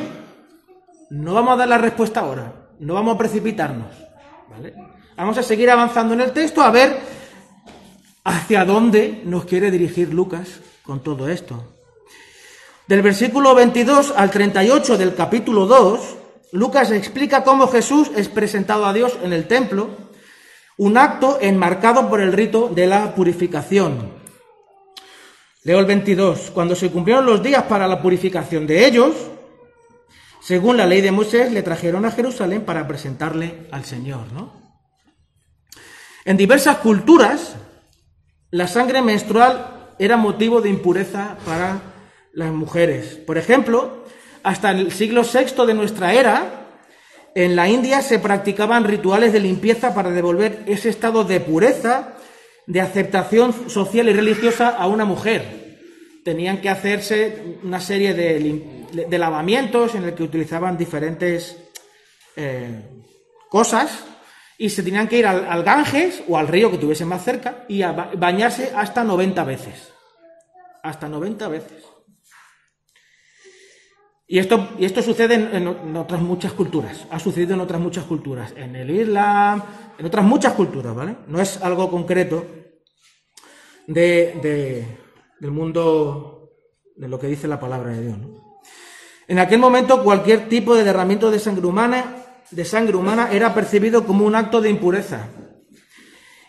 No 1.09 1.33
vamos 1.33 1.53
a 1.53 1.57
dar 1.57 1.67
la 1.67 1.77
respuesta 1.77 2.19
ahora. 2.21 2.69
No 2.79 2.93
vamos 2.93 3.15
a 3.15 3.17
precipitarnos. 3.17 3.95
¿vale? 4.49 4.73
Vamos 5.15 5.37
a 5.37 5.43
seguir 5.43 5.69
avanzando 5.69 6.13
en 6.13 6.21
el 6.21 6.31
texto 6.31 6.61
a 6.61 6.71
ver 6.71 6.99
hacia 8.25 8.65
dónde 8.65 9.21
nos 9.23 9.45
quiere 9.45 9.71
dirigir 9.71 10.13
Lucas 10.13 10.59
con 10.83 11.01
todo 11.01 11.29
esto. 11.29 11.75
Del 12.87 13.01
versículo 13.01 13.55
22 13.55 14.13
al 14.15 14.29
38 14.29 14.97
del 14.97 15.15
capítulo 15.15 15.65
2, 15.65 16.17
Lucas 16.51 16.91
explica 16.91 17.43
cómo 17.43 17.67
Jesús 17.67 18.11
es 18.15 18.27
presentado 18.29 18.85
a 18.85 18.93
Dios 18.93 19.17
en 19.23 19.33
el 19.33 19.47
templo, 19.47 19.89
un 20.77 20.97
acto 20.97 21.37
enmarcado 21.41 22.09
por 22.09 22.21
el 22.21 22.33
rito 22.33 22.67
de 22.67 22.87
la 22.87 23.15
purificación. 23.15 24.14
Leo 25.65 25.79
el 25.79 25.87
22. 25.87 26.51
Cuando 26.53 26.75
se 26.75 26.91
cumplieron 26.91 27.25
los 27.25 27.41
días 27.41 27.63
para 27.63 27.87
la 27.87 27.99
purificación 27.99 28.67
de 28.67 28.85
ellos, 28.85 29.15
según 30.39 30.77
la 30.77 30.85
ley 30.85 31.01
de 31.01 31.11
Moisés, 31.11 31.51
le 31.51 31.63
trajeron 31.63 32.05
a 32.05 32.11
Jerusalén 32.11 32.61
para 32.61 32.87
presentarle 32.87 33.65
al 33.71 33.83
Señor. 33.83 34.27
En 36.23 36.37
diversas 36.37 36.77
culturas, 36.77 37.55
la 38.51 38.67
sangre 38.67 39.01
menstrual 39.01 39.95
era 39.97 40.17
motivo 40.17 40.61
de 40.61 40.69
impureza 40.69 41.35
para 41.47 41.81
las 42.31 42.51
mujeres. 42.51 43.15
Por 43.25 43.39
ejemplo, 43.39 44.05
hasta 44.43 44.69
el 44.69 44.91
siglo 44.91 45.23
VI 45.23 45.65
de 45.65 45.73
nuestra 45.73 46.13
era, 46.13 46.67
en 47.33 47.55
la 47.55 47.67
India 47.67 48.03
se 48.03 48.19
practicaban 48.19 48.83
rituales 48.83 49.33
de 49.33 49.39
limpieza 49.39 49.95
para 49.95 50.11
devolver 50.11 50.61
ese 50.67 50.89
estado 50.89 51.23
de 51.23 51.39
pureza, 51.39 52.17
de 52.67 52.81
aceptación 52.81 53.69
social 53.69 54.09
y 54.09 54.13
religiosa 54.13 54.69
a 54.69 54.87
una 54.87 55.05
mujer. 55.05 55.65
Tenían 56.23 56.61
que 56.61 56.69
hacerse 56.69 57.57
una 57.63 57.79
serie 57.79 58.13
de, 58.13 59.17
lavamientos 59.17 59.93
en 59.95 60.05
el 60.05 60.13
que 60.15 60.23
utilizaban 60.23 60.77
diferentes 60.77 61.57
eh, 62.35 62.81
cosas 63.49 64.03
y 64.57 64.69
se 64.69 64.81
tenían 64.83 65.07
que 65.07 65.19
ir 65.19 65.27
al, 65.27 65.45
al 65.45 65.63
Ganges 65.63 66.23
o 66.27 66.37
al 66.37 66.47
río 66.47 66.71
que 66.71 66.77
tuviesen 66.77 67.07
más 67.07 67.23
cerca 67.23 67.65
y 67.67 67.81
a 67.83 67.91
ba- 67.91 68.11
bañarse 68.15 68.71
hasta 68.75 69.03
90 69.03 69.43
veces. 69.43 69.91
Hasta 70.81 71.07
90 71.07 71.47
veces. 71.47 71.83
Y 74.27 74.39
esto, 74.39 74.67
sucede 75.03 75.35
en, 75.35 75.95
otras 75.97 76.21
muchas 76.21 76.53
culturas. 76.53 77.05
Ha 77.11 77.19
sucedido 77.19 77.53
en 77.53 77.59
otras 77.61 77.79
muchas 77.79 78.05
culturas. 78.05 78.53
En 78.57 78.75
el 78.75 78.89
Islam, 78.89 79.61
en 79.99 80.05
otras 80.05 80.25
muchas 80.25 80.53
culturas, 80.53 80.95
¿vale? 80.95 81.17
No 81.27 81.39
es 81.39 81.61
algo 81.61 81.91
concreto 81.91 82.43
de, 83.87 84.39
de- 84.41 84.97
del 85.39 85.51
mundo, 85.51 86.49
de 86.95 87.07
lo 87.07 87.19
que 87.19 87.27
dice 87.27 87.47
la 87.47 87.59
palabra 87.59 87.91
de 87.91 88.01
Dios, 88.01 88.17
¿no? 88.17 88.45
En 89.27 89.39
aquel 89.39 89.59
momento 89.59 90.03
cualquier 90.03 90.49
tipo 90.49 90.75
de 90.75 90.83
derramamiento 90.83 91.29
de 91.31 91.39
sangre 91.39 91.65
humana, 91.65 92.15
de 92.51 92.65
sangre 92.65 92.95
humana 92.95 93.29
era 93.31 93.53
percibido 93.53 94.05
como 94.05 94.25
un 94.25 94.35
acto 94.35 94.61
de 94.61 94.69
impureza. 94.69 95.27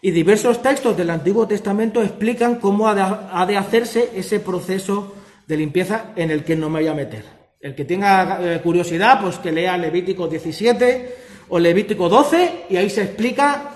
Y 0.03 0.11
diversos 0.13 0.63
textos 0.63 0.97
del 0.97 1.11
Antiguo 1.11 1.47
Testamento 1.49 2.03
explican 2.03 2.57
cómo 2.57 2.89
ha 2.89 3.47
de 3.47 3.57
hacerse 3.57 4.11
ese 4.15 4.41
proceso 4.41 5.15
de 5.47 5.57
limpieza 5.57 6.13
en 6.17 6.31
el 6.31 6.45
que 6.45 6.55
no 6.55 6.69
me 6.69 6.81
voy 6.81 6.89
a 6.89 6.95
meter. 6.95 7.36
El 7.67 7.75
que 7.75 7.85
tenga 7.85 8.39
eh, 8.41 8.61
curiosidad, 8.63 9.21
pues 9.21 9.39
que 9.41 9.51
lea 9.51 9.77
Levítico 9.77 10.29
17 10.29 11.17
o 11.49 11.59
Levítico 11.59 12.09
12 12.09 12.67
y 12.71 12.77
ahí 12.77 12.89
se 12.89 13.03
explica 13.03 13.73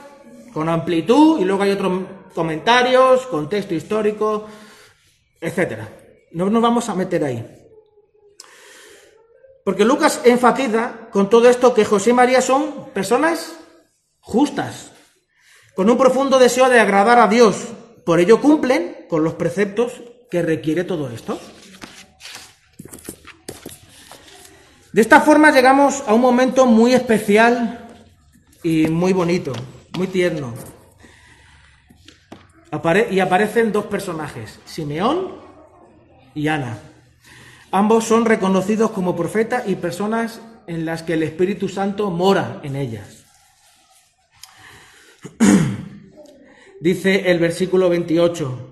con 0.52 0.68
amplitud 0.68 1.40
y 1.40 1.44
luego 1.44 1.64
hay 1.64 1.72
otros 1.72 2.04
comentarios, 2.32 3.26
contexto 3.26 3.74
histórico, 3.74 4.46
etcétera. 5.40 5.88
No 6.30 6.48
nos 6.48 6.62
vamos 6.62 6.88
a 6.88 6.94
meter 6.94 7.24
ahí. 7.24 7.44
Porque 9.64 9.84
Lucas 9.84 10.20
enfatiza 10.22 11.08
con 11.10 11.28
todo 11.28 11.48
esto 11.48 11.74
que 11.74 11.84
José 11.84 12.10
y 12.10 12.12
María 12.12 12.40
son 12.42 12.90
personas 12.94 13.56
justas, 14.20 14.92
con 15.74 15.90
un 15.90 15.98
profundo 15.98 16.38
deseo 16.38 16.68
de 16.68 16.78
agradar 16.78 17.18
a 17.18 17.26
Dios. 17.26 17.56
Por 18.06 18.20
ello 18.20 18.40
cumplen 18.40 19.06
con 19.08 19.24
los 19.24 19.34
preceptos 19.34 20.00
que 20.30 20.42
requiere 20.42 20.84
todo 20.84 21.10
esto. 21.10 21.40
De 24.92 25.00
esta 25.00 25.20
forma 25.20 25.52
llegamos 25.52 26.02
a 26.06 26.14
un 26.14 26.20
momento 26.20 26.66
muy 26.66 26.94
especial 26.94 27.88
y 28.62 28.88
muy 28.88 29.12
bonito, 29.12 29.52
muy 29.96 30.08
tierno. 30.08 30.52
Y 33.10 33.20
aparecen 33.20 33.72
dos 33.72 33.86
personajes, 33.86 34.58
Simeón 34.64 35.32
y 36.34 36.48
Ana. 36.48 36.78
Ambos 37.70 38.04
son 38.04 38.24
reconocidos 38.24 38.90
como 38.90 39.14
profetas 39.14 39.68
y 39.68 39.76
personas 39.76 40.40
en 40.66 40.84
las 40.84 41.04
que 41.04 41.14
el 41.14 41.22
Espíritu 41.22 41.68
Santo 41.68 42.10
mora 42.10 42.60
en 42.64 42.74
ellas. 42.74 43.24
Dice 46.80 47.30
el 47.30 47.38
versículo 47.38 47.88
28, 47.88 48.69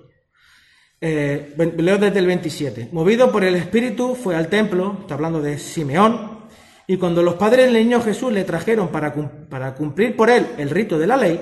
eh, 1.01 1.55
leo 1.77 1.99
desde 1.99 2.19
el 2.19 2.27
27. 2.27 2.89
Movido 2.93 3.31
por 3.31 3.45
el 3.45 3.55
Espíritu 3.55 4.15
fue 4.15 4.37
al 4.37 4.49
templo, 4.49 4.99
está 5.01 5.15
hablando 5.15 5.41
de 5.41 5.59
Simeón, 5.59 6.39
y 6.87 6.97
cuando 6.97 7.23
los 7.23 7.35
padres 7.35 7.67
del 7.67 7.75
niño 7.75 8.01
Jesús 8.01 8.33
le 8.33 8.45
trajeron 8.45 8.89
para, 8.89 9.15
para 9.49 9.75
cumplir 9.75 10.17
por 10.17 10.31
él 10.31 10.47
el 10.59 10.71
rito 10.71 10.99
de 10.99 11.07
la 11.07 11.17
ley, 11.17 11.41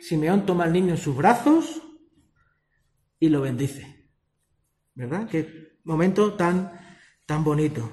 Simeón 0.00 0.44
toma 0.44 0.64
al 0.64 0.72
niño 0.72 0.90
en 0.90 0.98
sus 0.98 1.16
brazos 1.16 1.82
y 3.18 3.28
lo 3.28 3.40
bendice. 3.40 4.10
¿Verdad? 4.94 5.28
Qué 5.28 5.78
momento 5.84 6.34
tan, 6.34 6.72
tan 7.26 7.44
bonito. 7.44 7.90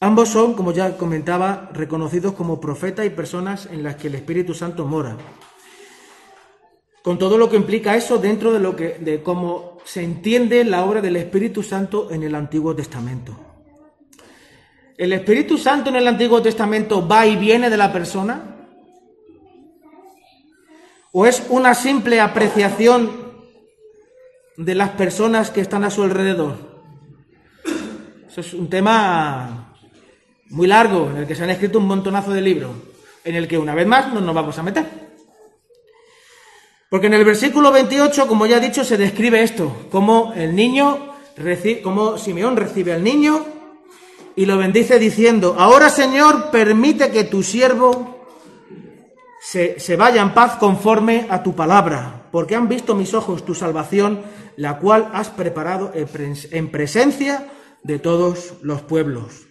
Ambos 0.00 0.28
son, 0.28 0.54
como 0.54 0.72
ya 0.72 0.96
comentaba, 0.98 1.70
reconocidos 1.72 2.34
como 2.34 2.60
profetas 2.60 3.06
y 3.06 3.10
personas 3.10 3.66
en 3.66 3.82
las 3.82 3.96
que 3.96 4.08
el 4.08 4.16
Espíritu 4.16 4.52
Santo 4.52 4.86
mora. 4.86 5.16
Con 7.04 7.18
todo 7.18 7.36
lo 7.36 7.50
que 7.50 7.56
implica 7.56 7.96
eso 7.96 8.16
dentro 8.16 8.50
de 8.50 8.60
lo 8.60 8.74
que 8.74 8.96
de 8.98 9.22
cómo 9.22 9.76
se 9.84 10.02
entiende 10.02 10.64
la 10.64 10.86
obra 10.86 11.02
del 11.02 11.16
Espíritu 11.16 11.62
Santo 11.62 12.08
en 12.10 12.22
el 12.22 12.34
Antiguo 12.34 12.74
Testamento. 12.74 13.36
¿El 14.96 15.12
Espíritu 15.12 15.58
Santo 15.58 15.90
en 15.90 15.96
el 15.96 16.08
Antiguo 16.08 16.40
Testamento 16.40 17.06
va 17.06 17.26
y 17.26 17.36
viene 17.36 17.68
de 17.68 17.76
la 17.76 17.92
persona? 17.92 18.68
¿O 21.12 21.26
es 21.26 21.44
una 21.50 21.74
simple 21.74 22.22
apreciación 22.22 23.10
de 24.56 24.74
las 24.74 24.88
personas 24.92 25.50
que 25.50 25.60
están 25.60 25.84
a 25.84 25.90
su 25.90 26.04
alrededor? 26.04 26.56
Eso 28.26 28.40
es 28.40 28.54
un 28.54 28.70
tema 28.70 29.76
muy 30.48 30.66
largo, 30.68 31.10
en 31.10 31.18
el 31.18 31.26
que 31.26 31.34
se 31.34 31.44
han 31.44 31.50
escrito 31.50 31.80
un 31.80 31.86
montonazo 31.86 32.30
de 32.30 32.40
libros, 32.40 32.70
en 33.24 33.34
el 33.34 33.46
que 33.46 33.58
una 33.58 33.74
vez 33.74 33.86
más 33.86 34.10
no 34.10 34.22
nos 34.22 34.34
vamos 34.34 34.58
a 34.58 34.62
meter. 34.62 35.03
Porque 36.94 37.08
en 37.08 37.14
el 37.14 37.24
versículo 37.24 37.72
28, 37.72 38.28
como 38.28 38.46
ya 38.46 38.58
he 38.58 38.60
dicho, 38.60 38.84
se 38.84 38.96
describe 38.96 39.42
esto, 39.42 39.88
cómo 39.90 40.32
el 40.36 40.54
niño, 40.54 41.16
cómo 41.82 42.16
Simeón 42.18 42.56
recibe 42.56 42.92
al 42.92 43.02
niño 43.02 43.44
y 44.36 44.46
lo 44.46 44.58
bendice 44.58 45.00
diciendo, 45.00 45.56
ahora 45.58 45.90
Señor, 45.90 46.52
permite 46.52 47.10
que 47.10 47.24
tu 47.24 47.42
siervo 47.42 48.24
se, 49.40 49.80
se 49.80 49.96
vaya 49.96 50.22
en 50.22 50.34
paz 50.34 50.54
conforme 50.54 51.26
a 51.30 51.42
tu 51.42 51.56
palabra, 51.56 52.28
porque 52.30 52.54
han 52.54 52.68
visto 52.68 52.94
mis 52.94 53.12
ojos 53.12 53.44
tu 53.44 53.56
salvación, 53.56 54.22
la 54.54 54.78
cual 54.78 55.10
has 55.14 55.30
preparado 55.30 55.90
en 55.92 56.70
presencia 56.70 57.48
de 57.82 57.98
todos 57.98 58.54
los 58.62 58.82
pueblos. 58.82 59.48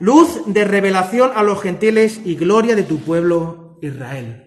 Luz 0.00 0.42
de 0.46 0.64
revelación 0.64 1.30
a 1.36 1.44
los 1.44 1.62
gentiles 1.62 2.20
y 2.24 2.34
gloria 2.34 2.74
de 2.74 2.82
tu 2.82 2.98
pueblo 2.98 3.78
Israel. 3.80 4.43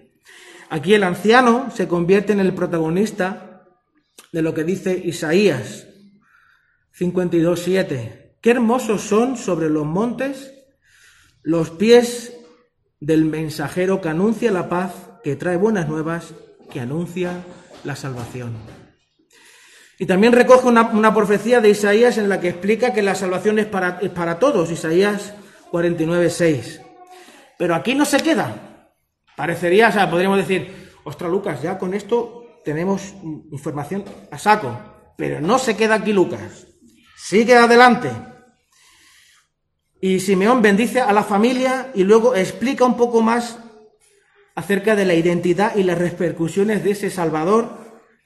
Aquí 0.69 0.93
el 0.93 1.03
anciano 1.03 1.71
se 1.73 1.87
convierte 1.87 2.33
en 2.33 2.39
el 2.39 2.53
protagonista 2.53 3.63
de 4.31 4.41
lo 4.41 4.53
que 4.53 4.63
dice 4.63 5.01
Isaías 5.03 5.87
52.7. 6.97 8.35
Qué 8.41 8.51
hermosos 8.51 9.01
son 9.01 9.37
sobre 9.37 9.69
los 9.69 9.85
montes 9.85 10.53
los 11.43 11.69
pies 11.69 12.33
del 12.99 13.23
mensajero 13.23 14.01
que 14.01 14.09
anuncia 14.09 14.51
la 14.51 14.67
paz, 14.67 14.91
que 15.23 15.37
trae 15.37 15.55
buenas 15.55 15.87
nuevas, 15.87 16.33
que 16.69 16.81
anuncia 16.81 17.45
la 17.85 17.95
salvación. 17.95 18.57
Y 19.97 20.05
también 20.05 20.33
recoge 20.33 20.67
una, 20.67 20.89
una 20.89 21.13
profecía 21.13 21.61
de 21.61 21.69
Isaías 21.69 22.17
en 22.17 22.27
la 22.27 22.41
que 22.41 22.49
explica 22.49 22.93
que 22.93 23.01
la 23.01 23.15
salvación 23.15 23.59
es 23.59 23.65
para, 23.65 23.99
es 24.01 24.09
para 24.09 24.39
todos, 24.39 24.69
Isaías 24.69 25.33
49.6. 25.71 26.81
Pero 27.57 27.75
aquí 27.75 27.95
no 27.95 28.03
se 28.03 28.19
queda. 28.19 28.66
Parecería, 29.37 29.89
o 29.89 29.91
sea, 29.91 30.09
podríamos 30.09 30.39
decir, 30.39 30.89
ostras 31.03 31.29
Lucas, 31.29 31.61
ya 31.61 31.77
con 31.77 31.93
esto 31.93 32.59
tenemos 32.65 33.13
información 33.51 34.03
a 34.31 34.39
saco. 34.39 34.75
Pero 35.15 35.39
no 35.39 35.59
se 35.59 35.77
queda 35.77 35.93
aquí 35.93 36.11
Lucas. 36.11 36.65
Sigue 37.15 37.55
adelante. 37.55 38.09
Y 40.01 40.21
Simeón 40.21 40.63
bendice 40.63 41.01
a 41.01 41.13
la 41.13 41.23
familia 41.23 41.91
y 41.93 42.03
luego 42.03 42.33
explica 42.33 42.83
un 42.83 42.97
poco 42.97 43.21
más 43.21 43.59
acerca 44.55 44.95
de 44.95 45.05
la 45.05 45.13
identidad 45.13 45.75
y 45.75 45.83
las 45.83 45.99
repercusiones 45.99 46.83
de 46.83 46.91
ese 46.91 47.11
Salvador 47.11 47.77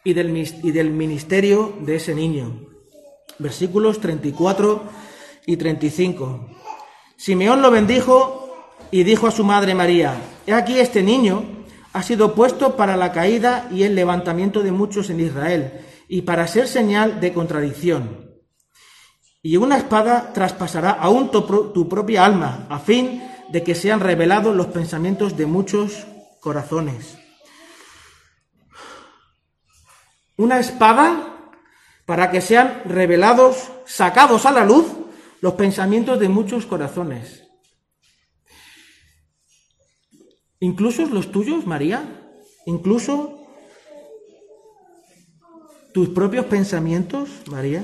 y 0.06 0.14
del, 0.14 0.36
y 0.38 0.72
del 0.72 0.92
ministerio 0.92 1.78
de 1.82 1.98
ese 1.98 2.16
niño. 2.16 2.70
Versículos 3.38 4.00
34 4.00 4.84
y 5.46 5.58
35. 5.58 6.48
Simeón 7.18 7.62
lo 7.62 7.70
bendijo 7.70 8.41
y 8.92 9.04
dijo 9.04 9.28
a 9.28 9.32
su 9.32 9.44
madre 9.44 9.74
María, 9.74 10.16
He 10.46 10.54
aquí 10.54 10.80
este 10.80 11.02
niño 11.02 11.66
ha 11.94 12.04
sido 12.04 12.36
puesto 12.36 12.76
para 12.76 12.96
la 12.98 13.12
caída 13.12 13.68
y 13.72 13.84
el 13.84 13.96
levantamiento 13.96 14.64
de 14.64 14.72
muchos 14.72 15.10
en 15.10 15.20
Israel, 15.20 15.86
y 16.08 16.24
para 16.24 16.48
ser 16.48 16.68
señal 16.68 17.20
de 17.20 17.34
contradicción. 17.34 18.32
Y 19.42 19.58
una 19.58 19.78
espada 19.78 20.34
traspasará 20.34 20.92
aún 20.92 21.32
tu, 21.32 21.42
tu 21.72 21.90
propia 21.90 22.26
alma, 22.26 22.68
a 22.70 22.80
fin 22.80 23.24
de 23.50 23.64
que 23.64 23.76
sean 23.76 24.00
revelados 24.00 24.56
los 24.56 24.68
pensamientos 24.68 25.36
de 25.36 25.46
muchos 25.46 26.06
corazones. 26.40 27.18
Una 30.38 30.60
espada 30.60 31.32
para 32.06 32.32
que 32.32 32.42
sean 32.42 32.82
revelados, 32.86 33.72
sacados 33.86 34.46
a 34.46 34.52
la 34.52 34.66
luz, 34.66 34.86
los 35.40 35.54
pensamientos 35.54 36.20
de 36.20 36.30
muchos 36.30 36.66
corazones. 36.66 37.41
Incluso 40.62 41.06
los 41.08 41.32
tuyos, 41.32 41.66
María, 41.66 42.04
incluso 42.68 43.38
tus 45.92 46.10
propios 46.10 46.46
pensamientos, 46.46 47.30
María. 47.48 47.84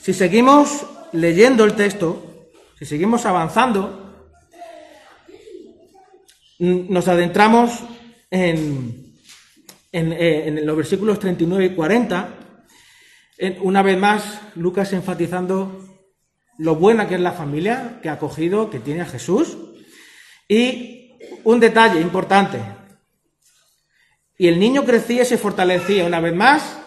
Si 0.00 0.14
seguimos 0.14 0.86
leyendo 1.12 1.64
el 1.64 1.74
texto, 1.74 2.48
si 2.78 2.86
seguimos 2.86 3.26
avanzando, 3.26 4.30
nos 6.58 7.06
adentramos 7.08 7.72
en, 8.30 9.14
en, 9.92 10.12
eh, 10.12 10.48
en 10.48 10.66
los 10.66 10.76
versículos 10.76 11.18
39 11.18 11.66
y 11.66 11.74
40, 11.74 12.30
en- 13.36 13.58
una 13.60 13.82
vez 13.82 13.98
más 13.98 14.40
Lucas 14.54 14.92
enfatizando 14.94 15.95
lo 16.58 16.76
buena 16.76 17.08
que 17.08 17.16
es 17.16 17.20
la 17.20 17.32
familia 17.32 17.98
que 18.02 18.08
ha 18.08 18.14
acogido, 18.14 18.70
que 18.70 18.80
tiene 18.80 19.02
a 19.02 19.06
Jesús, 19.06 19.56
y 20.48 21.12
un 21.44 21.60
detalle 21.60 22.00
importante, 22.00 22.58
y 24.38 24.48
el 24.48 24.58
niño 24.58 24.84
crecía 24.84 25.22
y 25.22 25.26
se 25.26 25.38
fortalecía. 25.38 26.04
Una 26.04 26.20
vez 26.20 26.34
más, 26.34 26.78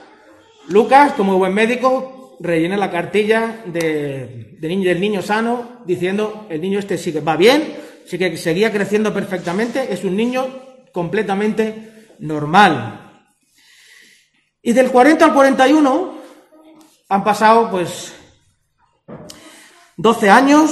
Lucas, 0.67 1.13
como 1.13 1.37
buen 1.37 1.53
médico, 1.53 2.37
rellena 2.39 2.77
la 2.77 2.91
cartilla 2.91 3.63
del 3.65 4.99
niño 4.99 5.21
sano, 5.21 5.81
diciendo 5.85 6.45
el 6.49 6.61
niño 6.61 6.79
este 6.79 6.97
sí 6.97 7.11
que 7.11 7.21
va 7.21 7.35
bien, 7.37 7.75
sí 8.05 8.17
que 8.17 8.37
seguía 8.37 8.71
creciendo 8.71 9.13
perfectamente, 9.13 9.91
es 9.91 10.03
un 10.03 10.15
niño 10.15 10.47
completamente 10.91 12.15
normal. 12.19 13.23
Y 14.61 14.73
del 14.73 14.91
40 14.91 15.25
al 15.25 15.33
41 15.33 16.19
han 17.09 17.23
pasado 17.23 17.71
pues 17.71 18.13
12 20.01 20.29
años 20.29 20.71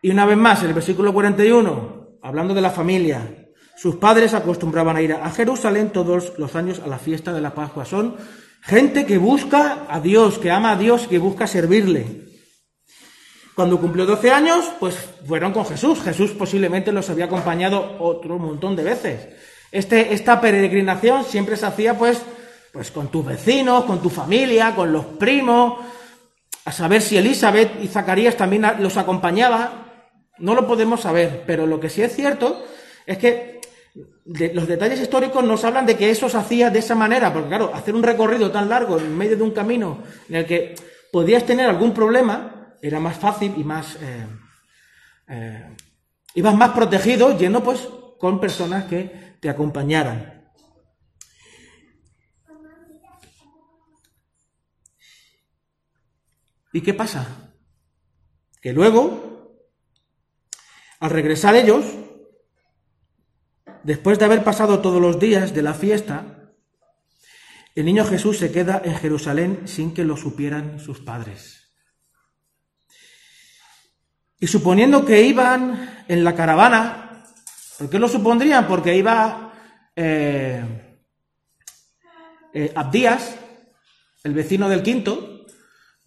y 0.00 0.10
una 0.12 0.24
vez 0.24 0.36
más 0.36 0.62
el 0.62 0.72
versículo 0.72 1.12
41, 1.12 2.18
hablando 2.22 2.54
de 2.54 2.60
la 2.60 2.70
familia, 2.70 3.48
sus 3.76 3.96
padres 3.96 4.32
acostumbraban 4.32 4.96
a 4.96 5.02
ir 5.02 5.12
a 5.12 5.28
Jerusalén 5.32 5.90
todos 5.90 6.38
los 6.38 6.54
años 6.54 6.80
a 6.84 6.86
la 6.86 7.00
fiesta 7.00 7.32
de 7.32 7.40
la 7.40 7.52
Pascua. 7.52 7.84
Son 7.84 8.14
gente 8.62 9.06
que 9.06 9.18
busca 9.18 9.86
a 9.88 9.98
Dios, 9.98 10.38
que 10.38 10.52
ama 10.52 10.70
a 10.70 10.76
Dios, 10.76 11.08
que 11.08 11.18
busca 11.18 11.48
servirle. 11.48 12.26
Cuando 13.56 13.80
cumplió 13.80 14.06
12 14.06 14.30
años, 14.30 14.70
pues 14.78 14.94
fueron 15.26 15.52
con 15.52 15.66
Jesús. 15.66 16.00
Jesús 16.00 16.30
posiblemente 16.30 16.92
los 16.92 17.10
había 17.10 17.24
acompañado 17.24 17.96
otro 17.98 18.38
montón 18.38 18.76
de 18.76 18.84
veces. 18.84 19.28
Este, 19.72 20.14
esta 20.14 20.40
peregrinación 20.40 21.24
siempre 21.24 21.56
se 21.56 21.66
hacía 21.66 21.98
pues, 21.98 22.22
pues 22.72 22.92
con 22.92 23.08
tus 23.08 23.26
vecinos, 23.26 23.84
con 23.84 24.00
tu 24.00 24.10
familia, 24.10 24.76
con 24.76 24.92
los 24.92 25.04
primos, 25.06 25.80
a 26.64 26.72
saber 26.72 27.02
si 27.02 27.16
Elizabeth 27.16 27.82
y 27.82 27.88
Zacarías 27.88 28.36
también 28.36 28.64
los 28.78 28.96
acompañaban. 28.96 29.90
No 30.38 30.54
lo 30.54 30.66
podemos 30.66 31.00
saber, 31.00 31.44
pero 31.46 31.66
lo 31.66 31.80
que 31.80 31.88
sí 31.88 32.02
es 32.02 32.14
cierto 32.14 32.64
es 33.06 33.18
que 33.18 33.60
los 34.24 34.68
detalles 34.68 35.00
históricos 35.00 35.42
nos 35.42 35.64
hablan 35.64 35.86
de 35.86 35.96
que 35.96 36.10
eso 36.10 36.28
se 36.28 36.36
hacía 36.36 36.70
de 36.70 36.78
esa 36.78 36.94
manera, 36.94 37.32
porque 37.32 37.48
claro, 37.48 37.72
hacer 37.74 37.94
un 37.94 38.02
recorrido 38.02 38.50
tan 38.50 38.68
largo 38.68 38.98
en 38.98 39.16
medio 39.16 39.36
de 39.36 39.42
un 39.42 39.50
camino 39.50 39.98
en 40.28 40.36
el 40.36 40.46
que 40.46 40.74
podías 41.10 41.44
tener 41.44 41.68
algún 41.68 41.92
problema 41.92 42.76
era 42.80 43.00
más 43.00 43.16
fácil 43.16 43.54
y 43.56 43.64
más 43.64 43.96
eh, 43.96 44.26
eh, 45.28 45.76
ibas 46.34 46.54
más 46.54 46.70
protegido 46.70 47.36
yendo 47.36 47.62
pues 47.62 47.88
con 48.18 48.40
personas 48.40 48.84
que 48.84 49.36
te 49.40 49.48
acompañaran. 49.48 50.39
¿Y 56.72 56.82
qué 56.82 56.94
pasa? 56.94 57.54
Que 58.60 58.72
luego, 58.72 59.66
al 61.00 61.10
regresar 61.10 61.56
ellos, 61.56 61.84
después 63.82 64.18
de 64.18 64.24
haber 64.24 64.44
pasado 64.44 64.80
todos 64.80 65.00
los 65.00 65.18
días 65.18 65.54
de 65.54 65.62
la 65.62 65.74
fiesta, 65.74 66.52
el 67.74 67.84
niño 67.84 68.04
Jesús 68.04 68.38
se 68.38 68.52
queda 68.52 68.82
en 68.84 68.96
Jerusalén 68.96 69.62
sin 69.66 69.94
que 69.94 70.04
lo 70.04 70.16
supieran 70.16 70.80
sus 70.80 71.00
padres. 71.00 71.72
Y 74.38 74.46
suponiendo 74.46 75.04
que 75.04 75.22
iban 75.22 76.04
en 76.08 76.24
la 76.24 76.34
caravana, 76.34 77.24
¿por 77.78 77.90
qué 77.90 77.98
lo 77.98 78.08
supondrían? 78.08 78.66
Porque 78.66 78.96
iba 78.96 79.52
eh, 79.94 80.96
eh, 82.52 82.72
Abdías, 82.74 83.36
el 84.24 84.34
vecino 84.34 84.68
del 84.68 84.82
quinto, 84.82 85.39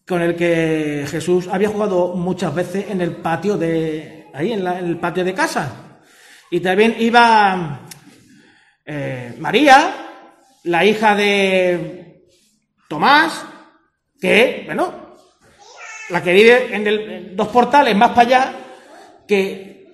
con 0.08 0.22
el 0.22 0.36
que 0.36 1.06
Jesús 1.10 1.47
había 1.47 1.70
jugado 1.70 2.14
muchas 2.16 2.54
veces 2.54 2.86
en 2.89 3.01
el 3.01 3.16
patio 3.18 3.58
de 3.58 4.28
ahí 4.34 4.51
en, 4.51 4.64
la- 4.64 4.80
en 4.80 4.86
el 4.88 4.97
patio 4.99 5.24
de 5.24 5.34
casa. 5.34 5.99
Y 6.51 6.60
también 6.60 6.95
iba 6.99 7.82
eh, 8.86 9.36
María, 9.39 9.95
la 10.64 10.84
hija 10.86 11.16
de 11.16 12.26
Tomás, 12.89 13.45
que, 14.20 14.64
bueno, 14.66 15.16
la 16.10 16.22
que 16.22 16.34
vive 16.34 16.76
en, 16.76 16.86
el- 16.88 17.10
en 17.12 17.36
dos 17.36 17.47
portales 17.47 17.95
más 17.95 18.10
para 18.10 18.22
allá, 18.22 18.54
que 19.28 19.88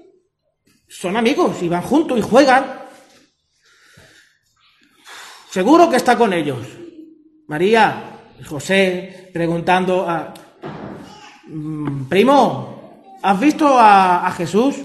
son 0.87 1.15
amigos 1.15 1.61
y 1.61 1.69
van 1.69 1.83
juntos 1.83 2.17
y 2.17 2.21
juegan. 2.21 2.79
Seguro 5.51 5.89
que 5.89 5.97
está 5.97 6.17
con 6.17 6.33
ellos. 6.33 6.59
María, 7.47 8.08
José, 8.47 9.29
preguntando 9.33 10.09
a... 10.09 10.33
"Mm, 11.47 12.07
Primo, 12.07 13.17
¿has 13.21 13.39
visto 13.39 13.77
a, 13.77 14.27
a 14.27 14.31
Jesús? 14.31 14.75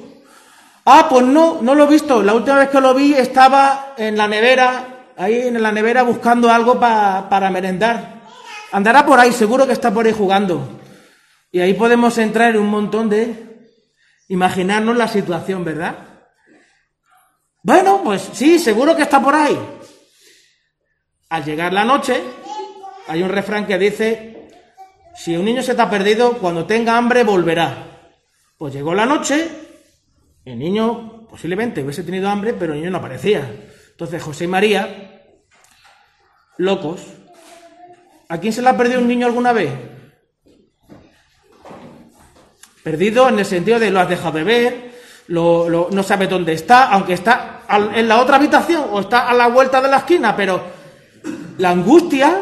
Ah, 0.87 1.07
pues 1.09 1.25
no, 1.25 1.61
no 1.63 1.75
lo 1.75 1.85
he 1.85 1.89
visto. 1.89 2.23
La 2.23 2.35
última 2.35 2.59
vez 2.59 2.69
que 2.69 2.81
lo 2.81 2.95
vi 2.95 3.15
estaba 3.15 3.95
en 3.97 4.17
la 4.17 4.29
nevera, 4.29 5.07
ahí 5.17 5.49
en 5.49 5.63
la 5.63 5.73
nevera 5.73 6.03
buscando 6.03 6.51
algo 6.51 6.79
pa- 6.79 7.27
para 7.29 7.51
merendar. 7.51 8.23
Andará 8.73 9.07
por 9.07 9.19
ahí, 9.19 9.33
seguro 9.33 9.67
que 9.67 9.73
está 9.73 9.93
por 9.93 10.05
ahí 10.07 10.13
jugando. 10.13 10.81
Y 11.53 11.61
ahí 11.61 11.75
podemos 11.75 12.19
entrar 12.19 12.51
en 12.51 12.61
un 12.61 12.69
montón 12.69 13.09
de... 13.09 13.53
Imaginarnos 14.29 14.97
la 14.97 15.07
situación, 15.07 15.65
¿verdad? 15.65 15.97
Bueno, 17.63 18.01
pues 18.03 18.31
sí, 18.33 18.59
seguro 18.59 18.97
que 18.97 19.03
está 19.03 19.21
por 19.21 19.35
ahí. 19.35 19.59
Al 21.29 21.45
llegar 21.45 21.73
la 21.75 21.85
noche, 21.85 22.23
hay 23.07 23.23
un 23.23 23.29
refrán 23.29 23.67
que 23.67 23.79
dice, 23.79 24.49
si 25.15 25.37
un 25.37 25.45
niño 25.45 25.63
se 25.63 25.73
ha 25.73 25.91
perdido, 25.91 26.39
cuando 26.39 26.67
tenga 26.67 26.97
hambre 26.97 27.25
volverá. 27.25 28.11
Pues 28.57 28.73
llegó 28.73 28.95
la 28.95 29.07
noche, 29.07 29.49
el 30.45 30.59
niño 30.59 31.27
posiblemente 31.29 31.83
hubiese 31.83 32.03
tenido 32.03 32.29
hambre, 32.29 32.55
pero 32.55 32.73
el 32.73 32.81
niño 32.81 32.91
no 32.91 32.99
aparecía. 32.99 33.51
Entonces 33.91 34.23
José 34.23 34.45
y 34.45 34.49
María, 34.49 35.23
locos, 36.59 37.01
¿a 38.29 38.39
quién 38.39 38.53
se 38.53 38.63
le 38.63 38.69
ha 38.69 38.77
perdido 38.77 39.01
un 39.01 39.09
niño 39.09 39.27
alguna 39.27 39.53
vez? 39.53 39.71
Perdido 42.83 43.29
en 43.29 43.39
el 43.39 43.45
sentido 43.45 43.79
de 43.79 43.91
lo 43.91 44.01
has 44.01 44.09
dejado 44.09 44.39
de 44.39 44.45
ver, 44.45 44.95
no 45.29 46.03
sabes 46.03 46.29
dónde 46.29 46.53
está, 46.53 46.91
aunque 46.91 47.15
está 47.15 47.63
en 47.95 48.07
la 48.09 48.21
otra 48.21 48.37
habitación 48.37 48.89
o 48.91 49.01
está 49.01 49.29
a 49.29 49.35
la 49.35 49.49
vuelta 49.49 49.81
de 49.81 49.89
la 49.89 49.99
esquina, 49.99 50.37
pero 50.37 50.63
la 51.59 51.71
angustia, 51.71 52.41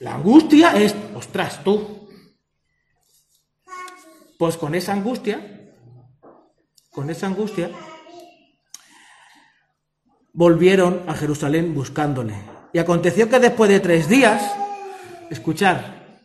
la 0.00 0.14
angustia 0.14 0.76
es, 0.76 0.94
ostras, 1.14 1.62
tú. 1.62 2.08
Pues 4.38 4.56
con 4.56 4.74
esa 4.74 4.94
angustia, 4.94 5.74
con 6.90 7.10
esa 7.10 7.26
angustia, 7.26 7.70
volvieron 10.32 11.04
a 11.06 11.14
Jerusalén 11.14 11.74
buscándole. 11.74 12.34
Y 12.72 12.78
aconteció 12.78 13.28
que 13.28 13.38
después 13.38 13.70
de 13.70 13.80
tres 13.80 14.08
días, 14.08 14.42
escuchar, 15.28 16.22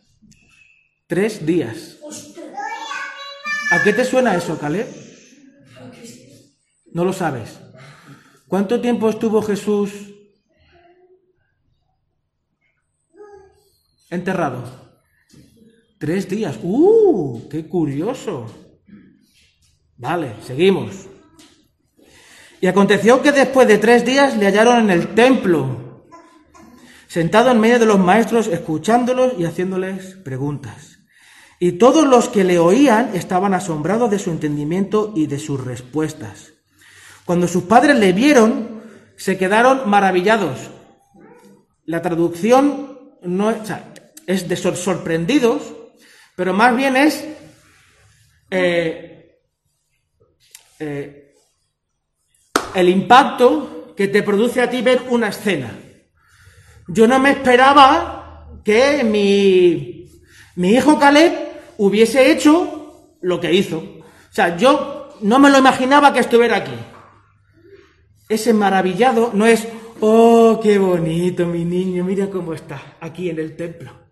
tres 1.06 1.44
días. 1.44 1.98
¿A 3.70 3.82
qué 3.82 3.92
te 3.92 4.06
suena 4.06 4.34
eso, 4.36 4.58
Caleb? 4.58 4.86
No 6.92 7.04
lo 7.04 7.12
sabes. 7.12 7.60
¿Cuánto 8.48 8.80
tiempo 8.80 9.10
estuvo 9.10 9.42
Jesús 9.42 9.92
enterrado? 14.10 14.64
Tres 15.98 16.28
días. 16.28 16.58
¡Uh! 16.62 17.48
¡Qué 17.48 17.66
curioso! 17.66 18.46
Vale, 19.96 20.34
seguimos. 20.42 21.06
Y 22.60 22.66
aconteció 22.66 23.22
que 23.22 23.32
después 23.32 23.66
de 23.66 23.78
tres 23.78 24.04
días 24.04 24.36
le 24.36 24.46
hallaron 24.46 24.84
en 24.84 24.90
el 24.90 25.14
templo, 25.14 26.04
sentado 27.06 27.50
en 27.50 27.60
medio 27.60 27.78
de 27.78 27.86
los 27.86 27.98
maestros, 27.98 28.46
escuchándolos 28.46 29.34
y 29.38 29.44
haciéndoles 29.44 30.16
preguntas. 30.16 30.98
Y 31.58 31.72
todos 31.72 32.06
los 32.06 32.28
que 32.28 32.44
le 32.44 32.58
oían 32.58 33.14
estaban 33.14 33.54
asombrados 33.54 34.10
de 34.10 34.18
su 34.18 34.30
entendimiento 34.30 35.12
y 35.16 35.26
de 35.26 35.38
sus 35.38 35.64
respuestas. 35.64 36.52
Cuando 37.24 37.48
sus 37.48 37.64
padres 37.64 37.98
le 37.98 38.12
vieron, 38.12 38.82
se 39.16 39.38
quedaron 39.38 39.88
maravillados. 39.88 40.70
La 41.84 42.02
traducción 42.02 43.16
no 43.22 43.48
o 43.48 43.64
es 44.26 44.48
de 44.48 44.56
sor- 44.56 44.76
sorprendidos, 44.76 45.62
pero 46.34 46.52
más 46.52 46.76
bien 46.76 46.96
es 46.96 47.24
eh, 48.50 49.38
eh, 50.78 51.34
el 52.74 52.88
impacto 52.88 53.94
que 53.96 54.08
te 54.08 54.22
produce 54.22 54.60
a 54.60 54.68
ti 54.68 54.82
ver 54.82 55.02
una 55.08 55.28
escena. 55.28 55.78
Yo 56.88 57.08
no 57.08 57.18
me 57.18 57.30
esperaba 57.30 58.50
que 58.64 59.02
mi, 59.02 60.10
mi 60.56 60.70
hijo 60.72 60.98
Caleb 60.98 61.32
hubiese 61.78 62.30
hecho 62.30 63.16
lo 63.22 63.40
que 63.40 63.52
hizo. 63.52 63.78
O 63.78 64.04
sea, 64.30 64.56
yo 64.56 65.14
no 65.22 65.38
me 65.38 65.50
lo 65.50 65.58
imaginaba 65.58 66.12
que 66.12 66.20
estuviera 66.20 66.56
aquí. 66.58 66.74
Ese 68.28 68.52
maravillado 68.52 69.30
no 69.32 69.46
es, 69.46 69.66
oh, 70.00 70.60
qué 70.62 70.78
bonito 70.78 71.46
mi 71.46 71.64
niño, 71.64 72.04
mira 72.04 72.28
cómo 72.28 72.52
está 72.52 72.96
aquí 73.00 73.30
en 73.30 73.38
el 73.38 73.56
templo. 73.56 74.05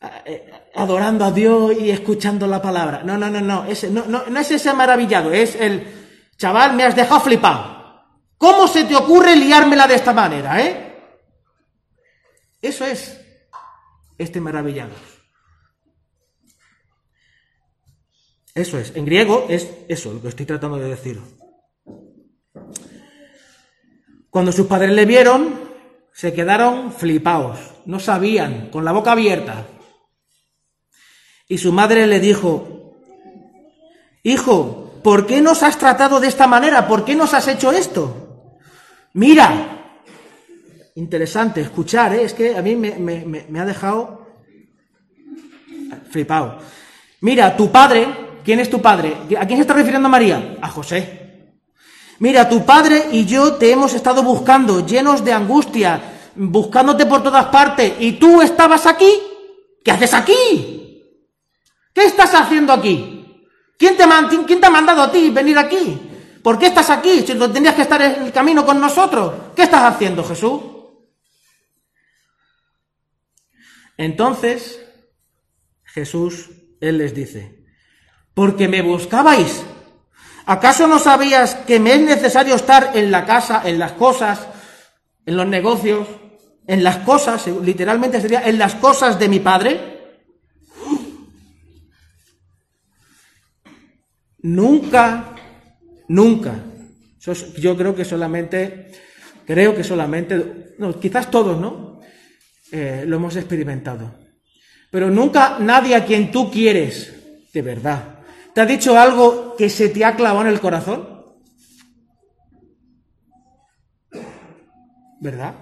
Eh, 0.00 0.50
Adorando 0.74 1.24
a 1.24 1.32
Dios 1.32 1.72
y 1.78 1.90
escuchando 1.90 2.46
la 2.46 2.62
palabra. 2.62 3.02
No, 3.04 3.18
no, 3.18 3.28
no, 3.28 3.40
no. 3.40 3.64
Ese, 3.64 3.90
no, 3.90 4.04
no, 4.06 4.24
no 4.26 4.40
es 4.40 4.50
ese 4.50 4.72
maravillado, 4.72 5.32
es 5.32 5.56
el 5.56 6.30
chaval, 6.36 6.74
me 6.74 6.84
has 6.84 6.94
dejado 6.94 7.20
flipado. 7.20 7.78
¿Cómo 8.36 8.68
se 8.68 8.84
te 8.84 8.94
ocurre 8.94 9.34
liármela 9.34 9.88
de 9.88 9.96
esta 9.96 10.12
manera, 10.12 10.64
eh? 10.64 10.96
Eso 12.62 12.84
es 12.84 13.20
este 14.16 14.40
maravillado. 14.40 14.92
Eso 18.54 18.78
es. 18.78 18.94
En 18.94 19.04
griego 19.04 19.46
es 19.48 19.68
eso 19.88 20.12
lo 20.12 20.22
que 20.22 20.28
estoy 20.28 20.46
tratando 20.46 20.78
de 20.78 20.88
decir. 20.88 21.20
Cuando 24.30 24.52
sus 24.52 24.66
padres 24.66 24.90
le 24.92 25.06
vieron, 25.06 25.60
se 26.12 26.32
quedaron 26.32 26.92
flipados. 26.92 27.58
No 27.86 27.98
sabían, 27.98 28.70
con 28.70 28.84
la 28.84 28.92
boca 28.92 29.12
abierta. 29.12 29.66
Y 31.48 31.58
su 31.58 31.72
madre 31.72 32.06
le 32.06 32.20
dijo, 32.20 32.94
Hijo, 34.22 35.00
¿por 35.02 35.26
qué 35.26 35.40
nos 35.40 35.62
has 35.62 35.78
tratado 35.78 36.20
de 36.20 36.28
esta 36.28 36.46
manera? 36.46 36.86
¿Por 36.86 37.04
qué 37.04 37.14
nos 37.14 37.32
has 37.34 37.48
hecho 37.48 37.72
esto? 37.72 38.24
mira, 39.14 39.74
interesante 40.94 41.60
escuchar, 41.60 42.14
¿eh? 42.14 42.24
es 42.24 42.34
que 42.34 42.56
a 42.56 42.62
mí 42.62 42.76
me, 42.76 42.92
me- 42.98 43.60
ha 43.60 43.64
dejado 43.64 44.26
flipado. 46.10 46.58
Mira, 47.22 47.56
tu 47.56 47.70
padre, 47.72 48.06
¿quién 48.44 48.60
es 48.60 48.68
tu 48.70 48.80
padre? 48.82 49.16
¿A 49.38 49.46
quién 49.46 49.58
se 49.58 49.62
está 49.62 49.74
refiriendo 49.74 50.08
María? 50.08 50.56
A 50.60 50.68
José. 50.68 51.50
Mira, 52.20 52.48
tu 52.48 52.64
padre 52.64 53.06
y 53.12 53.24
yo 53.24 53.54
te 53.54 53.70
hemos 53.72 53.94
estado 53.94 54.22
buscando, 54.22 54.84
llenos 54.86 55.24
de 55.24 55.32
angustia, 55.32 56.00
buscándote 56.36 57.06
por 57.06 57.22
todas 57.22 57.46
partes, 57.46 57.94
y 57.98 58.12
tú 58.12 58.42
estabas 58.42 58.86
aquí. 58.86 59.10
¿Qué 59.84 59.90
haces 59.90 60.14
aquí? 60.14 60.77
¿Qué 61.98 62.04
estás 62.04 62.32
haciendo 62.32 62.72
aquí? 62.72 63.44
¿Quién 63.76 63.96
te, 63.96 64.04
ha 64.04 64.70
mandado 64.70 65.02
a 65.02 65.10
ti 65.10 65.30
venir 65.30 65.58
aquí? 65.58 66.00
¿Por 66.44 66.56
qué 66.56 66.66
estás 66.66 66.90
aquí? 66.90 67.24
Si 67.26 67.34
no 67.34 67.50
tendrías 67.50 67.74
que 67.74 67.82
estar 67.82 68.00
en 68.00 68.22
el 68.22 68.32
camino 68.32 68.64
con 68.64 68.80
nosotros. 68.80 69.32
¿Qué 69.56 69.64
estás 69.64 69.82
haciendo, 69.82 70.22
Jesús? 70.22 70.60
Entonces, 73.96 74.80
Jesús, 75.82 76.50
Él 76.80 76.98
les 76.98 77.12
dice, 77.16 77.64
porque 78.32 78.68
me 78.68 78.80
buscabais. 78.80 79.64
¿Acaso 80.46 80.86
no 80.86 81.00
sabías 81.00 81.56
que 81.66 81.80
me 81.80 81.94
es 81.94 82.00
necesario 82.02 82.54
estar 82.54 82.92
en 82.94 83.10
la 83.10 83.26
casa, 83.26 83.62
en 83.64 83.76
las 83.76 83.94
cosas, 83.94 84.46
en 85.26 85.36
los 85.36 85.48
negocios, 85.48 86.06
en 86.68 86.84
las 86.84 86.98
cosas, 86.98 87.44
literalmente 87.48 88.20
sería 88.20 88.46
en 88.46 88.56
las 88.56 88.76
cosas 88.76 89.18
de 89.18 89.28
mi 89.28 89.40
Padre? 89.40 89.97
Nunca, 94.48 95.34
nunca. 96.08 96.54
Yo 97.58 97.76
creo 97.76 97.94
que 97.94 98.04
solamente, 98.04 98.90
creo 99.46 99.76
que 99.76 99.84
solamente, 99.84 100.74
no, 100.78 100.98
quizás 100.98 101.30
todos, 101.30 101.60
¿no? 101.60 102.00
Eh, 102.72 103.04
lo 103.06 103.16
hemos 103.16 103.36
experimentado. 103.36 104.14
Pero 104.90 105.10
nunca 105.10 105.58
nadie 105.60 105.94
a 105.94 106.06
quien 106.06 106.30
tú 106.30 106.50
quieres, 106.50 107.12
de 107.52 107.60
verdad, 107.60 108.20
te 108.54 108.62
ha 108.62 108.66
dicho 108.66 108.98
algo 108.98 109.54
que 109.54 109.68
se 109.68 109.90
te 109.90 110.02
ha 110.02 110.16
clavado 110.16 110.46
en 110.46 110.52
el 110.52 110.60
corazón. 110.60 111.06
¿Verdad? 115.20 115.54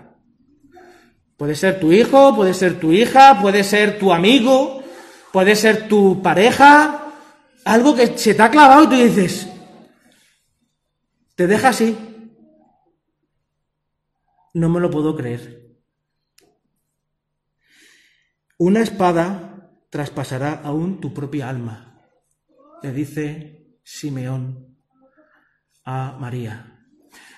Puede 1.37 1.57
ser 1.57 1.81
tu 1.81 1.91
hijo, 1.93 2.37
puede 2.37 2.55
ser 2.55 2.79
tu 2.79 2.93
hija, 2.93 3.41
puede 3.43 3.65
ser 3.65 3.99
tu 3.99 4.13
amigo, 4.13 4.81
puede 5.33 5.57
ser 5.57 5.89
tu 5.89 6.23
pareja, 6.23 7.06
algo 7.67 7.95
que 7.95 8.17
se 8.17 8.35
te 8.35 8.43
ha 8.43 8.51
clavado 8.51 8.85
y 8.85 8.89
tú 8.89 8.95
dices, 8.95 9.49
te 11.35 11.47
deja 11.47 11.69
así. 11.69 11.97
No 14.55 14.69
me 14.71 14.81
lo 14.81 14.91
puedo 14.91 15.15
creer. 15.15 15.67
Una 18.59 18.81
espada 18.81 19.71
traspasará 19.91 20.63
aún 20.65 21.01
tu 21.01 21.13
propia 21.13 21.49
alma, 21.49 22.01
le 22.83 22.93
dice 22.93 23.79
Simeón 23.83 24.79
a 25.85 26.17
María. 26.19 26.73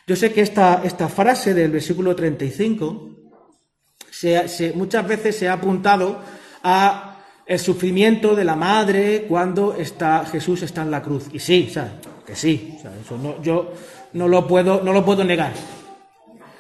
Yo 0.07 0.15
sé 0.15 0.33
que 0.33 0.43
esta, 0.43 0.83
esta 0.85 1.09
frase 1.09 1.55
del 1.55 1.73
versículo 1.73 2.15
35 2.15 3.17
se- 4.11 4.73
muchas 4.75 5.07
veces 5.07 5.37
se 5.37 5.49
ha 5.49 5.55
apuntado 5.55 6.23
a 6.63 7.08
el 7.49 7.59
sufrimiento 7.59 8.37
de 8.37 8.45
la 8.45 8.55
madre 8.57 9.25
cuando 9.29 9.75
está, 9.75 10.25
Jesús 10.31 10.63
está 10.63 10.83
en 10.83 10.91
la 10.91 11.03
cruz. 11.03 11.25
Y 11.33 11.39
sí, 11.41 11.67
o 11.71 11.73
sea, 11.73 11.93
que 12.27 12.37
sí, 12.37 12.79
eso 13.05 13.17
no, 13.17 13.43
yo 13.43 13.73
no 14.13 14.29
lo 14.29 14.47
puedo, 14.47 14.83
no 14.85 14.93
lo 14.93 15.03
puedo 15.05 15.25
negar. 15.25 15.53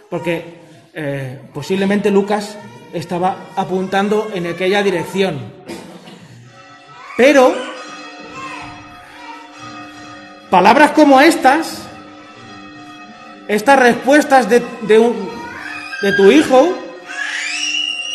Porque 0.09 0.43
eh, 0.95 1.39
posiblemente 1.53 2.11
Lucas 2.11 2.57
estaba 2.95 3.49
apuntando 3.55 4.31
en 4.35 4.47
aquella 4.47 4.83
dirección. 4.83 5.39
Pero 7.19 7.53
palabras 10.51 10.93
como 10.93 11.21
estas, 11.21 11.83
estas 13.49 13.79
respuestas 13.79 14.49
de, 14.49 14.63
de 14.83 14.99
un- 14.99 15.29
de 16.01 16.13
tu 16.13 16.31
hijo, 16.31 16.69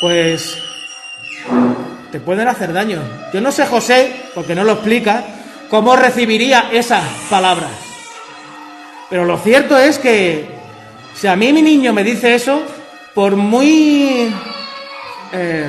pues 0.01 0.57
te 2.13 2.19
pueden 2.19 2.47
hacer 2.47 2.71
daño. 2.71 3.01
Yo 3.33 3.41
no 3.41 3.51
sé, 3.51 3.65
José, 3.65 4.13
porque 4.35 4.53
no 4.53 4.63
lo 4.63 4.73
explica, 4.73 5.23
cómo 5.67 5.95
recibiría 5.95 6.69
esas 6.71 7.03
palabras. 7.27 7.71
Pero 9.09 9.25
lo 9.25 9.35
cierto 9.39 9.75
es 9.79 9.97
que 9.97 10.47
si 11.15 11.25
a 11.25 11.35
mí 11.35 11.51
mi 11.51 11.63
niño 11.63 11.91
me 11.91 12.03
dice 12.03 12.35
eso, 12.35 12.61
por 13.15 13.35
muy... 13.35 14.31
eh, 15.31 15.67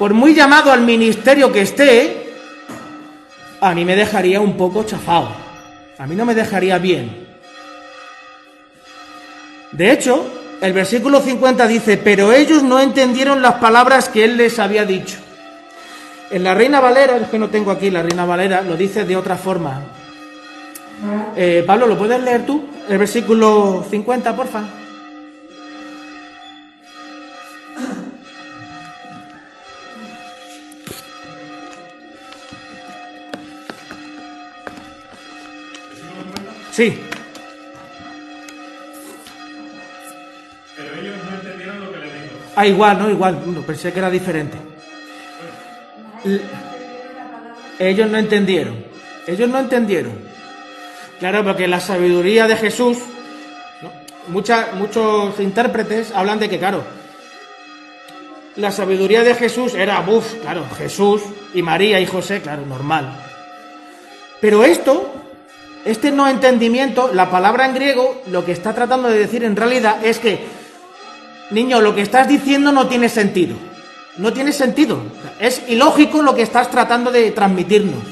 por 0.00 0.14
muy 0.14 0.34
llamado 0.34 0.72
al 0.72 0.80
ministerio 0.80 1.52
que 1.52 1.60
esté, 1.60 2.32
a 3.60 3.72
mí 3.72 3.84
me 3.84 3.94
dejaría 3.94 4.40
un 4.40 4.56
poco 4.56 4.82
chafado. 4.82 5.30
A 5.96 6.08
mí 6.08 6.16
no 6.16 6.24
me 6.26 6.34
dejaría 6.34 6.78
bien. 6.78 7.28
De 9.70 9.92
hecho, 9.92 10.28
el 10.60 10.72
versículo 10.72 11.20
50 11.20 11.66
dice, 11.66 11.96
pero 11.96 12.32
ellos 12.32 12.62
no 12.62 12.80
entendieron 12.80 13.42
las 13.42 13.54
palabras 13.54 14.08
que 14.08 14.24
él 14.24 14.36
les 14.36 14.58
había 14.58 14.84
dicho. 14.84 15.18
En 16.30 16.42
la 16.42 16.54
Reina 16.54 16.80
Valera, 16.80 17.16
es 17.18 17.28
que 17.28 17.38
no 17.38 17.50
tengo 17.50 17.70
aquí 17.70 17.90
la 17.90 18.02
Reina 18.02 18.24
Valera, 18.24 18.62
lo 18.62 18.76
dice 18.76 19.04
de 19.04 19.16
otra 19.16 19.36
forma. 19.36 19.82
Eh, 21.36 21.62
Pablo, 21.66 21.86
¿lo 21.86 21.98
puedes 21.98 22.20
leer 22.22 22.46
tú? 22.46 22.64
El 22.88 22.98
versículo 22.98 23.84
50, 23.88 24.34
porfa. 24.34 24.64
Sí. 36.72 36.98
Ah, 42.56 42.66
igual, 42.66 42.98
¿no? 42.98 43.10
Igual. 43.10 43.36
Pensé 43.66 43.92
que 43.92 43.98
era 43.98 44.10
diferente. 44.10 44.56
Ellos 47.78 48.10
no 48.10 48.18
entendieron. 48.18 48.84
Ellos 49.26 49.48
no 49.48 49.58
entendieron. 49.58 50.12
Claro, 51.20 51.44
porque 51.44 51.68
la 51.68 51.80
sabiduría 51.80 52.48
de 52.48 52.56
Jesús, 52.56 52.98
¿no? 53.82 53.92
Muchos 54.28 55.38
intérpretes 55.38 56.12
hablan 56.12 56.38
de 56.38 56.48
que, 56.48 56.58
claro, 56.58 56.82
la 58.56 58.72
sabiduría 58.72 59.22
de 59.22 59.34
Jesús 59.34 59.74
era, 59.74 60.00
buf, 60.00 60.34
claro, 60.40 60.64
Jesús 60.76 61.22
y 61.52 61.62
María 61.62 62.00
y 62.00 62.06
José, 62.06 62.40
claro, 62.40 62.64
normal. 62.64 63.18
Pero 64.40 64.64
esto, 64.64 65.12
este 65.84 66.10
no 66.10 66.26
entendimiento, 66.28 67.10
la 67.12 67.30
palabra 67.30 67.66
en 67.66 67.74
griego, 67.74 68.22
lo 68.30 68.44
que 68.44 68.52
está 68.52 68.74
tratando 68.74 69.08
de 69.08 69.18
decir 69.18 69.44
en 69.44 69.56
realidad 69.56 70.04
es 70.04 70.18
que 70.18 70.55
Niño, 71.50 71.80
lo 71.80 71.94
que 71.94 72.02
estás 72.02 72.28
diciendo 72.28 72.72
no 72.72 72.88
tiene 72.88 73.08
sentido. 73.08 73.56
No 74.18 74.32
tiene 74.32 74.52
sentido. 74.52 75.00
Es 75.38 75.62
ilógico 75.68 76.22
lo 76.22 76.34
que 76.34 76.42
estás 76.42 76.70
tratando 76.70 77.10
de 77.10 77.30
transmitirnos. 77.30 78.02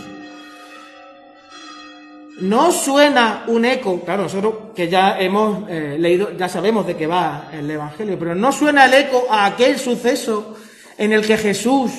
No 2.40 2.72
suena 2.72 3.44
un 3.46 3.64
eco, 3.64 4.00
claro, 4.00 4.24
nosotros 4.24 4.54
que 4.74 4.88
ya 4.88 5.18
hemos 5.20 5.68
eh, 5.68 5.96
leído, 5.98 6.36
ya 6.36 6.48
sabemos 6.48 6.84
de 6.84 6.96
qué 6.96 7.06
va 7.06 7.48
el 7.52 7.70
Evangelio, 7.70 8.18
pero 8.18 8.34
no 8.34 8.50
suena 8.50 8.86
el 8.86 8.94
eco 8.94 9.26
a 9.30 9.46
aquel 9.46 9.78
suceso 9.78 10.56
en 10.98 11.12
el 11.12 11.24
que 11.24 11.36
Jesús 11.36 11.92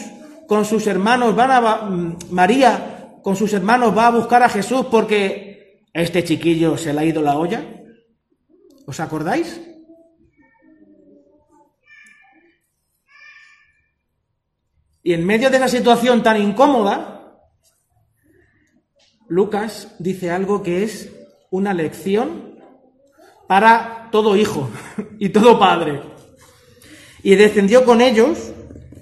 con 0.46 0.66
sus 0.66 0.88
hermanos 0.88 1.36
van 1.36 1.52
a, 1.52 1.76
mm, 1.78 2.18
María 2.32 2.96
con 3.24 3.36
sus 3.36 3.54
hermanos 3.54 3.98
va 3.98 4.08
a 4.08 4.12
buscar 4.12 4.44
a 4.44 4.50
Jesús 4.50 4.86
porque 4.92 5.82
este 5.94 6.24
chiquillo 6.24 6.78
se 6.78 6.94
le 6.94 7.00
ha 7.00 7.06
ido 7.06 7.22
la 7.22 7.38
olla. 7.38 7.66
¿Os 8.86 9.00
acordáis? 9.00 9.60
Y 15.06 15.14
en 15.14 15.24
medio 15.24 15.52
de 15.52 15.58
esa 15.58 15.68
situación 15.68 16.24
tan 16.24 16.42
incómoda, 16.42 17.38
Lucas 19.28 19.96
dice 20.00 20.32
algo 20.32 20.64
que 20.64 20.82
es 20.82 21.12
una 21.52 21.76
lección 21.76 22.56
para 23.48 24.10
todo 24.12 24.36
hijo 24.36 24.68
y 25.20 25.30
todo 25.30 25.60
padre. 25.60 26.02
Y 27.22 27.36
descendió 27.36 27.86
con 27.86 28.02
ellos 28.02 28.52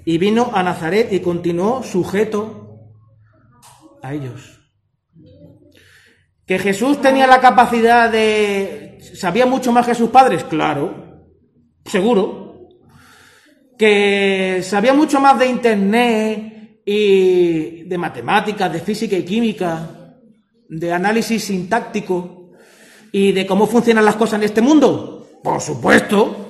y 0.04 0.18
vino 0.18 0.50
a 0.52 0.62
Nazaret 0.62 1.10
y 1.10 1.20
continuó 1.20 1.82
sujeto 1.82 2.80
a 4.02 4.12
ellos. 4.12 4.60
Que 6.44 6.58
Jesús 6.58 7.00
tenía 7.00 7.26
la 7.26 7.40
capacidad 7.40 8.12
de... 8.12 8.98
¿Sabía 9.14 9.46
mucho 9.46 9.72
más 9.72 9.86
que 9.86 9.94
sus 9.94 10.10
padres? 10.10 10.44
Claro, 10.44 11.32
seguro 11.86 12.43
que 13.76 14.60
sabía 14.62 14.94
mucho 14.94 15.20
más 15.20 15.38
de 15.38 15.46
internet 15.46 16.80
y 16.84 17.82
de 17.84 17.98
matemáticas, 17.98 18.72
de 18.72 18.80
física 18.80 19.16
y 19.16 19.24
química, 19.24 20.16
de 20.68 20.92
análisis 20.92 21.44
sintáctico 21.44 22.50
y 23.12 23.32
de 23.32 23.46
cómo 23.46 23.66
funcionan 23.66 24.04
las 24.04 24.16
cosas 24.16 24.34
en 24.34 24.44
este 24.44 24.60
mundo? 24.60 25.40
Por 25.42 25.60
supuesto. 25.60 26.40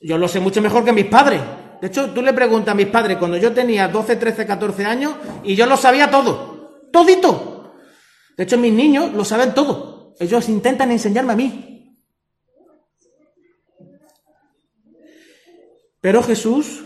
Yo 0.00 0.18
lo 0.18 0.28
sé 0.28 0.40
mucho 0.40 0.60
mejor 0.60 0.84
que 0.84 0.92
mis 0.92 1.06
padres. 1.06 1.40
De 1.80 1.88
hecho, 1.88 2.10
tú 2.10 2.22
le 2.22 2.32
preguntas 2.32 2.72
a 2.72 2.76
mis 2.76 2.86
padres 2.86 3.16
cuando 3.16 3.36
yo 3.36 3.52
tenía 3.52 3.88
12, 3.88 4.16
13, 4.16 4.46
14 4.46 4.84
años 4.84 5.14
y 5.42 5.54
yo 5.54 5.66
lo 5.66 5.76
sabía 5.76 6.10
todo. 6.10 6.88
Todito. 6.92 7.74
De 8.36 8.44
hecho, 8.44 8.58
mis 8.58 8.72
niños 8.72 9.12
lo 9.12 9.24
saben 9.24 9.54
todo. 9.54 10.14
Ellos 10.18 10.48
intentan 10.48 10.90
enseñarme 10.90 11.32
a 11.32 11.36
mí. 11.36 11.75
Pero 16.06 16.22
Jesús 16.22 16.84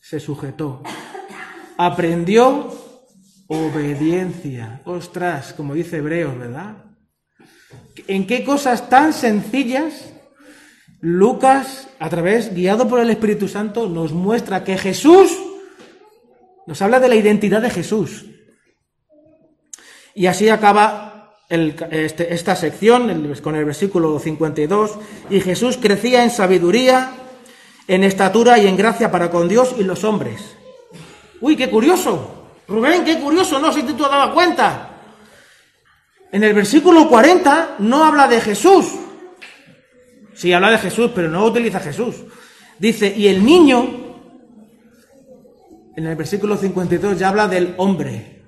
se 0.00 0.18
sujetó. 0.18 0.82
Aprendió 1.76 2.72
obediencia. 3.48 4.80
Ostras, 4.86 5.52
como 5.52 5.74
dice 5.74 5.98
Hebreos, 5.98 6.38
¿verdad? 6.38 6.86
¿En 8.06 8.26
qué 8.26 8.44
cosas 8.44 8.88
tan 8.88 9.12
sencillas 9.12 10.10
Lucas, 11.02 11.90
a 11.98 12.08
través, 12.08 12.54
guiado 12.54 12.88
por 12.88 12.98
el 12.98 13.10
Espíritu 13.10 13.46
Santo, 13.46 13.86
nos 13.90 14.12
muestra 14.12 14.64
que 14.64 14.78
Jesús, 14.78 15.30
nos 16.66 16.80
habla 16.80 16.98
de 16.98 17.10
la 17.10 17.16
identidad 17.16 17.60
de 17.60 17.68
Jesús. 17.68 18.24
Y 20.14 20.28
así 20.28 20.48
acaba 20.48 21.34
este- 21.50 22.32
esta 22.32 22.56
sección 22.56 23.34
con 23.42 23.54
el 23.54 23.66
versículo 23.66 24.18
52. 24.18 24.98
Y 25.28 25.40
Jesús 25.40 25.76
crecía 25.76 26.24
en 26.24 26.30
sabiduría, 26.30 27.18
en 27.86 28.04
estatura 28.04 28.58
y 28.58 28.66
en 28.66 28.76
gracia 28.76 29.10
para 29.10 29.30
con 29.30 29.48
Dios 29.48 29.74
y 29.78 29.84
los 29.84 30.04
hombres. 30.04 30.56
Uy, 31.40 31.56
qué 31.56 31.68
curioso. 31.68 32.42
Rubén, 32.68 33.04
qué 33.04 33.18
curioso, 33.18 33.58
no 33.58 33.72
sé 33.72 33.80
si 33.80 33.86
tú 33.86 33.94
te 33.94 34.02
dado 34.02 34.32
cuenta. 34.32 34.88
En 36.30 36.42
el 36.44 36.54
versículo 36.54 37.08
40 37.08 37.76
no 37.80 38.04
habla 38.04 38.28
de 38.28 38.40
Jesús. 38.40 38.86
Sí, 40.34 40.52
habla 40.52 40.70
de 40.70 40.78
Jesús, 40.78 41.10
pero 41.14 41.28
no 41.28 41.44
utiliza 41.44 41.80
Jesús. 41.80 42.16
Dice, 42.78 43.12
y 43.14 43.28
el 43.28 43.44
niño, 43.44 44.02
en 45.94 46.06
el 46.06 46.16
versículo 46.16 46.56
52 46.56 47.18
ya 47.18 47.28
habla 47.28 47.48
del 47.48 47.74
hombre. 47.76 48.42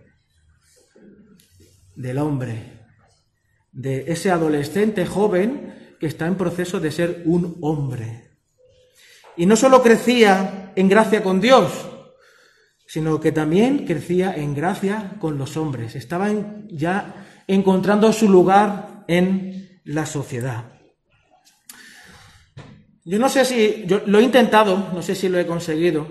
Del 1.94 2.18
hombre. 2.18 2.86
De 3.70 4.04
ese 4.08 4.30
adolescente 4.30 5.04
joven 5.04 5.96
que 6.00 6.06
está 6.06 6.26
en 6.26 6.36
proceso 6.36 6.80
de 6.80 6.90
ser 6.90 7.22
un 7.26 7.58
hombre. 7.60 8.23
Y 9.36 9.46
no 9.46 9.56
solo 9.56 9.82
crecía 9.82 10.72
en 10.76 10.88
gracia 10.88 11.22
con 11.22 11.40
Dios, 11.40 11.72
sino 12.86 13.18
que 13.20 13.32
también 13.32 13.86
crecía 13.86 14.34
en 14.34 14.54
gracia 14.54 15.16
con 15.18 15.38
los 15.38 15.56
hombres. 15.56 15.96
Estaba 15.96 16.30
ya 16.68 17.26
encontrando 17.46 18.12
su 18.12 18.28
lugar 18.28 19.04
en 19.08 19.80
la 19.84 20.06
sociedad. 20.06 20.64
Yo 23.04 23.18
no 23.18 23.28
sé 23.28 23.44
si, 23.44 23.84
yo 23.86 24.02
lo 24.06 24.18
he 24.18 24.22
intentado, 24.22 24.90
no 24.94 25.02
sé 25.02 25.14
si 25.14 25.28
lo 25.28 25.38
he 25.38 25.46
conseguido, 25.46 26.08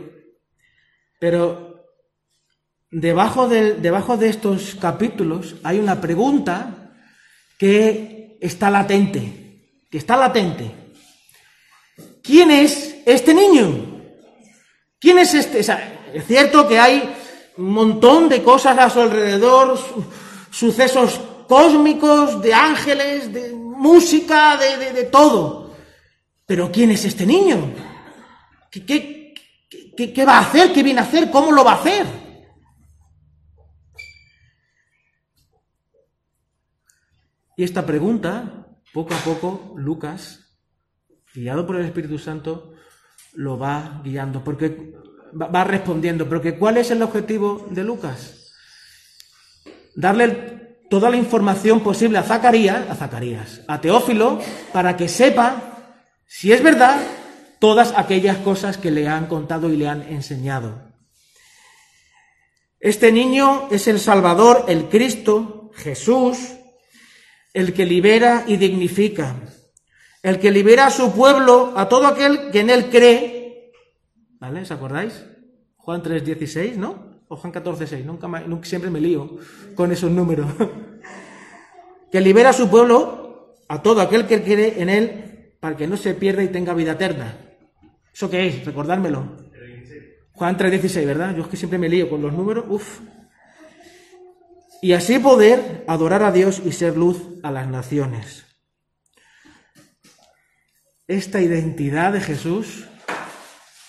pero 1.19 1.87
debajo 2.91 3.47
de, 3.49 3.73
debajo 3.75 4.17
de 4.17 4.29
estos 4.29 4.75
capítulos 4.75 5.55
hay 5.63 5.79
una 5.79 5.99
pregunta 5.99 6.93
que 7.57 8.37
está 8.39 8.69
latente, 8.69 9.81
que 9.89 9.97
está 9.97 10.17
latente. 10.17 10.71
¿Quién 12.21 12.51
es 12.51 12.92
este 13.05 13.33
niño? 13.33 14.01
¿Quién 14.99 15.17
es 15.19 15.33
este? 15.33 15.59
Es 15.59 16.25
cierto 16.27 16.67
que 16.67 16.79
hay 16.79 17.13
un 17.57 17.71
montón 17.71 18.29
de 18.29 18.41
cosas 18.43 18.77
a 18.77 18.89
su 18.89 19.01
alrededor, 19.01 19.77
su- 19.77 20.03
sucesos 20.51 21.19
cósmicos, 21.47 22.41
de 22.41 22.53
ángeles, 22.53 23.33
de 23.33 23.53
música, 23.53 24.57
de, 24.57 24.91
de- 24.93 25.03
todo. 25.05 25.73
Pero 26.45 26.71
¿quién 26.71 26.91
es 26.91 27.03
este 27.05 27.25
niño? 27.25 27.73
¿Qué, 28.71 28.85
qué, 28.85 29.33
qué- 29.95 30.13
qué 30.13 30.25
va 30.25 30.37
a 30.37 30.41
hacer? 30.41 30.71
¿Qué 30.73 30.83
viene 30.83 30.99
a 30.99 31.03
hacer? 31.03 31.29
¿Cómo 31.29 31.51
lo 31.51 31.63
va 31.63 31.73
a 31.73 31.81
hacer? 31.81 32.05
Y 37.55 37.63
esta 37.63 37.85
pregunta, 37.85 38.67
poco 38.93 39.13
a 39.13 39.17
poco, 39.17 39.73
Lucas, 39.77 40.57
guiado 41.33 41.67
por 41.67 41.75
el 41.75 41.85
Espíritu 41.85 42.17
Santo, 42.17 42.72
lo 43.33 43.57
va 43.57 44.01
guiando, 44.03 44.43
porque 44.43 44.93
va 45.33 45.63
respondiendo. 45.63 46.27
Porque 46.27 46.57
¿cuál 46.57 46.77
es 46.77 46.91
el 46.91 47.01
objetivo 47.01 47.67
de 47.69 47.83
Lucas? 47.83 48.51
Darle 49.95 50.77
toda 50.89 51.09
la 51.09 51.17
información 51.17 51.81
posible 51.81 52.17
a 52.17 52.23
Zacarías, 52.23 52.89
a 52.89 52.95
Zacarías, 52.95 53.61
a 53.67 53.81
Teófilo, 53.81 54.39
para 54.71 54.95
que 54.95 55.07
sepa 55.07 55.99
si 56.27 56.51
es 56.51 56.61
verdad 56.63 56.99
todas 57.59 57.93
aquellas 57.95 58.37
cosas 58.37 58.77
que 58.77 58.91
le 58.91 59.07
han 59.07 59.27
contado 59.27 59.71
y 59.71 59.77
le 59.77 59.87
han 59.87 60.03
enseñado. 60.03 60.91
Este 62.79 63.11
niño 63.11 63.69
es 63.71 63.87
el 63.87 63.99
Salvador, 63.99 64.65
el 64.67 64.89
Cristo, 64.89 65.71
Jesús, 65.75 66.37
el 67.53 67.73
que 67.73 67.85
libera 67.85 68.43
y 68.45 68.57
dignifica, 68.57 69.35
el 70.23 70.39
que 70.39 70.49
libera 70.51 70.87
a 70.87 70.91
su 70.91 71.13
pueblo, 71.13 71.73
a 71.75 71.87
todo 71.87 72.07
aquel 72.07 72.49
que 72.51 72.61
en 72.61 72.69
él 72.71 72.89
cree. 72.89 73.71
¿Vale? 74.39 74.61
¿Os 74.61 74.71
acordáis? 74.71 75.25
Juan 75.77 76.01
3.16, 76.01 76.75
¿no? 76.75 77.21
O 77.27 77.35
Juan 77.35 77.53
14.6, 77.53 78.03
nunca, 78.03 78.27
ma- 78.27 78.41
nunca 78.41 78.65
siempre 78.67 78.89
me 78.89 78.99
lío 79.01 79.37
con 79.75 79.91
esos 79.91 80.09
números. 80.09 80.47
que 82.11 82.21
libera 82.21 82.49
a 82.49 82.53
su 82.53 82.69
pueblo, 82.69 83.55
a 83.67 83.81
todo 83.81 84.01
aquel 84.01 84.25
que 84.25 84.41
cree 84.43 84.81
en 84.81 84.89
él, 84.89 85.55
para 85.59 85.75
que 85.75 85.87
no 85.87 85.97
se 85.97 86.13
pierda 86.13 86.43
y 86.43 86.47
tenga 86.49 86.73
vida 86.73 86.93
eterna. 86.93 87.37
¿Eso 88.13 88.29
qué 88.29 88.47
es? 88.47 88.65
Recordármelo. 88.65 89.43
Juan 90.33 90.57
3.16, 90.57 91.05
¿verdad? 91.05 91.35
Yo 91.35 91.43
es 91.43 91.47
que 91.49 91.57
siempre 91.57 91.79
me 91.79 91.89
lío 91.89 92.09
con 92.09 92.21
los 92.21 92.33
números. 92.33 92.65
Uf. 92.69 92.99
Y 94.81 94.93
así 94.93 95.19
poder 95.19 95.83
adorar 95.87 96.23
a 96.23 96.31
Dios 96.31 96.61
y 96.65 96.71
ser 96.73 96.97
luz 96.97 97.21
a 97.43 97.51
las 97.51 97.67
naciones. 97.67 98.42
Esta 101.13 101.39
identidad 101.41 102.11
de 102.11 102.21
Jesús 102.21 102.85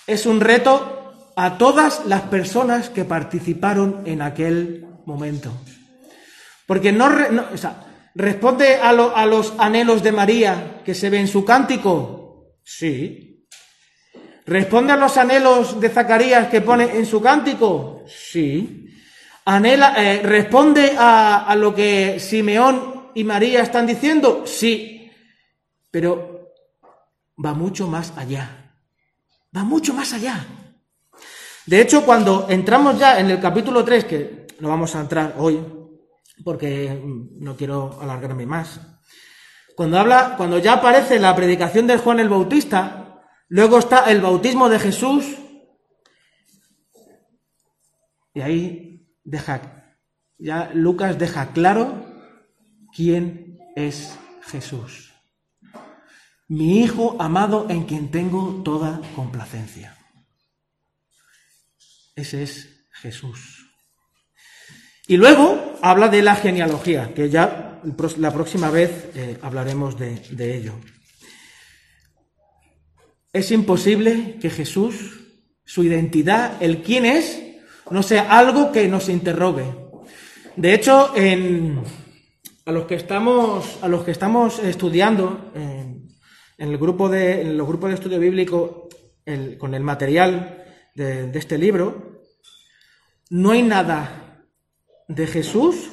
es 0.06 0.26
un 0.26 0.42
reto 0.42 1.32
a 1.34 1.56
todas 1.56 2.04
las 2.04 2.20
personas 2.20 2.90
que 2.90 3.06
participaron 3.06 4.02
en 4.04 4.20
aquel 4.20 4.86
momento. 5.06 5.50
Porque 6.66 6.92
no, 6.92 7.08
responde 8.14 8.74
a 8.74 8.92
los 8.92 9.54
anhelos 9.56 10.02
de 10.02 10.12
María 10.12 10.82
que 10.84 10.94
se 10.94 11.08
ve 11.08 11.18
en 11.18 11.28
su 11.28 11.46
cántico. 11.46 12.58
Sí. 12.62 13.46
¿Responde 14.44 14.92
a 14.92 14.98
los 14.98 15.16
anhelos 15.16 15.80
de 15.80 15.88
Zacarías 15.88 16.48
que 16.48 16.60
pone 16.60 16.94
en 16.94 17.06
su 17.06 17.22
cántico? 17.22 18.04
Sí. 18.06 18.90
Anhela, 19.46 19.94
eh, 19.96 20.20
¿Responde 20.22 20.92
a, 20.98 21.46
a 21.46 21.56
lo 21.56 21.74
que 21.74 22.20
Simeón 22.20 23.12
y 23.14 23.24
María 23.24 23.62
están 23.62 23.86
diciendo? 23.86 24.44
Sí. 24.46 25.10
Pero 25.90 26.33
va 27.42 27.54
mucho 27.54 27.86
más 27.86 28.12
allá. 28.16 28.74
Va 29.56 29.64
mucho 29.64 29.94
más 29.94 30.12
allá. 30.12 30.44
De 31.66 31.80
hecho, 31.80 32.04
cuando 32.04 32.46
entramos 32.50 32.98
ya 32.98 33.18
en 33.18 33.30
el 33.30 33.40
capítulo 33.40 33.84
3, 33.84 34.04
que 34.04 34.46
no 34.60 34.68
vamos 34.68 34.94
a 34.94 35.00
entrar 35.00 35.34
hoy, 35.38 35.64
porque 36.44 36.90
mm, 36.90 37.42
no 37.42 37.56
quiero 37.56 37.98
alargarme 38.00 38.46
más, 38.46 38.80
cuando 39.74 39.98
habla, 39.98 40.34
cuando 40.36 40.58
ya 40.58 40.74
aparece 40.74 41.18
la 41.18 41.34
predicación 41.34 41.86
de 41.86 41.96
Juan 41.96 42.20
el 42.20 42.28
Bautista, 42.28 43.22
luego 43.48 43.78
está 43.78 44.10
el 44.10 44.20
bautismo 44.20 44.68
de 44.68 44.78
Jesús, 44.78 45.24
y 48.34 48.40
ahí 48.40 49.08
deja, 49.24 49.94
ya 50.38 50.70
Lucas 50.74 51.18
deja 51.18 51.52
claro 51.52 52.04
quién 52.94 53.58
es 53.74 54.18
Jesús. 54.42 55.13
Mi 56.48 56.82
Hijo 56.82 57.16
amado 57.18 57.66
en 57.70 57.84
quien 57.84 58.10
tengo 58.10 58.62
toda 58.64 59.00
complacencia. 59.16 59.96
Ese 62.14 62.42
es 62.42 62.86
Jesús. 62.92 63.70
Y 65.06 65.16
luego 65.16 65.78
habla 65.82 66.08
de 66.08 66.22
la 66.22 66.36
genealogía, 66.36 67.12
que 67.14 67.28
ya 67.28 67.80
la 68.18 68.32
próxima 68.32 68.70
vez 68.70 69.10
eh, 69.14 69.38
hablaremos 69.42 69.98
de, 69.98 70.56
ello. 70.56 70.74
Es 73.32 73.50
imposible 73.50 74.38
que 74.40 74.48
Jesús, 74.48 75.20
su 75.64 75.82
identidad, 75.82 76.62
el 76.62 76.82
quién 76.82 77.04
es, 77.04 77.42
no 77.90 78.02
sea 78.02 78.38
algo 78.38 78.72
que 78.72 78.88
nos 78.88 79.08
interrogue. 79.08 79.64
De 80.56 80.72
hecho, 80.72 81.12
a 82.64 82.72
los 82.72 82.86
que 82.86 82.94
estamos, 82.94 83.78
a 83.82 83.88
los 83.88 84.04
que 84.04 84.12
estamos 84.12 84.58
estudiando 84.60 85.52
en 86.58 86.70
el 86.70 86.78
grupo 86.78 87.08
de, 87.08 87.44
los 87.44 87.66
grupos 87.66 87.90
de 87.90 87.94
estudio 87.94 88.18
bíblico, 88.18 88.88
con 89.58 89.74
el 89.74 89.82
material 89.82 90.64
de, 90.94 91.28
de 91.28 91.38
este 91.38 91.56
libro, 91.58 92.20
no 93.30 93.52
hay 93.52 93.62
nada 93.62 94.44
de 95.08 95.26
Jesús 95.26 95.90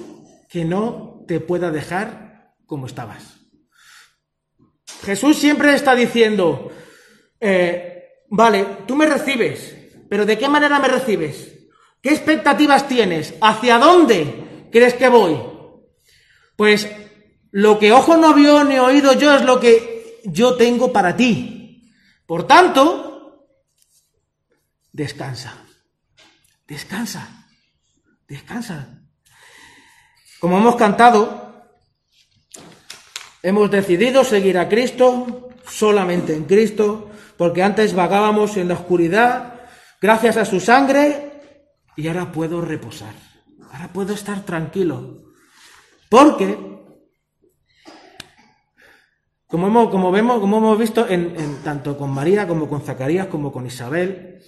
que 0.50 0.66
no 0.66 1.24
te 1.28 1.40
pueda 1.40 1.72
dejar 1.72 2.54
como 2.66 2.86
estabas. 2.86 3.42
Jesús 5.04 5.38
siempre 5.38 5.74
está 5.74 5.96
diciendo, 5.96 6.72
eh, 7.40 8.24
vale, 8.30 8.66
tú 8.86 8.96
me 8.96 9.06
recibes, 9.06 9.76
pero 10.10 10.26
¿de 10.26 10.38
qué 10.38 10.48
manera 10.48 10.80
me 10.80 10.88
recibes? 10.88 11.54
¿Qué 12.02 12.10
expectativas 12.10 12.88
tienes? 12.88 13.34
¿Hacia 13.42 13.78
dónde 13.78 14.68
crees 14.72 14.94
que 14.94 15.08
voy? 15.08 15.38
Pues 16.56 16.88
lo 17.52 17.80
que 17.80 17.92
ojo 17.92 18.18
no 18.18 18.34
vio 18.34 18.64
ni 18.64 18.78
oído 18.78 19.14
yo 19.14 19.36
es 19.36 19.44
lo 19.44 19.60
que 19.60 19.91
yo 20.26 20.56
tengo 20.56 20.92
para 20.92 21.16
ti. 21.16 21.92
Por 22.26 22.48
tanto, 22.48 23.48
descansa. 24.92 25.66
Descansa. 26.68 27.48
Descansa. 28.28 29.02
Como 30.40 30.58
hemos 30.58 30.76
cantado, 30.76 31.68
hemos 33.44 33.70
decidido 33.70 34.24
seguir 34.24 34.58
a 34.58 34.70
Cristo, 34.70 35.50
solamente 35.68 36.36
en 36.36 36.46
Cristo, 36.46 37.12
porque 37.38 37.64
antes 37.64 37.94
vagábamos 37.94 38.58
en 38.58 38.70
la 38.70 38.76
oscuridad, 38.76 39.62
gracias 40.02 40.38
a 40.38 40.46
su 40.46 40.60
sangre, 40.60 41.32
y 41.96 42.08
ahora 42.08 42.32
puedo 42.32 42.62
reposar. 42.62 43.14
Ahora 43.72 43.92
puedo 43.92 44.14
estar 44.14 44.44
tranquilo. 44.46 45.34
Porque, 46.10 46.71
como, 49.52 49.68
hemos, 49.68 49.90
como 49.90 50.12
vemos, 50.12 50.40
como 50.40 50.60
hemos 50.60 50.80
visto 50.80 51.06
en, 51.10 51.62
tanto 51.62 51.98
con 51.98 52.10
María 52.10 52.48
como 52.48 52.70
con 52.70 52.82
Zacarías 52.82 53.28
como 53.28 53.52
con 53.52 53.66
Isabel, 53.68 54.42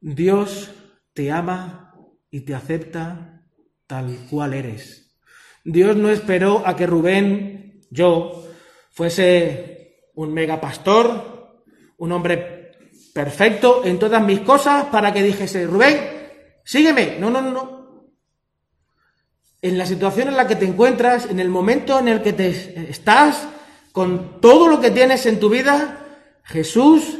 Dios 0.00 0.72
te 1.14 1.30
ama 1.30 1.94
y 2.28 2.40
te 2.40 2.52
acepta 2.52 3.44
tal 3.86 4.26
cual 4.28 4.54
eres. 4.54 5.16
Dios 5.64 5.96
no 5.96 6.10
esperó 6.10 6.64
a 6.66 6.74
que 6.74 6.86
Rubén, 6.86 7.80
yo, 7.90 8.44
fuese 8.90 10.08
un 10.14 10.34
mega 10.34 10.60
pastor, 10.60 11.62
un 11.98 12.10
hombre 12.10 12.72
perfecto 13.14 13.84
en 13.84 14.00
todas 14.00 14.22
mis 14.24 14.40
cosas 14.40 14.86
para 14.86 15.12
que 15.12 15.22
dijese, 15.22 15.64
Rubén, 15.64 15.96
sígueme. 16.64 17.18
No, 17.20 17.30
no, 17.30 17.40
no. 17.40 18.08
En 19.62 19.78
la 19.78 19.86
situación 19.86 20.28
en 20.28 20.36
la 20.36 20.48
que 20.48 20.56
te 20.56 20.64
encuentras, 20.64 21.26
en 21.26 21.38
el 21.38 21.48
momento 21.48 22.00
en 22.00 22.08
el 22.08 22.22
que 22.22 22.32
te 22.32 22.90
estás, 22.90 23.48
con 23.98 24.40
todo 24.40 24.68
lo 24.68 24.80
que 24.80 24.92
tienes 24.92 25.26
en 25.26 25.40
tu 25.40 25.50
vida, 25.50 26.06
Jesús 26.44 27.18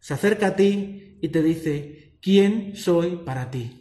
se 0.00 0.14
acerca 0.14 0.46
a 0.46 0.56
ti 0.56 1.18
y 1.20 1.28
te 1.28 1.42
dice, 1.42 2.16
¿quién 2.22 2.74
soy 2.74 3.16
para 3.16 3.50
ti? 3.50 3.78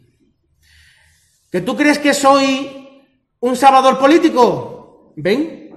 ¿Que 1.49 1.61
tú 1.61 1.77
crees 1.77 1.97
que 1.97 2.13
soy 2.13 2.99
un 3.39 3.55
salvador 3.55 3.97
político? 3.99 5.13
Ven 5.15 5.69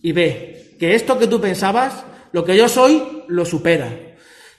y 0.00 0.12
ve 0.12 0.76
que 0.78 0.94
esto 0.94 1.18
que 1.18 1.26
tú 1.26 1.40
pensabas, 1.40 2.04
lo 2.30 2.44
que 2.44 2.56
yo 2.56 2.68
soy, 2.68 3.24
lo 3.26 3.44
supera. 3.44 3.92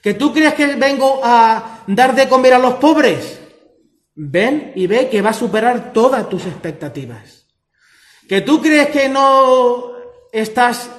¿Que 0.01 0.15
tú 0.15 0.33
crees 0.33 0.55
que 0.55 0.75
vengo 0.75 1.21
a 1.23 1.85
dar 1.87 2.13
de 2.13 2.27
comer 2.27 2.55
a 2.55 2.59
los 2.59 2.73
pobres? 2.73 3.39
Ven 4.13 4.73
y 4.75 4.87
ve 4.87 5.07
que 5.07 5.21
va 5.21 5.29
a 5.29 5.33
superar 5.33 5.93
todas 5.93 6.27
tus 6.27 6.45
expectativas. 6.47 7.47
¿Que 8.27 8.41
tú 8.41 8.61
crees 8.61 8.89
que 8.89 9.07
no 9.07 9.90
estás, 10.31 10.89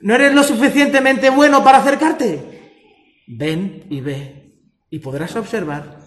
no 0.00 0.14
eres 0.14 0.34
lo 0.34 0.42
suficientemente 0.42 1.30
bueno 1.30 1.62
para 1.64 1.78
acercarte? 1.78 3.22
Ven 3.26 3.86
y 3.90 4.00
ve 4.00 4.44
y 4.90 4.98
podrás 4.98 5.34
observar 5.36 5.98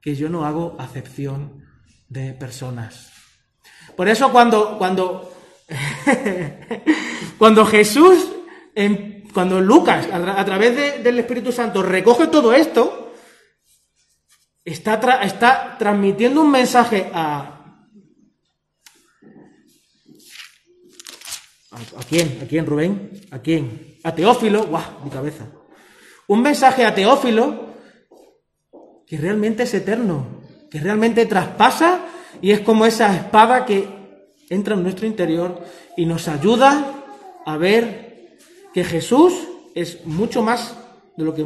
que 0.00 0.14
yo 0.14 0.28
no 0.28 0.44
hago 0.44 0.76
acepción 0.78 1.64
de 2.08 2.32
personas. 2.32 3.12
Por 3.96 4.08
eso 4.08 4.30
cuando, 4.30 4.78
cuando, 4.78 5.32
cuando 7.38 7.66
Jesús, 7.66 8.28
cuando 9.34 9.60
Lucas, 9.60 10.06
a, 10.12 10.44
través 10.44 10.76
de, 10.76 11.02
del 11.02 11.18
Espíritu 11.18 11.50
Santo, 11.50 11.82
recoge 11.82 12.28
todo 12.28 12.54
esto, 12.54 13.12
está, 14.64 15.22
está 15.22 15.76
transmitiendo 15.78 16.42
un 16.42 16.50
mensaje 16.50 17.10
a, 17.12 17.57
a... 21.78 22.00
¿A 22.00 22.02
quién? 22.02 22.38
¿A 22.42 22.46
quién, 22.46 22.66
Rubén? 22.66 23.20
¿A 23.30 23.38
quién? 23.38 23.98
A 24.02 24.14
Teófilo. 24.14 24.66
¡Guau! 24.66 25.04
Mi 25.04 25.10
cabeza. 25.10 25.46
Un 26.26 26.42
mensaje 26.42 26.84
a 26.84 26.94
Teófilo 26.94 27.68
que 29.06 29.16
realmente 29.16 29.62
es 29.62 29.72
eterno, 29.72 30.26
que 30.70 30.80
realmente 30.80 31.24
traspasa 31.24 32.04
y 32.42 32.50
es 32.50 32.60
como 32.60 32.84
esa 32.84 33.14
espada 33.16 33.64
que 33.64 33.88
entra 34.50 34.74
en 34.74 34.82
nuestro 34.82 35.06
interior 35.06 35.64
y 35.96 36.04
nos 36.04 36.28
ayuda 36.28 36.94
a 37.46 37.56
ver 37.56 38.36
que 38.74 38.84
Jesús 38.84 39.32
es 39.74 40.04
mucho 40.04 40.42
más 40.42 40.76
de 41.16 41.24
lo 41.24 41.34
que 41.34 41.44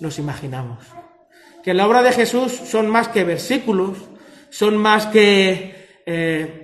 nos 0.00 0.18
imaginamos. 0.18 0.78
Que 1.62 1.72
la 1.72 1.86
obra 1.86 2.02
de 2.02 2.12
Jesús 2.12 2.52
son 2.52 2.88
más 2.88 3.08
que 3.08 3.24
versículos, 3.24 3.96
son 4.50 4.76
más 4.76 5.06
que 5.06 6.00
eh, 6.04 6.63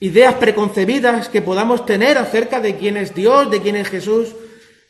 ideas 0.00 0.34
preconcebidas 0.34 1.28
que 1.28 1.42
podamos 1.42 1.86
tener 1.86 2.18
acerca 2.18 2.60
de 2.60 2.76
quién 2.76 2.96
es 2.96 3.14
Dios, 3.14 3.50
de 3.50 3.60
quién 3.60 3.76
es 3.76 3.88
Jesús. 3.88 4.28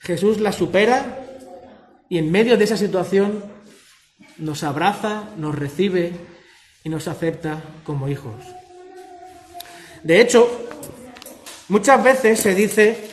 Jesús 0.01 0.41
la 0.41 0.53
supera 0.53 1.19
y 2.09 2.19
en 2.19 2.31
medio 2.31 2.57
de 2.57 2.65
esa 2.65 2.77
situación 2.77 3.45
nos 4.37 4.63
abraza, 4.63 5.25
nos 5.37 5.55
recibe 5.55 6.13
y 6.85 6.89
nos 6.89 7.09
acepta 7.09 7.63
como 7.85 8.09
hijos. 8.09 8.35
De 10.03 10.21
hecho, 10.21 10.49
muchas 11.69 12.03
veces 12.03 12.41
se 12.41 12.55
dice 12.55 13.09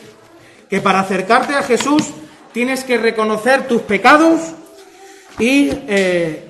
que 0.70 0.80
para 0.80 1.00
acercarte 1.00 1.54
a 1.54 1.62
Jesús 1.62 2.04
tienes 2.52 2.84
que 2.84 2.96
reconocer 2.96 3.66
tus 3.66 3.82
pecados 3.82 4.40
y, 5.38 5.70
eh, 5.88 6.44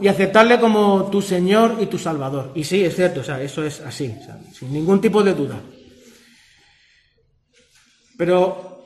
y 0.00 0.08
aceptarle 0.08 0.58
como 0.58 1.08
tu 1.10 1.22
Señor 1.22 1.78
y 1.80 1.86
tu 1.86 1.98
Salvador. 1.98 2.52
Y 2.54 2.64
sí, 2.64 2.84
es 2.84 2.94
cierto, 2.94 3.20
o 3.20 3.24
sea, 3.24 3.40
eso 3.40 3.64
es 3.64 3.80
así, 3.80 4.14
sin 4.52 4.72
ningún 4.72 5.00
tipo 5.00 5.22
de 5.22 5.34
duda. 5.34 5.60
Pero 8.16 8.84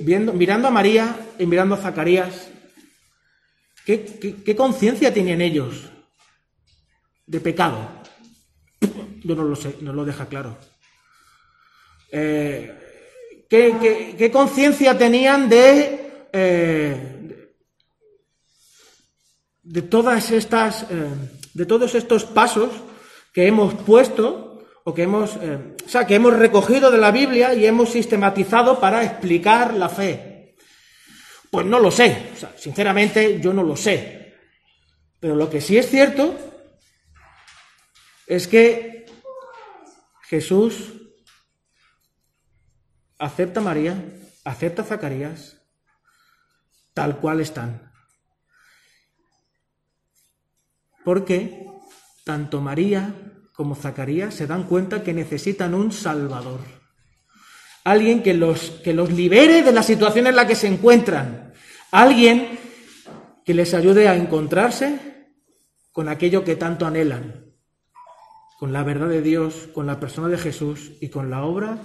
viendo, 0.00 0.32
mirando 0.32 0.68
a 0.68 0.70
María 0.70 1.16
y 1.38 1.46
mirando 1.46 1.74
a 1.74 1.78
Zacarías, 1.78 2.48
¿qué, 3.84 4.04
qué, 4.44 4.56
conciencia 4.56 5.12
tenían 5.12 5.40
ellos 5.40 5.90
de 7.26 7.40
pecado? 7.40 7.88
Yo 9.22 9.34
no 9.34 9.44
lo 9.44 9.56
sé, 9.56 9.76
no 9.80 9.92
lo 9.92 10.04
deja 10.04 10.26
claro. 10.26 10.56
Eh, 12.12 12.76
¿Qué, 13.48 13.76
qué, 13.80 14.14
qué 14.16 14.30
conciencia 14.30 14.96
tenían 14.96 15.48
de, 15.48 16.28
eh, 16.32 17.19
de 19.62 19.82
todas 19.82 20.30
estas, 20.30 20.84
eh, 20.90 21.08
de 21.54 21.66
todos 21.66 21.94
estos 21.94 22.24
pasos 22.24 22.70
que 23.32 23.46
hemos 23.46 23.74
puesto 23.74 24.64
o 24.84 24.94
que 24.94 25.02
hemos, 25.02 25.36
eh, 25.36 25.76
o 25.84 25.88
sea, 25.88 26.06
que 26.06 26.14
hemos 26.14 26.36
recogido 26.36 26.90
de 26.90 26.98
la 26.98 27.10
Biblia 27.10 27.54
y 27.54 27.66
hemos 27.66 27.90
sistematizado 27.90 28.80
para 28.80 29.04
explicar 29.04 29.74
la 29.74 29.88
fe? 29.88 30.56
Pues 31.50 31.66
no 31.66 31.78
lo 31.78 31.90
sé, 31.90 32.30
sinceramente 32.56 33.40
yo 33.40 33.52
no 33.52 33.62
lo 33.62 33.76
sé. 33.76 34.34
Pero 35.18 35.34
lo 35.34 35.50
que 35.50 35.60
sí 35.60 35.76
es 35.76 35.90
cierto 35.90 36.34
es 38.26 38.46
que 38.46 39.06
Jesús 40.22 40.92
acepta 43.18 43.60
a 43.60 43.64
María, 43.64 44.02
acepta 44.44 44.82
a 44.82 44.84
Zacarías, 44.84 45.60
tal 46.94 47.18
cual 47.18 47.40
están. 47.40 47.89
Porque 51.04 51.66
tanto 52.24 52.60
María 52.60 53.14
como 53.52 53.74
Zacarías 53.74 54.34
se 54.34 54.46
dan 54.46 54.64
cuenta 54.64 55.02
que 55.02 55.12
necesitan 55.12 55.74
un 55.74 55.92
Salvador. 55.92 56.60
Alguien 57.84 58.22
que 58.22 58.34
los, 58.34 58.70
que 58.82 58.94
los 58.94 59.12
libere 59.12 59.62
de 59.62 59.72
la 59.72 59.82
situación 59.82 60.26
en 60.26 60.36
la 60.36 60.46
que 60.46 60.54
se 60.54 60.66
encuentran. 60.66 61.52
Alguien 61.90 62.58
que 63.44 63.54
les 63.54 63.74
ayude 63.74 64.08
a 64.08 64.16
encontrarse 64.16 65.28
con 65.92 66.08
aquello 66.08 66.44
que 66.44 66.56
tanto 66.56 66.86
anhelan. 66.86 67.46
Con 68.58 68.72
la 68.72 68.82
verdad 68.82 69.08
de 69.08 69.22
Dios, 69.22 69.68
con 69.74 69.86
la 69.86 69.98
persona 69.98 70.28
de 70.28 70.38
Jesús 70.38 70.92
y 71.00 71.08
con 71.08 71.30
la 71.30 71.42
obra 71.42 71.78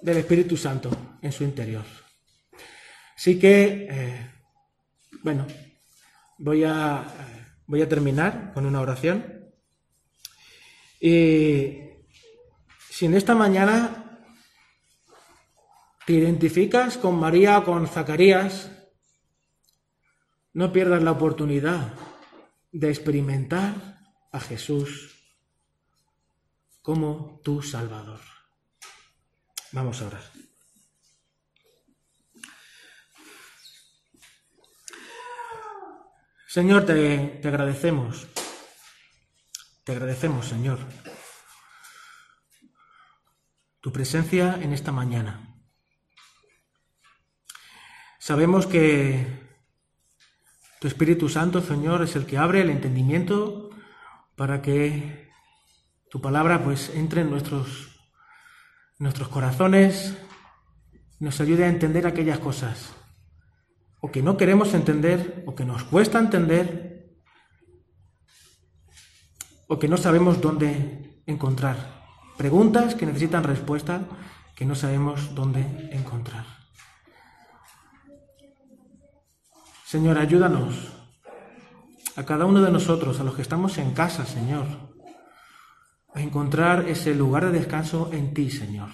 del 0.00 0.16
Espíritu 0.16 0.56
Santo 0.56 0.90
en 1.20 1.32
su 1.32 1.44
interior. 1.44 1.84
Así 3.16 3.38
que, 3.38 3.86
eh, 3.90 4.30
bueno, 5.22 5.46
voy 6.38 6.64
a, 6.64 7.04
voy 7.72 7.80
a 7.80 7.88
terminar 7.88 8.52
con 8.52 8.66
una 8.66 8.82
oración. 8.82 9.50
Y 11.00 11.78
si 12.90 13.06
en 13.06 13.14
esta 13.14 13.34
mañana 13.34 14.20
te 16.04 16.12
identificas 16.12 16.98
con 16.98 17.18
María 17.18 17.58
o 17.58 17.64
con 17.64 17.88
Zacarías, 17.88 18.70
no 20.52 20.70
pierdas 20.70 21.02
la 21.02 21.12
oportunidad 21.12 21.94
de 22.72 22.90
experimentar 22.90 23.74
a 24.30 24.38
Jesús 24.38 25.32
como 26.82 27.40
tu 27.42 27.62
Salvador. 27.62 28.20
Vamos 29.72 30.02
a 30.02 30.08
orar. 30.08 30.31
Señor, 36.52 36.84
te, 36.84 37.38
te 37.40 37.48
agradecemos. 37.48 38.26
Te 39.84 39.92
agradecemos, 39.92 40.44
Señor, 40.44 40.80
tu 43.80 43.90
presencia 43.90 44.58
en 44.60 44.74
esta 44.74 44.92
mañana. 44.92 45.64
Sabemos 48.18 48.66
que 48.66 49.48
tu 50.78 50.88
Espíritu 50.88 51.30
Santo, 51.30 51.62
Señor, 51.62 52.02
es 52.02 52.16
el 52.16 52.26
que 52.26 52.36
abre 52.36 52.60
el 52.60 52.68
entendimiento 52.68 53.70
para 54.36 54.60
que 54.60 55.32
tu 56.10 56.20
palabra 56.20 56.62
pues 56.62 56.90
entre 56.90 57.22
en 57.22 57.30
nuestros, 57.30 57.98
nuestros 58.98 59.28
corazones, 59.28 60.18
nos 61.18 61.40
ayude 61.40 61.64
a 61.64 61.68
entender 61.68 62.06
aquellas 62.06 62.40
cosas 62.40 62.92
o 64.02 64.10
que 64.10 64.20
no 64.20 64.36
queremos 64.36 64.74
entender 64.74 65.46
o 65.46 65.54
que 65.54 65.64
nos 65.64 65.86
cuesta 65.86 66.18
entender 66.18 67.14
o 69.70 69.78
que 69.78 69.86
no 69.86 69.96
sabemos 69.96 70.42
dónde 70.42 71.22
encontrar. 71.24 72.02
Preguntas 72.36 72.98
que 72.98 73.06
necesitan 73.06 73.46
respuesta 73.46 74.02
que 74.58 74.66
no 74.66 74.74
sabemos 74.74 75.34
dónde 75.34 75.62
encontrar. 75.94 76.44
Señor, 79.86 80.18
ayúdanos 80.18 80.90
a 82.16 82.24
cada 82.24 82.44
uno 82.44 82.60
de 82.60 82.70
nosotros, 82.70 83.20
a 83.20 83.24
los 83.24 83.34
que 83.34 83.42
estamos 83.42 83.78
en 83.78 83.94
casa, 83.94 84.26
Señor, 84.26 84.66
a 86.12 86.20
encontrar 86.20 86.88
ese 86.88 87.14
lugar 87.14 87.46
de 87.46 87.58
descanso 87.58 88.10
en 88.12 88.34
ti, 88.34 88.50
Señor. 88.50 88.90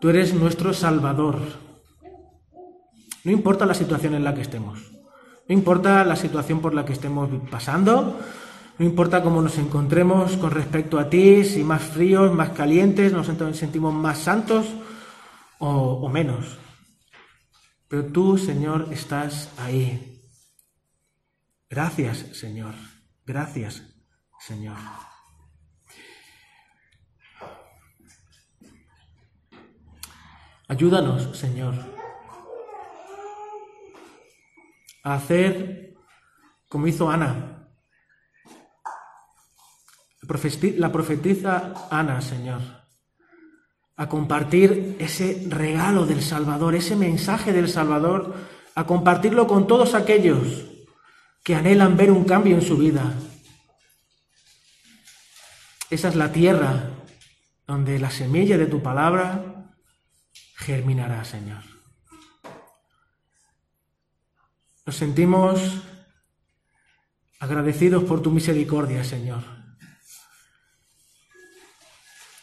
Tú 0.00 0.10
eres 0.10 0.34
nuestro 0.34 0.74
Salvador. 0.74 1.63
No 3.24 3.32
importa 3.32 3.66
la 3.66 3.74
situación 3.74 4.14
en 4.14 4.24
la 4.24 4.34
que 4.34 4.42
estemos, 4.42 4.78
no 5.48 5.54
importa 5.54 6.04
la 6.04 6.16
situación 6.16 6.60
por 6.60 6.74
la 6.74 6.84
que 6.84 6.92
estemos 6.92 7.30
pasando, 7.50 8.20
no 8.78 8.84
importa 8.84 9.22
cómo 9.22 9.40
nos 9.40 9.56
encontremos 9.58 10.36
con 10.36 10.50
respecto 10.50 10.98
a 10.98 11.08
ti, 11.08 11.44
si 11.44 11.62
más 11.62 11.82
fríos, 11.82 12.32
más 12.32 12.50
calientes, 12.50 13.12
nos 13.12 13.26
sentimos 13.56 13.94
más 13.94 14.18
santos 14.18 14.66
o, 15.58 15.68
o 15.68 16.08
menos. 16.08 16.58
Pero 17.88 18.06
tú, 18.06 18.36
Señor, 18.36 18.88
estás 18.90 19.52
ahí. 19.58 20.20
Gracias, 21.70 22.26
Señor. 22.32 22.74
Gracias, 23.24 23.82
Señor. 24.40 24.76
Ayúdanos, 30.66 31.36
Señor, 31.38 31.93
a 35.04 35.14
hacer 35.14 35.94
como 36.68 36.88
hizo 36.88 37.08
Ana. 37.08 37.68
La 40.76 40.90
profetiza 40.90 41.88
Ana, 41.90 42.20
Señor, 42.22 42.62
a 43.96 44.08
compartir 44.08 44.96
ese 44.98 45.46
regalo 45.48 46.06
del 46.06 46.22
Salvador, 46.22 46.74
ese 46.74 46.96
mensaje 46.96 47.52
del 47.52 47.68
Salvador, 47.68 48.34
a 48.74 48.86
compartirlo 48.86 49.46
con 49.46 49.66
todos 49.66 49.94
aquellos 49.94 50.64
que 51.44 51.54
anhelan 51.54 51.96
ver 51.96 52.10
un 52.10 52.24
cambio 52.24 52.56
en 52.56 52.62
su 52.62 52.78
vida. 52.78 53.12
Esa 55.90 56.08
es 56.08 56.16
la 56.16 56.32
tierra 56.32 56.90
donde 57.66 57.98
la 57.98 58.10
semilla 58.10 58.56
de 58.56 58.66
tu 58.66 58.82
palabra 58.82 59.74
germinará, 60.56 61.22
Señor. 61.24 61.73
Nos 64.86 64.96
sentimos 64.96 65.82
agradecidos 67.40 68.04
por 68.04 68.20
tu 68.20 68.30
misericordia, 68.30 69.02
Señor. 69.02 69.42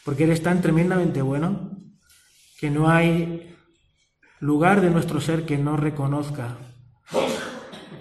Porque 0.04 0.24
eres 0.24 0.42
tan 0.42 0.60
tremendamente 0.60 1.22
bueno 1.22 1.70
que 2.58 2.70
no 2.70 2.90
hay 2.90 3.56
lugar 4.40 4.80
de 4.80 4.90
nuestro 4.90 5.20
ser 5.20 5.46
que 5.46 5.56
no 5.56 5.76
reconozca 5.76 6.58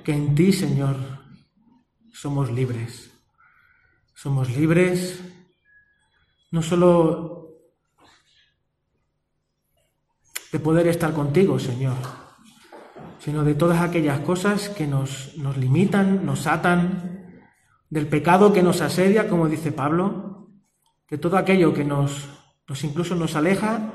que 0.03 0.13
en 0.13 0.33
ti, 0.33 0.51
Señor, 0.51 0.95
somos 2.11 2.51
libres. 2.51 3.11
Somos 4.15 4.49
libres 4.55 5.19
no 6.49 6.61
solo 6.61 7.47
de 10.51 10.59
poder 10.59 10.87
estar 10.87 11.13
contigo, 11.13 11.59
Señor, 11.59 12.20
sino 13.23 13.43
de 13.43 13.53
todas 13.53 13.81
aquellas 13.81 14.19
cosas 14.21 14.69
que 14.69 14.87
nos, 14.87 15.37
nos 15.37 15.55
limitan, 15.55 16.25
nos 16.25 16.47
atan, 16.47 17.37
del 17.89 18.07
pecado 18.07 18.51
que 18.51 18.63
nos 18.63 18.81
asedia, 18.81 19.29
como 19.29 19.47
dice 19.47 19.71
Pablo, 19.71 20.49
de 21.09 21.17
todo 21.17 21.37
aquello 21.37 21.73
que 21.73 21.83
nos, 21.83 22.29
nos 22.67 22.83
incluso 22.83 23.15
nos 23.15 23.35
aleja 23.35 23.93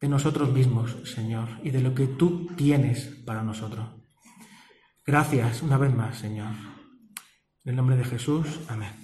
de 0.00 0.08
nosotros 0.08 0.52
mismos, 0.52 0.96
Señor, 1.04 1.48
y 1.62 1.70
de 1.70 1.80
lo 1.80 1.94
que 1.94 2.08
tú 2.08 2.48
tienes 2.56 3.06
para 3.24 3.42
nosotros. 3.42 3.86
Gracias 5.06 5.62
una 5.62 5.78
vez 5.78 5.94
más, 5.94 6.18
Señor. 6.18 6.52
En 7.64 7.70
el 7.70 7.76
nombre 7.76 7.96
de 7.96 8.04
Jesús, 8.04 8.46
amén. 8.68 9.01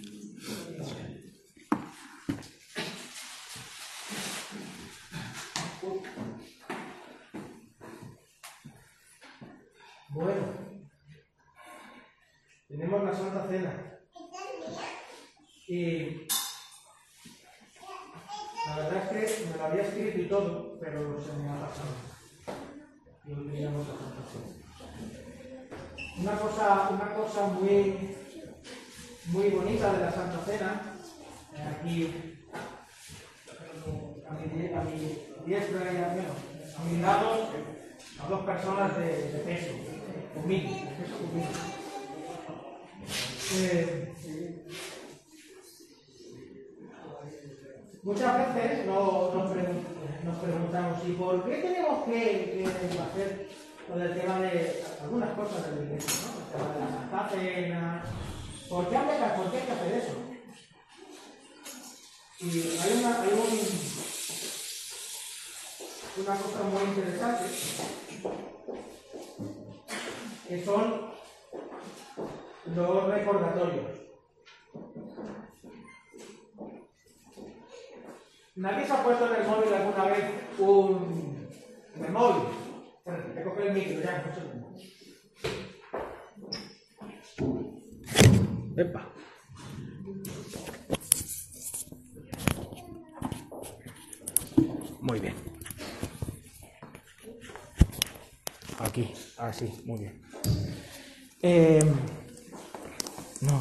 Bueno, 10.18 10.42
tenemos 12.66 13.04
la 13.04 13.14
Santa 13.14 13.46
Cena. 13.46 14.00
Y 15.68 16.26
la 18.66 18.76
verdad 18.78 19.16
es 19.16 19.32
que 19.32 19.46
me 19.46 19.56
lo 19.56 19.64
había 19.64 19.82
escrito 19.82 20.18
y 20.18 20.28
todo, 20.28 20.76
pero 20.80 21.20
se 21.20 21.32
me 21.34 21.48
ha 21.48 21.60
pasado. 21.60 21.94
Y 23.26 23.32
teníamos 23.32 23.86
la 23.86 23.94
Santa 23.94 24.22
Cena. 24.32 24.50
Una 26.18 26.36
cosa, 26.36 26.88
una 26.90 27.14
cosa 27.14 27.46
muy, 27.46 28.16
muy 29.26 29.50
bonita 29.50 29.92
de 29.92 30.00
la 30.00 30.10
Santa 30.10 30.38
Cena, 30.44 30.82
eh, 31.54 31.62
aquí 31.62 32.34
a 34.28 34.32
mi, 34.32 34.74
a 34.74 34.80
mi 34.80 34.98
diestra 35.46 35.92
y 35.92 35.96
a, 35.96 36.08
bueno, 36.08 36.34
a 36.76 36.84
mi 36.86 37.00
lado, 37.00 37.50
a 38.20 38.28
dos 38.28 38.44
personas 38.44 38.98
de 38.98 39.42
peso, 39.46 39.97
conmigo. 40.40 40.70
Eh, 43.54 44.12
muchas 48.02 48.54
veces 48.54 48.86
no- 48.86 49.32
nos, 49.34 49.50
pregun- 49.50 49.84
nos 50.24 50.36
preguntamos, 50.38 50.98
¿y 51.08 51.12
por 51.12 51.44
qué 51.44 51.54
tenemos 51.56 52.04
que, 52.04 52.64
hacer 53.00 53.48
lo 53.88 53.96
del 53.98 54.20
tema 54.20 54.40
de 54.40 54.84
algunas 55.02 55.30
cosas 55.34 55.70
de 55.70 55.76
la 55.76 55.82
iglesia, 55.82 56.12
¿no? 56.26 56.38
El 56.40 56.46
tema 56.52 56.74
de 56.74 56.80
la 56.80 56.88
Santa 56.90 57.28
Cena. 57.30 58.04
¿Por 58.68 58.88
qué, 58.90 58.96
hay 58.96 59.06
que- 59.06 59.36
por 59.40 59.50
qué 59.50 59.56
hay 59.58 59.64
que 59.66 59.72
hacer 59.72 59.92
eso? 59.94 60.14
Y 62.40 62.44
hay 62.78 62.98
una, 63.00 63.22
hay 63.22 63.28
un, 63.32 63.58
una 66.24 66.34
cosa 66.36 66.62
muy 66.64 66.82
interesante 66.90 67.44
que 70.48 70.64
son 70.64 71.10
los 72.74 73.08
recordatorios. 73.08 73.98
¿Nadie 78.56 78.86
se 78.86 78.92
ha 78.92 79.04
puesto 79.04 79.26
en 79.26 79.42
el 79.42 79.46
móvil 79.46 79.74
alguna 79.74 80.04
vez 80.06 80.24
un... 80.58 81.48
en 81.96 82.04
el 82.04 82.12
móvil? 82.12 82.48
El 83.58 83.72
micro 83.74 84.00
ya, 84.00 84.24
un 84.26 84.34
segundo. 84.34 84.68
Epa. 88.76 89.12
Muy 95.00 95.20
bien. 95.20 95.34
Aquí, 98.78 99.12
así, 99.38 99.82
muy 99.84 99.98
bien. 99.98 100.27
Eh, 101.42 101.82
no. 103.40 103.52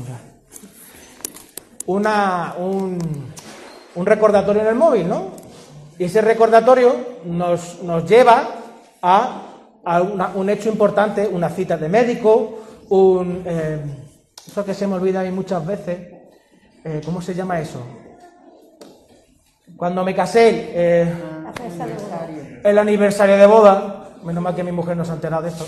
Una, 1.86 2.56
un, 2.58 2.98
un 3.96 4.06
recordatorio 4.06 4.62
en 4.62 4.68
el 4.68 4.76
móvil, 4.76 5.08
¿no? 5.08 5.32
Y 5.98 6.06
ese 6.06 6.22
recordatorio 6.22 6.96
nos, 7.26 7.82
nos 7.84 8.08
lleva 8.10 8.48
a, 9.02 9.42
a 9.86 10.02
una- 10.02 10.30
un 10.36 10.50
hecho 10.50 10.70
importante, 10.70 11.28
una 11.28 11.50
cita 11.50 11.78
de 11.78 11.90
médico, 11.90 12.60
un... 12.90 13.44
eh, 13.46 13.80
eso 14.46 14.64
que 14.66 14.74
se 14.74 14.88
me 14.88 14.96
olvida 14.96 15.22
a 15.22 15.24
mí 15.24 15.32
muchas 15.32 15.66
veces, 15.66 16.00
eh, 16.84 17.02
¿cómo 17.06 17.22
se 17.22 17.34
llama 17.34 17.60
eso? 17.60 17.82
cuando 19.76 20.04
me 20.04 20.16
casé, 20.16 20.72
eh, 20.74 21.14
el 22.64 22.78
aniversario 22.80 23.38
de 23.38 23.46
boda, 23.46 24.10
menos 24.24 24.42
mal 24.42 24.56
que 24.56 24.64
mi 24.64 24.72
mujer 24.72 24.98
no 24.98 25.06
se 25.06 25.12
ha 25.12 25.16
enterado 25.16 25.44
de 25.44 25.50
esto. 25.50 25.66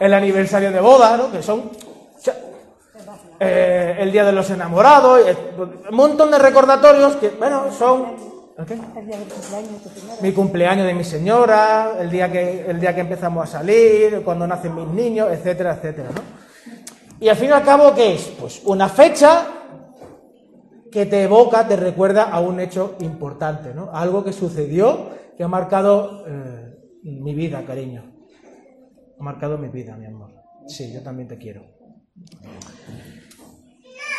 El 0.00 0.14
aniversario 0.14 0.72
de 0.72 0.80
boda, 0.80 1.16
¿no? 1.16 1.30
Que 1.30 1.42
son 1.42 1.70
eh, 3.38 3.96
el 3.98 4.12
día 4.12 4.24
de 4.24 4.32
los 4.32 4.50
enamorados, 4.50 5.20
eh, 5.26 5.36
un 5.90 5.96
montón 5.96 6.30
de 6.30 6.38
recordatorios 6.38 7.16
que, 7.16 7.30
bueno, 7.30 7.72
son... 7.72 8.30
Mi 10.20 10.32
cumpleaños 10.32 10.86
de 10.86 10.92
mi 10.92 11.04
señora, 11.04 11.92
el 11.98 12.10
día 12.10 12.30
que, 12.30 12.66
el 12.68 12.78
día 12.78 12.94
que 12.94 13.00
empezamos 13.00 13.48
a 13.48 13.58
salir, 13.58 14.20
cuando 14.22 14.46
nacen 14.46 14.74
mis 14.74 14.88
niños, 14.88 15.28
etcétera, 15.32 15.76
etcétera, 15.76 16.10
¿no? 16.14 16.20
Y 17.20 17.28
al 17.28 17.36
fin 17.36 17.48
y 17.48 17.52
al 17.52 17.64
cabo, 17.64 17.94
¿qué 17.94 18.14
es? 18.14 18.32
Pues 18.38 18.60
una 18.64 18.88
fecha 18.88 19.46
que 20.90 21.06
te 21.06 21.22
evoca, 21.22 21.66
te 21.66 21.76
recuerda 21.76 22.24
a 22.24 22.40
un 22.40 22.60
hecho 22.60 22.96
importante, 23.00 23.72
¿no? 23.74 23.90
Algo 23.92 24.24
que 24.24 24.32
sucedió 24.32 25.08
que 25.36 25.44
ha 25.44 25.48
marcado 25.48 26.24
eh, 26.26 26.59
mi 27.02 27.34
vida, 27.34 27.64
cariño. 27.64 28.04
Ha 29.18 29.22
marcado 29.22 29.58
mi 29.58 29.68
vida, 29.68 29.96
mi 29.96 30.06
amor. 30.06 30.32
Sí, 30.66 30.92
yo 30.92 31.02
también 31.02 31.28
te 31.28 31.38
quiero. 31.38 31.62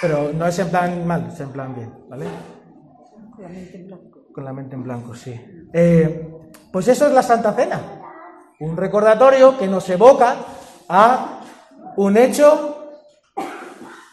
Pero 0.01 0.33
no 0.33 0.47
es 0.47 0.57
en 0.59 0.69
plan 0.69 1.05
mal, 1.05 1.29
es 1.31 1.39
en 1.39 1.51
plan 1.51 1.75
bien, 1.75 1.93
¿vale? 2.09 2.25
Con 3.35 3.43
la 3.43 3.49
mente 3.49 3.77
en 3.77 3.87
blanco. 3.87 4.19
Con 4.33 4.45
la 4.45 4.53
mente 4.53 4.75
en 4.75 4.83
blanco, 4.83 5.15
sí. 5.15 5.39
Eh, 5.73 6.27
pues 6.71 6.87
eso 6.87 7.07
es 7.07 7.13
la 7.13 7.21
Santa 7.21 7.53
Cena. 7.53 7.79
Un 8.59 8.77
recordatorio 8.77 9.57
que 9.57 9.67
nos 9.67 9.87
evoca 9.89 10.35
a 10.89 11.41
un 11.97 12.17
hecho, 12.17 12.93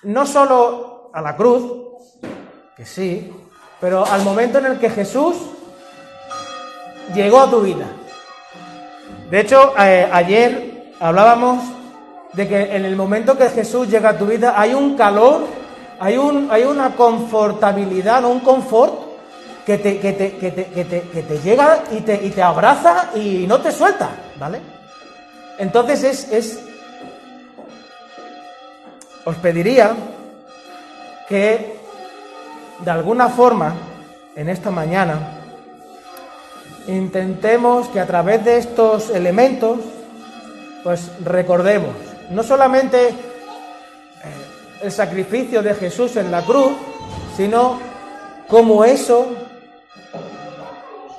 no 0.05 0.27
solo 0.27 1.11
a 1.13 1.23
la 1.23 1.37
cruz, 1.37 1.73
que 2.77 2.85
sí, 2.85 3.33
pero 3.81 4.05
al 4.05 4.23
momento 4.23 4.59
en 4.59 4.67
el 4.67 4.79
que 4.79 4.91
Jesús 4.91 5.37
llegó 7.15 7.41
a 7.41 7.51
tu 7.51 7.61
vida. 7.61 7.87
De 9.31 9.41
hecho, 9.41 9.75
eh, 9.79 10.09
ayer 10.11 10.93
hablábamos 11.01 11.63
de 12.33 12.49
que 12.49 12.77
en 12.77 12.85
el 12.85 12.97
momento 12.97 13.37
que 13.37 13.51
Jesús 13.51 13.89
llega 13.89 14.11
a 14.11 14.19
tu 14.19 14.27
vida 14.27 14.55
hay 14.57 14.73
un 14.73 14.97
calor, 14.97 15.47
hay, 16.01 16.17
un, 16.17 16.49
hay 16.51 16.65
una 16.65 16.97
confortabilidad, 16.97 18.25
un 18.25 18.41
confort 18.41 18.95
que 19.67 19.77
te, 19.77 19.99
que 19.99 20.13
te, 20.15 20.37
que 20.37 20.51
te, 20.51 20.65
que 20.65 21.23
te, 21.23 21.39
llega 21.41 21.83
y 21.91 22.01
te, 22.01 22.15
y 22.25 22.31
te 22.31 22.43
abraza 22.43 23.11
y 23.15 23.47
no 23.47 23.61
te 23.61 23.71
suelta, 23.71 24.09
¿vale? 24.39 24.61
Entonces 25.59 26.05
es, 26.05 26.33
es... 26.33 26.65
Os 29.27 29.37
pediría 29.37 29.95
que 31.29 31.77
de 32.79 32.91
alguna 32.91 33.29
forma 33.29 33.75
en 34.35 34.49
esta 34.49 34.71
mañana 34.71 35.38
intentemos 36.89 37.89
que 37.89 38.01
a 38.01 38.07
través 38.07 38.45
de 38.45 38.57
estos 38.57 39.11
elementos 39.11 39.79
pues 40.83 41.11
recordemos 41.25 41.95
no 42.31 42.43
solamente 42.43 43.09
eh, 43.09 43.13
el 44.83 44.93
sacrificio 44.93 45.63
de 45.63 45.75
Jesús 45.75 46.17
en 46.17 46.31
la 46.31 46.43
cruz, 46.43 46.73
sino 47.37 47.79
cómo 48.47 48.85
eso 48.85 49.27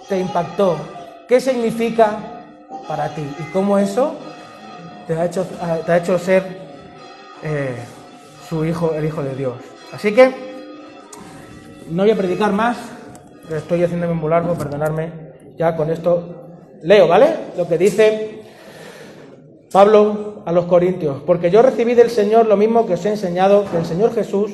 te 0.08 0.20
impactó, 0.20 0.78
qué 1.28 1.40
significa 1.40 2.18
para 2.88 3.14
ti 3.14 3.24
y 3.40 3.44
cómo 3.52 3.78
eso 3.78 4.16
te 5.08 5.16
ha 5.16 5.26
hecho, 5.26 5.46
te 5.86 5.92
ha 5.92 5.98
hecho 5.98 6.18
ser 6.18 6.44
eh, 7.44 7.76
su 8.48 8.66
hijo, 8.66 8.94
el 8.94 9.06
hijo 9.06 9.24
de 9.24 9.36
Dios. 9.36 9.56
Así 9.94 10.14
que 10.14 10.34
no 11.90 12.04
voy 12.04 12.12
a 12.12 12.16
predicar 12.16 12.52
más, 12.52 12.78
estoy 13.50 13.84
haciéndome 13.84 14.14
muy 14.14 14.30
largo, 14.30 14.56
perdonadme, 14.56 15.29
ya 15.60 15.76
con 15.76 15.92
esto 15.92 16.48
leo, 16.84 17.10
¿vale? 17.10 17.28
Lo 17.58 17.68
que 17.68 17.78
dice 17.78 18.44
Pablo 19.74 20.42
a 20.46 20.54
los 20.54 20.66
Corintios, 20.66 21.22
porque 21.24 21.52
yo 21.52 21.62
recibí 21.62 21.96
del 21.96 22.10
Señor 22.10 22.48
lo 22.48 22.56
mismo 22.56 22.88
que 22.88 22.94
os 22.94 23.06
he 23.06 23.10
enseñado, 23.10 23.66
que 23.70 23.78
el 23.78 23.86
Señor 23.86 24.16
Jesús, 24.16 24.52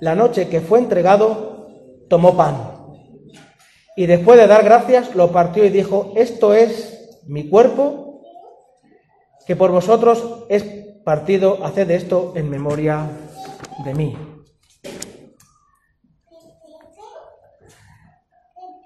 la 0.00 0.16
noche 0.16 0.48
que 0.48 0.60
fue 0.60 0.80
entregado, 0.80 1.68
tomó 2.08 2.36
pan. 2.36 2.56
Y 3.96 4.06
después 4.06 4.40
de 4.40 4.48
dar 4.48 4.64
gracias, 4.64 5.14
lo 5.14 5.30
partió 5.30 5.64
y 5.64 5.68
dijo, 5.68 6.12
esto 6.16 6.52
es 6.52 7.20
mi 7.28 7.48
cuerpo, 7.48 8.20
que 9.46 9.54
por 9.54 9.70
vosotros 9.70 10.46
es 10.48 10.64
partido, 11.04 11.64
haced 11.64 11.88
esto 11.92 12.32
en 12.34 12.50
memoria 12.50 13.08
de 13.84 13.94
mí. 13.94 14.16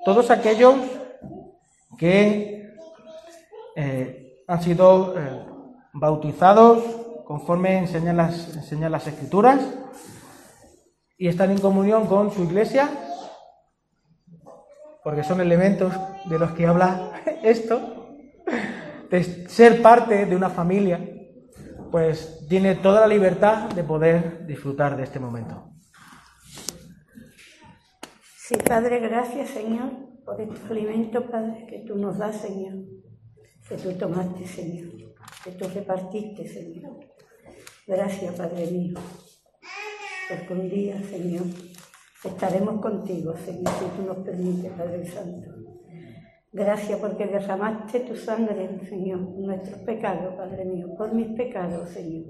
Todos 0.05 0.31
aquellos 0.31 0.75
que 1.97 2.75
eh, 3.77 4.45
han 4.47 4.63
sido 4.63 5.19
eh, 5.19 5.47
bautizados 5.93 6.83
conforme 7.25 7.79
enseñan 7.79 8.17
las, 8.17 8.57
enseñan 8.57 8.93
las 8.93 9.07
escrituras 9.07 9.61
y 11.17 11.29
están 11.29 11.51
en 11.51 11.59
comunión 11.59 12.07
con 12.07 12.31
su 12.31 12.45
iglesia, 12.45 12.91
porque 15.03 15.25
son 15.25 15.41
elementos 15.41 15.93
de 16.27 16.39
los 16.39 16.53
que 16.53 16.67
habla 16.67 17.13
esto, 17.43 18.17
de 19.11 19.49
ser 19.49 19.81
parte 19.81 20.27
de 20.27 20.37
una 20.37 20.51
familia, 20.51 21.01
pues 21.91 22.47
tiene 22.49 22.75
toda 22.75 23.03
la 23.03 23.07
libertad 23.07 23.71
de 23.71 23.85
poder 23.85 24.47
disfrutar 24.47 24.97
de 24.97 25.05
este 25.05 25.21
momento. 25.21 25.71
Sí, 28.37 28.57
Padre, 28.57 28.99
gracias, 29.01 29.51
Señor, 29.51 29.91
por 30.25 30.41
este 30.41 30.73
alimento, 30.73 31.31
Padre, 31.31 31.67
que 31.67 31.81
tú 31.81 31.97
nos 31.97 32.19
das, 32.19 32.37
Señor, 32.37 32.75
que 33.69 33.77
tú 33.77 33.93
tomaste, 33.93 34.47
Señor, 34.47 34.93
que 35.45 35.51
tú 35.53 35.67
repartiste, 35.73 36.47
Señor. 36.47 36.99
Gracias, 37.87 38.35
Padre 38.35 38.67
mío, 38.71 38.99
porque 40.29 40.53
un 40.53 40.69
día, 40.69 41.03
Señor, 41.03 41.45
estaremos 42.25 42.81
contigo, 42.81 43.35
Señor, 43.37 43.69
si 43.79 43.85
tú 43.97 44.03
nos 44.07 44.19
permites, 44.19 44.73
Padre 44.73 45.07
Santo. 45.07 45.51
Gracias 46.53 47.01
porque 47.01 47.27
derramaste 47.27 48.01
tu 48.01 48.15
sangre, 48.15 48.79
Señor, 48.89 49.21
nuestros 49.21 49.81
pecados, 49.81 50.35
Padre 50.35 50.65
mío, 50.65 50.95
por 50.97 51.13
mis 51.13 51.29
pecados, 51.37 51.91
Señor. 51.91 52.27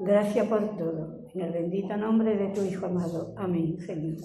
Gracias 0.00 0.46
por 0.46 0.76
todo. 0.76 1.26
En 1.34 1.40
el 1.42 1.52
bendito 1.52 1.96
nombre 1.96 2.36
de 2.36 2.48
tu 2.48 2.62
Hijo 2.62 2.86
amado. 2.86 3.34
Amén, 3.36 3.78
Señor. 3.78 4.16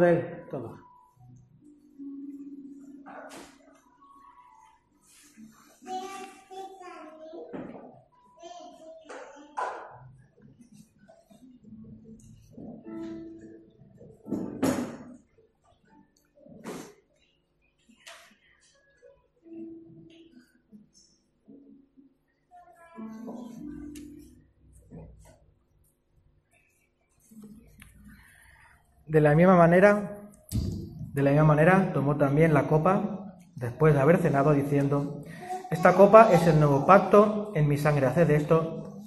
Comamos 0.00 0.29
de 29.10 29.20
la 29.20 29.34
misma 29.34 29.56
manera, 29.56 30.18
de 30.52 31.22
la 31.22 31.30
misma 31.30 31.46
manera 31.46 31.90
tomó 31.92 32.16
también 32.16 32.54
la 32.54 32.68
copa 32.68 33.34
después 33.56 33.92
de 33.92 34.00
haber 34.00 34.18
cenado 34.18 34.52
diciendo, 34.52 35.22
esta 35.70 35.94
copa 35.94 36.32
es 36.32 36.46
el 36.46 36.60
nuevo 36.60 36.86
pacto 36.86 37.50
en 37.56 37.68
mi 37.68 37.76
sangre, 37.76 38.06
haced 38.06 38.30
esto 38.30 39.02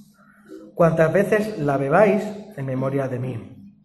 cuantas 0.76 1.14
veces 1.14 1.58
la 1.58 1.78
bebáis 1.78 2.24
en 2.58 2.66
memoria 2.66 3.08
de 3.08 3.20
mí. 3.20 3.76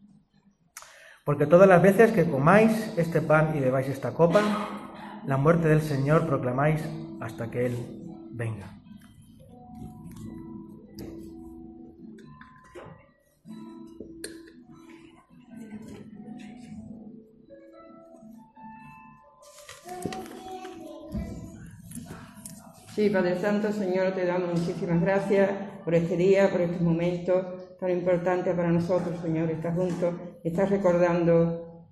Porque 1.24 1.46
todas 1.46 1.68
las 1.68 1.82
veces 1.82 2.10
que 2.10 2.28
comáis 2.28 2.94
este 2.96 3.20
pan 3.20 3.52
y 3.54 3.60
bebáis 3.60 3.88
esta 3.88 4.12
copa, 4.12 4.40
la 5.24 5.36
muerte 5.36 5.68
del 5.68 5.82
Señor 5.82 6.26
proclamáis 6.26 6.80
hasta 7.20 7.50
que 7.50 7.66
Él 7.66 7.76
venga. 8.32 8.80
Sí, 22.98 23.10
Padre 23.10 23.40
Santo, 23.40 23.70
Señor, 23.70 24.12
te 24.12 24.26
damos 24.26 24.58
muchísimas 24.58 25.00
gracias 25.00 25.48
por 25.84 25.94
este 25.94 26.16
día, 26.16 26.50
por 26.50 26.60
este 26.60 26.82
momento 26.82 27.76
tan 27.78 27.90
importante 27.90 28.52
para 28.54 28.72
nosotros, 28.72 29.20
Señor. 29.22 29.48
Estás 29.52 29.76
juntos, 29.76 30.14
estás 30.42 30.68
recordando 30.68 31.86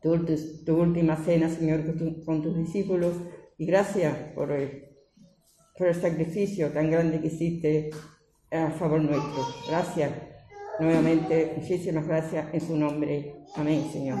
tu, 0.00 0.14
ulti- 0.14 0.64
tu 0.64 0.80
última 0.80 1.16
cena, 1.16 1.48
Señor, 1.48 1.84
con, 1.84 1.98
tu- 1.98 2.24
con 2.24 2.40
tus 2.40 2.56
discípulos. 2.56 3.14
Y 3.58 3.66
gracias 3.66 4.14
por 4.36 4.52
el, 4.52 4.84
por 5.76 5.88
el 5.88 5.96
sacrificio 5.96 6.70
tan 6.70 6.88
grande 6.88 7.20
que 7.20 7.26
hiciste 7.26 7.90
a 8.52 8.70
favor 8.70 9.00
nuestro. 9.00 9.44
Gracias. 9.68 10.12
Nuevamente, 10.78 11.54
muchísimas 11.56 12.06
gracias 12.06 12.46
en 12.54 12.60
su 12.60 12.76
nombre. 12.76 13.34
Amén, 13.56 13.90
Señor. 13.92 14.20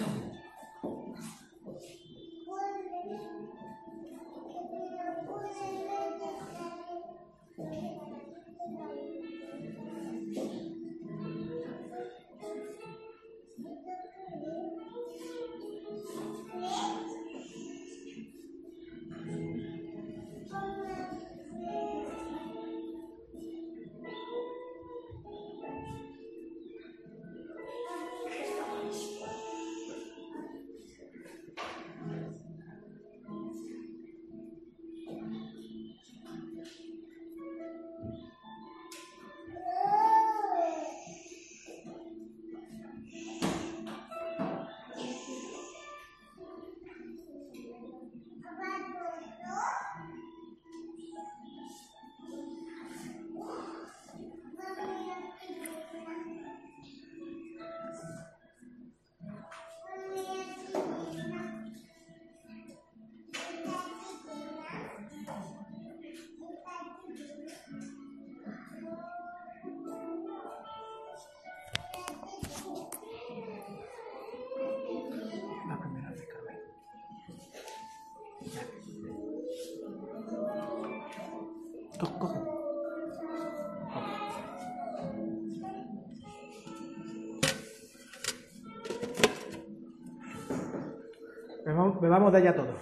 Bebamos, 91.63 92.01
bebamos 92.01 92.33
de 92.33 92.39
ella 92.39 92.55
todo. 92.55 92.75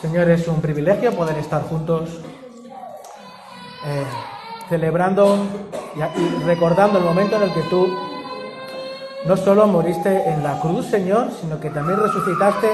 Señor, 0.00 0.30
es 0.30 0.46
un 0.46 0.60
privilegio 0.60 1.16
poder 1.16 1.36
estar 1.38 1.62
juntos 1.62 2.20
eh, 3.86 4.04
celebrando 4.68 5.36
y 5.96 6.44
recordando 6.44 6.98
el 6.98 7.04
momento 7.04 7.36
en 7.36 7.42
el 7.42 7.52
que 7.52 7.62
tú 7.62 8.13
no 9.26 9.36
solo 9.36 9.66
moriste 9.66 10.28
en 10.28 10.42
la 10.42 10.60
cruz, 10.60 10.86
Señor, 10.86 11.28
sino 11.40 11.58
que 11.58 11.70
también 11.70 11.98
resucitaste 11.98 12.68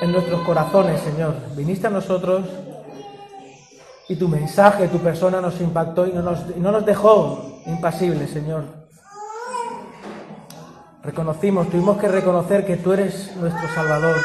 en 0.00 0.12
nuestros 0.12 0.40
corazones, 0.42 1.00
Señor. 1.00 1.34
Viniste 1.56 1.86
a 1.86 1.90
nosotros 1.90 2.44
y 4.08 4.16
tu 4.16 4.28
mensaje, 4.28 4.88
tu 4.88 4.98
persona 4.98 5.40
nos 5.40 5.60
impactó 5.60 6.06
y 6.06 6.12
no 6.12 6.22
nos, 6.22 6.40
y 6.56 6.60
no 6.60 6.72
nos 6.72 6.84
dejó 6.84 7.62
impasibles, 7.66 8.30
Señor. 8.30 8.64
Reconocimos, 11.02 11.70
tuvimos 11.70 11.98
que 11.98 12.08
reconocer 12.08 12.66
que 12.66 12.76
tú 12.76 12.92
eres 12.92 13.36
nuestro 13.36 13.68
Salvador. 13.74 14.16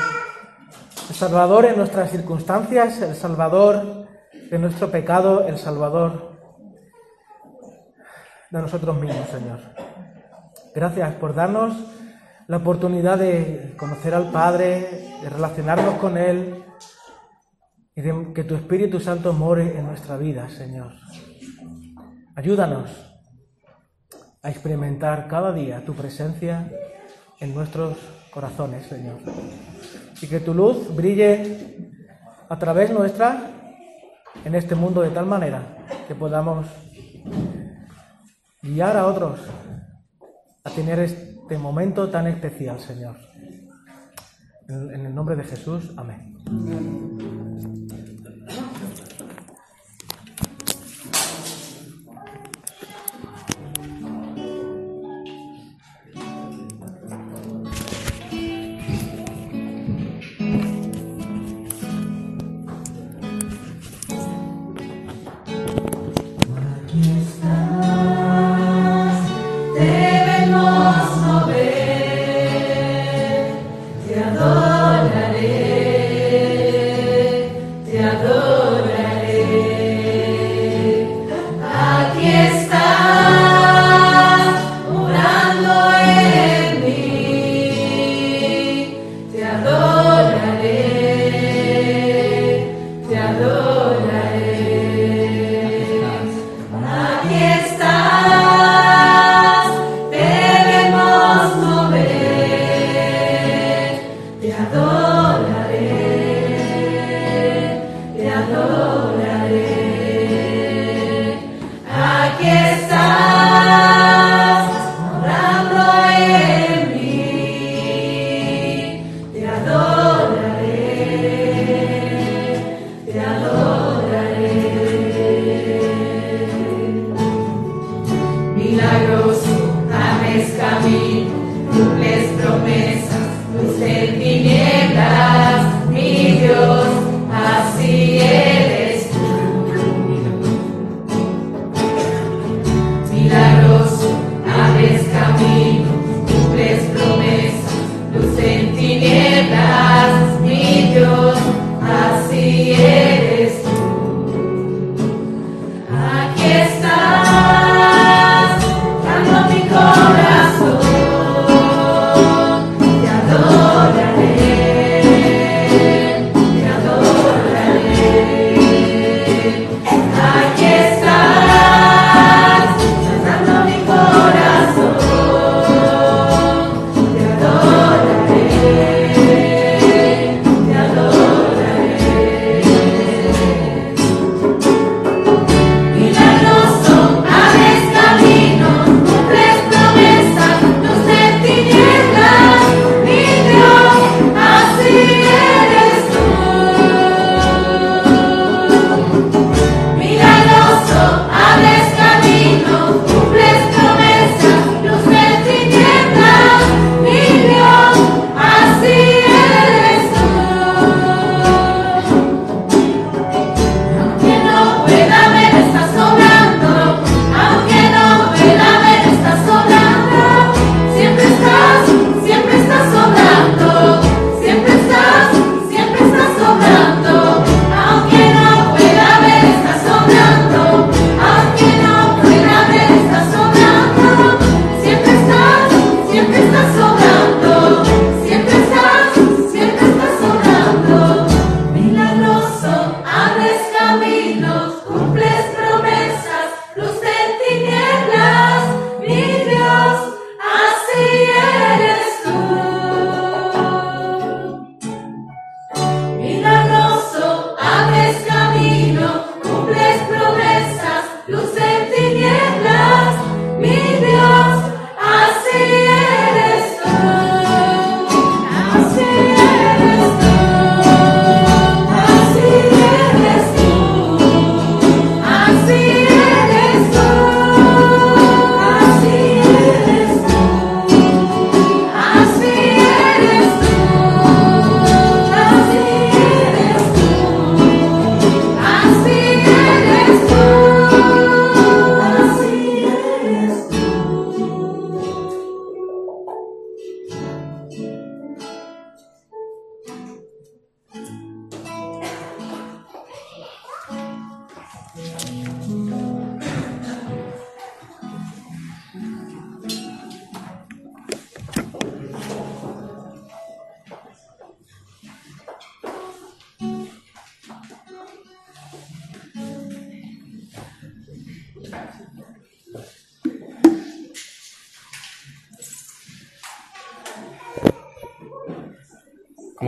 El 1.10 1.16
Salvador 1.16 1.66
en 1.66 1.78
nuestras 1.78 2.10
circunstancias, 2.10 3.02
el 3.02 3.16
Salvador 3.16 4.08
de 4.50 4.60
nuestro 4.60 4.90
pecado, 4.90 5.46
el 5.48 5.58
Salvador 5.58 6.32
de 8.50 8.62
nosotros 8.62 8.98
mismos, 8.98 9.28
Señor. 9.30 9.83
Gracias 10.76 11.14
por 11.16 11.36
darnos 11.36 11.76
la 12.48 12.58
oportunidad 12.58 13.20
de 13.20 13.76
conocer 13.78 14.16
al 14.16 14.32
Padre, 14.32 15.20
de 15.22 15.30
relacionarnos 15.30 15.96
con 15.96 16.18
Él 16.18 16.64
y 17.96 18.02
de 18.02 18.34
que 18.34 18.44
tu 18.44 18.56
Espíritu 18.56 19.00
Santo 19.00 19.34
more 19.34 19.78
en 19.78 19.86
nuestra 19.86 20.18
vida, 20.18 20.50
Señor. 20.50 20.94
Ayúdanos 22.36 22.90
a 24.42 24.50
experimentar 24.50 25.28
cada 25.28 25.54
día 25.54 25.86
tu 25.86 25.94
presencia 25.94 26.68
en 27.40 27.54
nuestros 27.54 27.96
corazones, 28.32 28.88
Señor. 28.88 29.18
Y 30.22 30.28
que 30.28 30.40
tu 30.40 30.56
luz 30.56 30.94
brille 30.96 31.92
a 32.50 32.58
través 32.58 32.90
nuestra 32.90 33.52
en 34.44 34.56
este 34.56 34.74
mundo 34.74 35.02
de 35.02 35.12
tal 35.12 35.28
manera 35.28 35.78
que 36.08 36.16
podamos 36.16 36.66
guiar 38.64 38.98
a 38.98 39.06
otros 39.06 39.40
a 40.66 40.70
tener 40.70 41.00
este 41.00 41.58
momento 41.58 42.10
tan 42.10 42.26
especial, 42.28 42.80
Señor. 42.80 43.18
En, 44.70 45.06
el 45.06 45.14
nombre 45.14 45.36
de 45.36 45.44
Jesús, 45.44 45.92
amén. 45.98 47.43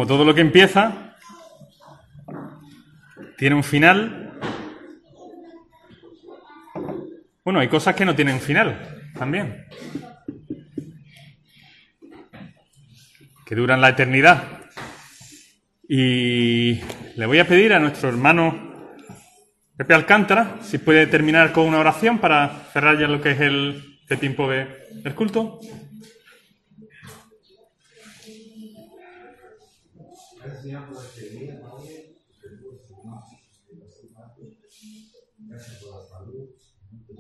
Todo 0.08 0.24
lo 0.24 0.36
que 0.36 0.42
empieza, 0.42 1.16
tiene 3.38 3.56
un 3.56 3.64
final. 3.64 4.40
Bueno, 7.44 7.60
hay 7.60 7.68
cosas 7.68 7.96
que 7.96 8.06
no 8.06 8.16
tienen 8.16 8.40
final 8.40 9.02
también. 9.18 9.66
Que 13.46 13.56
duran 13.56 13.82
la 13.82 13.90
eternidad. 13.90 14.44
Y 15.90 16.82
le 17.16 17.26
voy 17.26 17.40
a 17.40 17.48
pedir 17.48 17.74
a 17.74 17.80
nuestro 17.80 18.10
hermano 18.10 18.94
Pepe 19.76 19.96
Alcántara 19.96 20.58
si 20.62 20.78
puede 20.78 21.08
terminar 21.08 21.52
con 21.52 21.66
una 21.66 21.80
oración 21.80 22.20
para 22.20 22.68
cerrar 22.72 23.00
ya 23.00 23.08
lo 23.08 23.22
que 23.22 23.32
es 23.32 23.42
el, 23.42 24.00
tiempo 24.20 24.50
de, 24.50 24.68
del 24.92 25.16
culto. 25.16 25.60
Señor, 30.76 30.92
de. 30.92 32.16
Gracias 35.38 35.82
por 35.82 35.96
la 35.96 36.06
salud, 36.06 36.50
por 37.08 37.16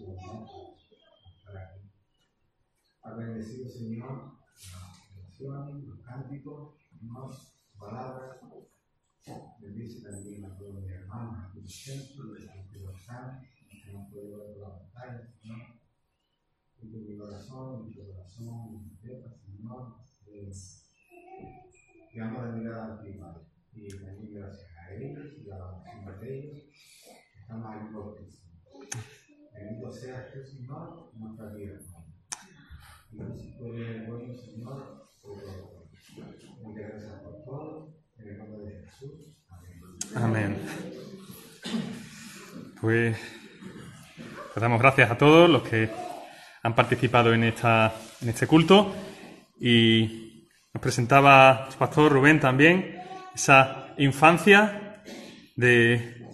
bendecido, 3.18 3.70
Señor, 3.70 4.40
las 4.74 5.18
oraciones, 5.18 5.86
los 5.86 6.00
cánticos, 6.02 6.76
Señor, 6.90 7.34
palabras. 7.78 8.40
Bendice 9.62 10.02
también 10.02 10.46
a 10.46 10.58
todos 10.58 10.84
mis 10.84 10.92
hermanos 10.92 11.46
aquí 11.50 11.62
presentes, 11.62 12.82
los 12.82 13.06
que 13.06 13.86
que 13.86 13.94
no 13.94 14.10
pueden 14.12 14.38
ver 14.38 14.58
la 14.58 14.80
pantalla, 14.80 15.34
Señor. 15.42 15.80
Y 16.82 16.88
mi 16.88 17.18
corazón, 17.18 17.88
mi 17.88 17.96
corazón, 17.96 18.84
mi 18.84 18.96
tierra, 18.98 19.34
Señor, 19.34 19.96
eh, 20.28 20.52
que 22.12 22.22
vamos 22.22 22.44
a 22.44 22.52
mirar 22.52 23.05
Amén. 40.16 40.58
Pues, 42.80 43.18
pues 44.54 44.62
damos 44.62 44.80
gracias 44.80 45.12
a 45.12 45.18
todos 45.18 45.50
los 45.50 45.64
que 45.64 45.90
han 46.64 46.74
participado 46.74 47.34
en, 47.34 47.44
esta, 47.44 47.94
en 48.22 48.30
este 48.30 48.48
culto 48.48 48.96
y 49.60 50.48
nos 50.74 50.82
presentaba 50.82 51.68
el 51.70 51.76
pastor 51.76 52.12
Rubén 52.12 52.40
también 52.40 53.02
esa 53.34 53.94
infancia 53.98 55.02
de, 55.56 56.26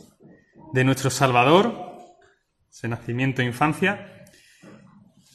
de 0.73 0.83
nuestro 0.83 1.09
Salvador, 1.09 1.99
ese 2.69 2.88
nacimiento 2.88 3.41
e 3.41 3.45
infancia. 3.45 4.20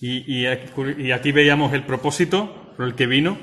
Y, 0.01 0.47
aquí 0.47 1.33
veíamos 1.33 1.73
el 1.73 1.85
propósito 1.85 2.75
por 2.77 2.87
el 2.87 2.95
que 2.95 3.07
vino. 3.07 3.39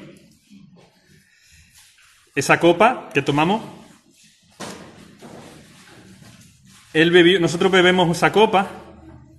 Esa 2.36 2.60
copa 2.60 3.10
que 3.14 3.22
tomamos, 3.22 3.64
él 6.94 7.12
bebió, 7.12 7.40
nosotros 7.40 7.72
bebemos 7.72 8.16
esa 8.16 8.32
copa 8.32 8.68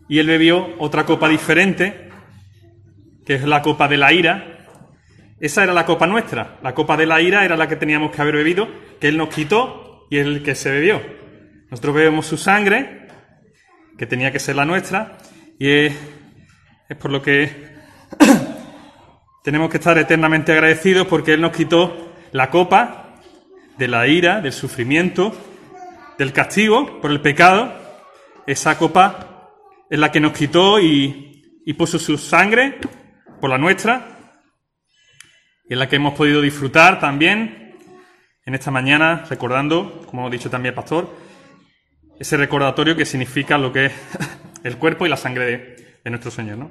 y 0.09 0.19
él 0.19 0.27
bebió 0.27 0.75
otra 0.79 1.07
copa 1.07 1.29
diferente, 1.29 2.11
que 3.25 3.35
es 3.35 3.45
la 3.45 3.63
copa 3.63 3.89
de 3.89 3.97
la 3.97 4.13
ira. 4.13 4.67
Esa 5.41 5.63
era 5.65 5.73
la 5.73 5.87
copa 5.87 6.07
nuestra. 6.07 6.59
La 6.63 6.75
copa 6.75 6.97
de 6.97 7.07
la 7.07 7.21
ira 7.21 7.45
era 7.45 7.57
la 7.57 7.69
que 7.69 7.77
teníamos 7.77 8.11
que 8.11 8.23
haber 8.23 8.37
bebido, 8.37 8.69
que 9.01 9.09
él 9.09 9.17
nos 9.17 9.29
quitó 9.29 10.07
y 10.11 10.19
es 10.19 10.27
el 10.27 10.43
que 10.43 10.55
se 10.55 10.71
bebió. 10.71 11.01
Nosotros 11.71 11.95
bebemos 11.95 12.27
su 12.27 12.37
sangre, 12.37 13.09
que 13.99 14.07
tenía 14.07 14.33
que 14.33 14.39
ser 14.39 14.57
la 14.57 14.65
nuestra, 14.65 15.19
y 15.59 15.69
es, 15.69 15.95
es 16.89 16.97
por 16.97 17.11
lo 17.11 17.23
que 17.23 17.75
tenemos 19.43 19.71
que 19.71 19.79
estar 19.79 19.97
eternamente 19.99 20.53
agradecidos 20.53 21.07
porque 21.07 21.33
Él 21.35 21.41
nos 21.41 21.53
quitó 21.53 22.13
la 22.33 22.51
copa 22.51 23.21
de 23.79 23.89
la 23.89 24.07
ira, 24.07 24.41
del 24.41 24.53
sufrimiento, 24.53 25.35
del 26.19 26.33
castigo 26.33 27.01
por 27.01 27.11
el 27.11 27.21
pecado. 27.21 27.73
Esa 28.47 28.77
copa 28.79 29.51
es 29.89 29.99
la 29.99 30.13
que 30.13 30.21
nos 30.21 30.33
quitó 30.33 30.81
y, 30.81 31.63
y 31.65 31.73
puso 31.75 31.99
su 31.99 32.19
sangre 32.19 32.79
por 33.41 33.51
la 33.51 33.59
nuestra, 33.59 34.15
y 35.69 35.73
es 35.73 35.79
la 35.79 35.89
que 35.89 35.97
hemos 35.97 36.15
podido 36.15 36.43
disfrutar 36.43 37.01
también 37.01 37.77
en 38.45 38.55
esta 38.55 38.71
mañana, 38.71 39.25
recordando, 39.29 40.03
como 40.07 40.27
ha 40.27 40.31
dicho 40.31 40.51
también 40.51 40.75
pastor, 40.75 41.11
ese 42.21 42.37
recordatorio 42.37 42.95
que 42.95 43.07
significa 43.07 43.57
lo 43.57 43.73
que 43.73 43.87
es 43.87 43.93
el 44.65 44.77
cuerpo 44.77 45.07
y 45.07 45.09
la 45.09 45.17
sangre 45.17 45.45
de, 45.47 45.74
de 46.05 46.11
nuestro 46.11 46.31
Señor. 46.31 46.59
¿no? 46.59 46.71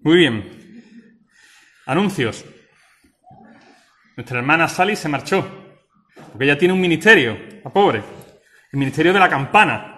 Muy 0.00 0.16
bien. 0.18 0.82
Anuncios. 1.86 2.44
Nuestra 4.16 4.38
hermana 4.38 4.68
Sally 4.68 4.94
se 4.96 5.08
marchó, 5.08 5.44
porque 6.30 6.44
ella 6.44 6.56
tiene 6.58 6.72
un 6.74 6.80
ministerio, 6.80 7.36
la 7.64 7.70
pobre, 7.72 7.98
el 8.72 8.78
ministerio 8.78 9.12
de 9.12 9.18
la 9.18 9.28
campana. 9.28 9.90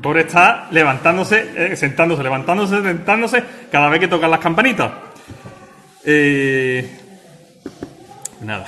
Pobre 0.00 0.22
está 0.22 0.68
levantándose, 0.70 1.72
eh, 1.72 1.76
sentándose, 1.76 2.22
levantándose, 2.22 2.82
sentándose 2.82 3.42
cada 3.70 3.88
vez 3.88 4.00
que 4.00 4.08
tocan 4.08 4.30
las 4.30 4.40
campanitas. 4.40 4.92
Eh, 6.04 6.98
nada. 8.42 8.66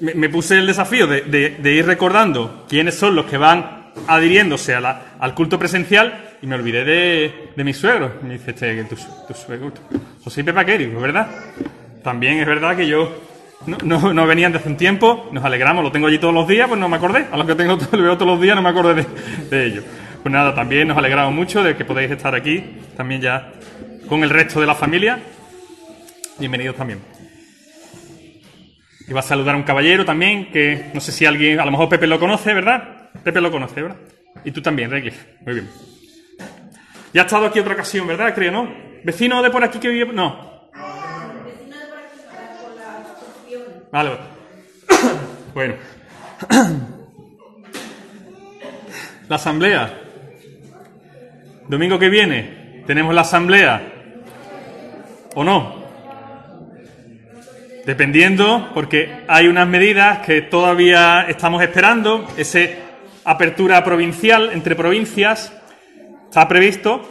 Me, 0.00 0.28
puse 0.28 0.58
el 0.58 0.66
desafío 0.66 1.06
de, 1.06 1.22
de- 1.22 1.50
de 1.58 1.72
ir 1.72 1.86
recordando 1.86 2.66
quiénes 2.68 2.94
son 2.96 3.14
los 3.14 3.24
que 3.26 3.38
van 3.38 3.75
adhiriéndose 4.08 4.74
a 4.74 4.80
la- 4.80 5.02
al 5.18 5.34
culto 5.34 5.58
presencial 5.58 6.36
y 6.42 6.46
me 6.46 6.54
olvidé 6.54 6.84
de, 6.84 7.50
de 7.56 7.64
mis 7.64 7.76
suegros. 7.76 8.12
Me 8.22 8.34
dice 8.34 8.50
este, 8.50 8.84
tu, 8.84 8.96
tu 8.96 9.34
suegro, 9.34 9.72
José 10.22 10.40
y 10.40 10.44
Pepa 10.44 10.64
Keri, 10.64 10.84
¿es 10.84 11.00
verdad? 11.00 11.28
También 12.02 12.38
es 12.38 12.46
verdad 12.46 12.76
que 12.76 12.86
yo 12.86 13.20
no, 13.66 13.78
no, 13.82 14.12
no 14.14 14.26
venían 14.26 14.52
de 14.52 14.58
hace 14.58 14.68
un 14.68 14.76
tiempo, 14.76 15.28
nos 15.32 15.44
alegramos, 15.44 15.82
lo 15.82 15.90
tengo 15.90 16.06
allí 16.06 16.18
todos 16.18 16.34
los 16.34 16.46
días, 16.46 16.68
pues 16.68 16.78
no 16.78 16.88
me 16.88 16.96
acordé. 16.96 17.26
A 17.32 17.36
los 17.36 17.46
que 17.46 17.54
tengo, 17.54 17.76
lo 17.92 18.02
veo 18.02 18.14
todos 18.16 18.32
los 18.32 18.40
días, 18.40 18.54
no 18.54 18.62
me 18.62 18.68
acordé 18.68 18.94
de, 19.02 19.06
de 19.50 19.66
ellos. 19.66 19.84
Pues 20.22 20.32
nada, 20.32 20.54
también 20.54 20.88
nos 20.88 20.98
alegramos 20.98 21.32
mucho 21.34 21.62
de 21.62 21.76
que 21.76 21.84
podáis 21.84 22.10
estar 22.10 22.34
aquí, 22.34 22.62
también 22.96 23.20
ya 23.20 23.52
con 24.08 24.22
el 24.22 24.30
resto 24.30 24.60
de 24.60 24.66
la 24.66 24.74
familia. 24.74 25.18
Bienvenidos 26.38 26.76
también. 26.76 27.00
Va 29.14 29.20
a 29.20 29.22
saludar 29.22 29.54
a 29.54 29.58
un 29.58 29.62
caballero 29.64 30.04
también, 30.04 30.50
que 30.50 30.90
no 30.92 31.00
sé 31.00 31.12
si 31.12 31.24
alguien, 31.24 31.60
a 31.60 31.64
lo 31.64 31.70
mejor 31.70 31.88
Pepe 31.88 32.08
lo 32.08 32.18
conoce, 32.18 32.52
¿verdad? 32.54 32.95
Pepe 33.22 33.40
lo 33.40 33.50
conoce, 33.50 33.82
¿verdad? 33.82 33.98
Y 34.44 34.50
tú 34.50 34.62
también, 34.62 34.90
Regli. 34.90 35.12
Muy 35.44 35.54
bien. 35.54 35.68
Ya 37.12 37.22
ha 37.22 37.24
estado 37.24 37.46
aquí 37.46 37.58
otra 37.58 37.74
ocasión, 37.74 38.06
¿verdad? 38.06 38.34
Creo, 38.34 38.52
¿no? 38.52 38.68
¿Vecino 39.02 39.42
de 39.42 39.50
por 39.50 39.64
aquí 39.64 39.78
que 39.78 39.88
vive? 39.88 40.12
No. 40.12 40.70
Vale, 43.90 44.10
vale. 44.10 44.20
Bueno. 45.54 45.74
La 49.28 49.36
asamblea. 49.36 50.02
Domingo 51.68 51.98
que 51.98 52.08
viene 52.08 52.82
tenemos 52.86 53.14
la 53.14 53.22
asamblea. 53.22 53.82
¿O 55.34 55.42
no? 55.42 55.84
Dependiendo, 57.84 58.70
porque 58.74 59.24
hay 59.28 59.48
unas 59.48 59.66
medidas 59.68 60.18
que 60.18 60.42
todavía 60.42 61.26
estamos 61.28 61.62
esperando. 61.62 62.26
Ese 62.36 62.85
apertura 63.26 63.82
provincial 63.82 64.50
entre 64.52 64.76
provincias 64.76 65.52
está 66.24 66.46
previsto 66.46 67.02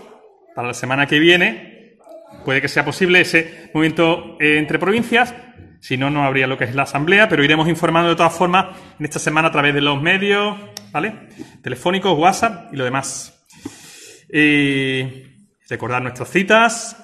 para 0.55 0.69
la 0.69 0.73
semana 0.73 1.05
que 1.05 1.19
viene. 1.19 1.97
Puede 2.45 2.61
que 2.61 2.69
sea 2.69 2.85
posible 2.85 3.21
ese 3.21 3.69
movimiento 3.73 4.37
eh, 4.39 4.57
entre 4.57 4.79
provincias. 4.79 5.35
Si 5.81 5.97
no, 5.97 6.09
no 6.09 6.23
habría 6.23 6.47
lo 6.47 6.57
que 6.57 6.63
es 6.63 6.73
la 6.73 6.83
asamblea, 6.83 7.27
pero 7.27 7.43
iremos 7.43 7.67
informando 7.67 8.09
de 8.09 8.15
todas 8.15 8.33
formas 8.33 8.77
en 8.97 9.05
esta 9.05 9.19
semana 9.19 9.49
a 9.49 9.51
través 9.51 9.73
de 9.73 9.81
los 9.81 10.01
medios, 10.01 10.57
¿vale? 10.91 11.27
Telefónicos, 11.61 12.17
WhatsApp 12.17 12.73
y 12.73 12.77
lo 12.77 12.85
demás. 12.85 13.45
Eh, 14.29 15.35
recordar 15.69 16.01
nuestras 16.01 16.29
citas. 16.29 16.97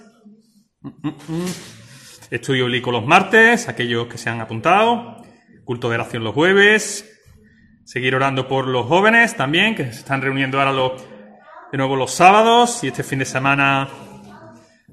Estudio 2.31 2.65
bíblico 2.65 2.91
los 2.91 3.05
martes, 3.05 3.67
aquellos 3.67 4.07
que 4.07 4.17
se 4.17 4.29
han 4.29 4.39
apuntado. 4.39 5.17
Culto 5.65 5.89
de 5.89 5.95
oración 5.95 6.23
los 6.23 6.33
jueves. 6.33 7.10
Seguir 7.83 8.15
orando 8.15 8.47
por 8.47 8.67
los 8.67 8.85
jóvenes 8.85 9.35
también, 9.35 9.75
que 9.75 9.85
se 9.85 9.99
están 9.99 10.21
reuniendo 10.21 10.59
ahora 10.59 10.71
los, 10.71 11.03
de 11.71 11.77
nuevo 11.77 11.95
los 11.95 12.11
sábados. 12.11 12.83
Y 12.83 12.87
este 12.87 13.03
fin 13.03 13.19
de 13.19 13.25
semana 13.25 13.89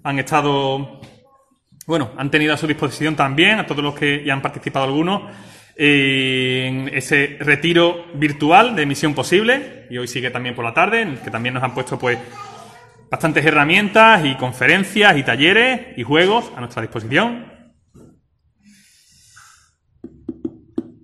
han 0.03 0.19
estado, 0.19 1.01
bueno, 1.87 2.11
han 2.17 2.31
tenido 2.31 2.55
a 2.55 2.57
su 2.57 2.67
disposición 2.67 3.15
también, 3.15 3.59
a 3.59 3.67
todos 3.67 3.85
los 3.85 3.95
que 3.95 4.25
ya 4.25 4.33
han 4.33 4.43
participado 4.43 4.87
algunos, 4.87 5.23
en 5.77 6.89
ese 6.93 7.37
retiro 7.41 8.07
virtual 8.15 8.75
de 8.75 8.87
Misión 8.87 9.15
Posible. 9.15 9.87
Y 9.91 9.99
hoy 9.99 10.09
sigue 10.09 10.31
también 10.31 10.55
por 10.55 10.65
la 10.65 10.75
tarde, 10.75 11.03
en 11.03 11.09
el 11.09 11.19
que 11.21 11.31
también 11.31 11.55
nos 11.55 11.63
han 11.63 11.75
puesto, 11.75 11.99
pues, 11.99 12.19
bastantes 13.11 13.45
herramientas 13.45 14.25
y 14.25 14.35
conferencias 14.35 15.17
y 15.17 15.23
talleres 15.23 15.97
y 15.97 16.03
juegos 16.03 16.51
a 16.57 16.61
nuestra 16.61 16.83
disposición. 16.83 17.58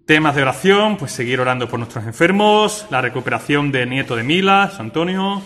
Temas 0.06 0.34
de 0.34 0.42
oración, 0.42 0.98
pues 0.98 1.12
seguir 1.12 1.40
orando 1.40 1.66
por 1.66 1.78
nuestros 1.78 2.04
enfermos, 2.04 2.86
la 2.90 3.00
recuperación 3.00 3.72
del 3.72 3.88
nieto 3.88 4.14
de 4.14 4.22
Mila, 4.22 4.70
San 4.70 4.88
Antonio. 4.88 5.40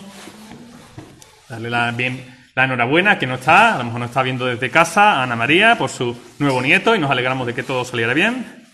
Darle 1.47 1.69
la, 1.69 1.89
bien, 1.91 2.25
la 2.55 2.65
enhorabuena, 2.65 3.17
que 3.17 3.25
no 3.25 3.35
está, 3.35 3.75
a 3.75 3.77
lo 3.77 3.85
mejor 3.85 4.01
no 4.01 4.07
está 4.07 4.21
viendo 4.21 4.45
desde 4.45 4.69
casa, 4.69 5.13
a 5.13 5.23
Ana 5.23 5.37
María 5.37 5.77
por 5.77 5.89
su 5.89 6.13
nuevo 6.39 6.61
nieto 6.61 6.93
y 6.93 6.99
nos 6.99 7.09
alegramos 7.09 7.47
de 7.47 7.53
que 7.53 7.63
todo 7.63 7.85
saliera 7.85 8.13
bien. 8.13 8.65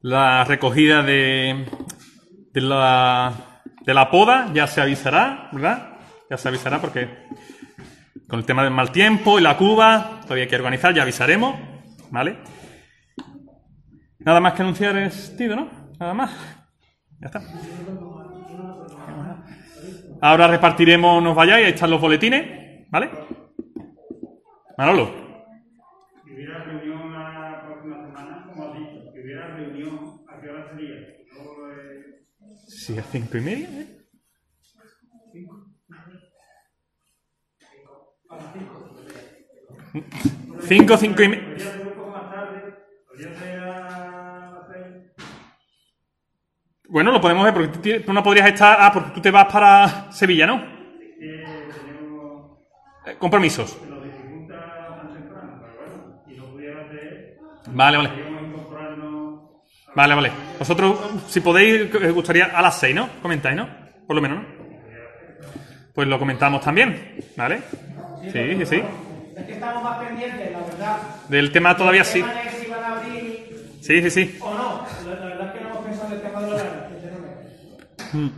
La 0.00 0.44
recogida 0.44 1.02
de, 1.02 1.66
de 2.54 2.60
la, 2.62 3.60
de 3.84 3.92
la 3.92 4.10
poda 4.10 4.50
ya 4.54 4.66
se 4.66 4.80
avisará, 4.80 5.50
¿verdad? 5.52 5.90
Ya 6.30 6.38
se 6.38 6.48
avisará 6.48 6.80
porque 6.80 7.28
con 8.32 8.38
el 8.38 8.46
tema 8.46 8.64
del 8.64 8.72
mal 8.72 8.90
tiempo 8.90 9.38
y 9.38 9.42
la 9.42 9.58
cuba 9.58 10.20
todavía 10.22 10.44
hay 10.44 10.48
que 10.48 10.56
organizar, 10.56 10.94
ya 10.94 11.02
avisaremos, 11.02 11.54
¿vale? 12.10 12.38
Nada 14.20 14.40
más 14.40 14.54
que 14.54 14.62
anunciar 14.62 14.96
es 14.96 15.36
Tido, 15.36 15.54
¿no? 15.54 15.68
Nada 16.00 16.14
más. 16.14 16.30
Ya 17.20 17.26
está. 17.26 17.42
Ahora 20.22 20.48
repartiremos, 20.48 21.22
nos 21.22 21.36
vayáis, 21.36 21.66
ahí 21.66 21.72
están 21.74 21.90
los 21.90 22.00
boletines, 22.00 22.88
¿vale? 22.90 23.10
Manolo. 24.78 25.10
Si 26.24 26.32
hubiera 26.32 26.64
reunión 26.64 27.12
la 27.12 27.62
próxima 27.66 27.96
semana, 28.06 28.46
como 28.46 28.64
has 28.64 28.78
dicho, 28.78 29.12
si 29.12 29.20
hubiera 29.20 29.46
reunión, 29.48 30.24
¿a 30.26 30.40
qué 30.40 30.48
hora 30.48 30.70
sería? 30.70 30.94
Yo, 31.30 31.70
eh, 31.70 32.24
Sí, 32.66 32.98
a 32.98 33.02
cinco 33.02 33.36
y 33.36 33.40
media, 33.42 33.68
¿eh? 33.68 33.98
Cinco, 40.60 40.96
cinco 40.96 41.22
y 41.22 41.28
media. 41.28 41.42
Bueno, 46.88 47.10
lo 47.10 47.20
podemos 47.20 47.44
ver, 47.44 47.54
porque 47.54 48.00
tú, 48.00 48.12
no 48.12 48.22
podrías 48.22 48.48
estar. 48.48 48.76
Ah, 48.80 48.92
porque 48.92 49.10
tú 49.12 49.20
te 49.20 49.30
vas 49.30 49.46
para 49.52 50.12
Sevilla, 50.12 50.46
¿no? 50.46 50.62
Eh, 53.06 53.16
compromisos. 53.18 53.78
Vale, 57.68 57.96
vale. 57.96 58.10
Vale, 59.94 60.14
vale. 60.14 60.32
Vosotros, 60.58 60.98
si 61.28 61.40
podéis, 61.40 61.90
gustaría 62.12 62.46
a 62.46 62.62
las 62.62 62.78
seis, 62.78 62.94
¿no? 62.94 63.08
Comentáis, 63.20 63.56
¿no? 63.56 63.68
Por 64.06 64.16
lo 64.16 64.22
menos, 64.22 64.38
¿no? 64.38 64.46
Pues 65.94 66.08
lo 66.08 66.18
comentamos 66.18 66.62
también, 66.62 67.16
¿vale? 67.36 67.62
Sí, 68.22 68.30
sí, 68.58 68.66
sí. 68.66 68.82
Es 69.36 69.44
que 69.46 69.52
estamos 69.54 69.82
más 69.82 69.98
pendientes, 70.04 70.52
la 70.52 70.58
verdad. 70.60 70.96
Del 71.28 71.50
tema 71.52 71.76
todavía 71.76 72.04
sí. 72.04 72.22
Si 72.60 72.70
van 72.70 72.84
a 72.84 72.96
abrir 72.98 73.42
Sí, 73.80 74.00
sí, 74.02 74.10
sí. 74.10 74.38
o 74.40 74.54
no. 74.54 74.86
La, 75.08 75.14
la 75.18 75.26
verdad 75.26 75.46
es 75.48 75.52
que 75.54 75.60
no 75.64 75.70
hemos 75.70 75.84
pensado 75.84 76.08
en 76.08 76.12
el 76.14 76.20
tema 76.22 76.40
de 76.40 76.50
los 76.50 76.60
horarios, 76.60 76.84
sinceramente. 76.92 78.36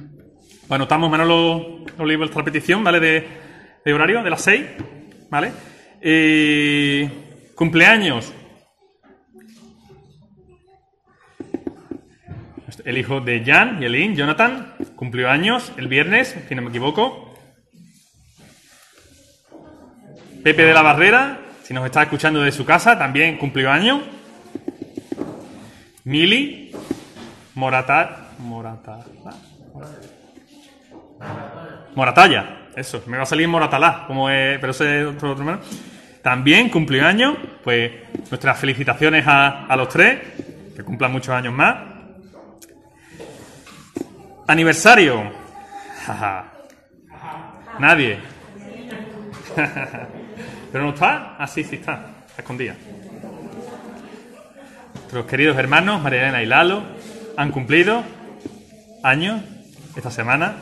Bueno, 0.69 0.85
estamos 0.85 1.11
Manolo 1.11 1.85
Olivo 1.99 2.21
vuestra 2.21 2.45
petición, 2.45 2.83
¿vale? 2.83 3.01
De, 3.01 3.27
de 3.85 3.93
horario, 3.93 4.23
de 4.23 4.31
las 4.31 4.41
6, 4.43 4.65
¿vale? 5.31 5.53
Eh, 6.01 7.11
cumpleaños. 7.55 8.33
El 12.85 12.99
hijo 12.99 13.21
de 13.21 13.43
Jan 13.45 13.83
y 13.83 13.87
Elin, 13.87 14.15
Jonathan, 14.15 14.75
cumplió 14.97 15.31
años 15.31 15.73
el 15.79 15.89
viernes, 15.89 16.37
si 16.49 16.55
no 16.55 16.63
me 16.63 16.69
equivoco. 16.69 17.34
Pepe 20.45 20.63
de 20.67 20.75
la 20.75 20.83
Barrera, 20.83 21.39
si 21.63 21.73
nos 21.73 21.87
está 21.87 22.03
escuchando 22.03 22.43
de 22.43 22.53
su 22.53 22.67
casa, 22.67 22.99
también 22.99 23.39
cumplió 23.39 23.71
años. 23.71 24.03
Mili, 26.05 26.71
Morata, 27.55 28.29
Morata, 28.41 28.99
Moratalla, 31.95 32.69
eso, 32.77 33.03
me 33.07 33.17
va 33.17 33.23
a 33.23 33.27
salir 33.27 33.49
Moratalá, 33.49 34.05
como 34.07 34.27
pero 34.27 34.73
ese 34.73 35.01
es 35.01 35.07
otro, 35.07 35.33
otro. 35.33 35.61
También 36.21 36.69
cumplió 36.69 37.07
años, 37.07 37.39
pues 37.63 37.93
nuestras 38.31 38.59
felicitaciones 38.59 39.27
a, 39.27 39.65
a 39.65 39.77
los 39.77 39.89
tres, 39.89 40.21
que 40.77 40.85
cumplan 40.85 41.11
muchos 41.11 41.35
años 41.35 41.55
más. 41.55 41.75
Aniversario. 44.47 45.23
Nadie. 47.79 48.19
¿Pero 50.75 50.87
no 50.87 50.91
está? 50.91 51.37
Ah, 51.39 51.47
sí, 51.47 51.63
sí 51.63 51.77
está. 51.77 52.05
Está 52.27 52.43
escondida. 52.43 52.75
Nuestros 54.95 55.27
queridos 55.27 55.57
hermanos, 55.57 56.03
María 56.03 56.23
Elena 56.23 56.43
y 56.43 56.47
Lalo, 56.47 56.83
han 57.37 57.53
cumplido 57.53 58.03
años 59.05 59.41
esta 59.95 60.11
semana 60.11 60.57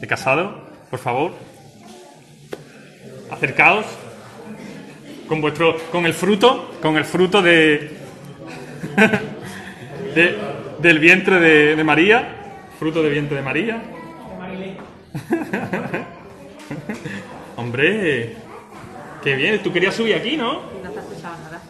de 0.00 0.06
casado. 0.08 0.66
Por 0.90 0.98
favor, 0.98 1.34
acercaos 3.30 3.86
con 5.28 5.40
vuestro, 5.40 5.76
con 5.92 6.04
el 6.04 6.14
fruto, 6.14 6.74
con 6.82 6.96
el 6.96 7.04
fruto 7.04 7.40
de, 7.42 7.92
de- 10.16 10.36
del 10.80 10.98
vientre 10.98 11.38
de, 11.38 11.76
de 11.76 11.84
María, 11.84 12.26
fruto 12.76 13.00
del 13.04 13.12
vientre 13.12 13.36
de 13.36 13.42
María. 13.44 13.80
Hombre, 17.56 18.41
qué 19.22 19.34
bien. 19.34 19.62
Tú 19.62 19.72
querías 19.72 19.94
subir 19.94 20.14
aquí, 20.14 20.36
¿no? 20.36 20.54
No 20.54 20.90
te 20.90 20.98
has 20.98 21.04
escuchado 21.04 21.36
nada. 21.44 21.60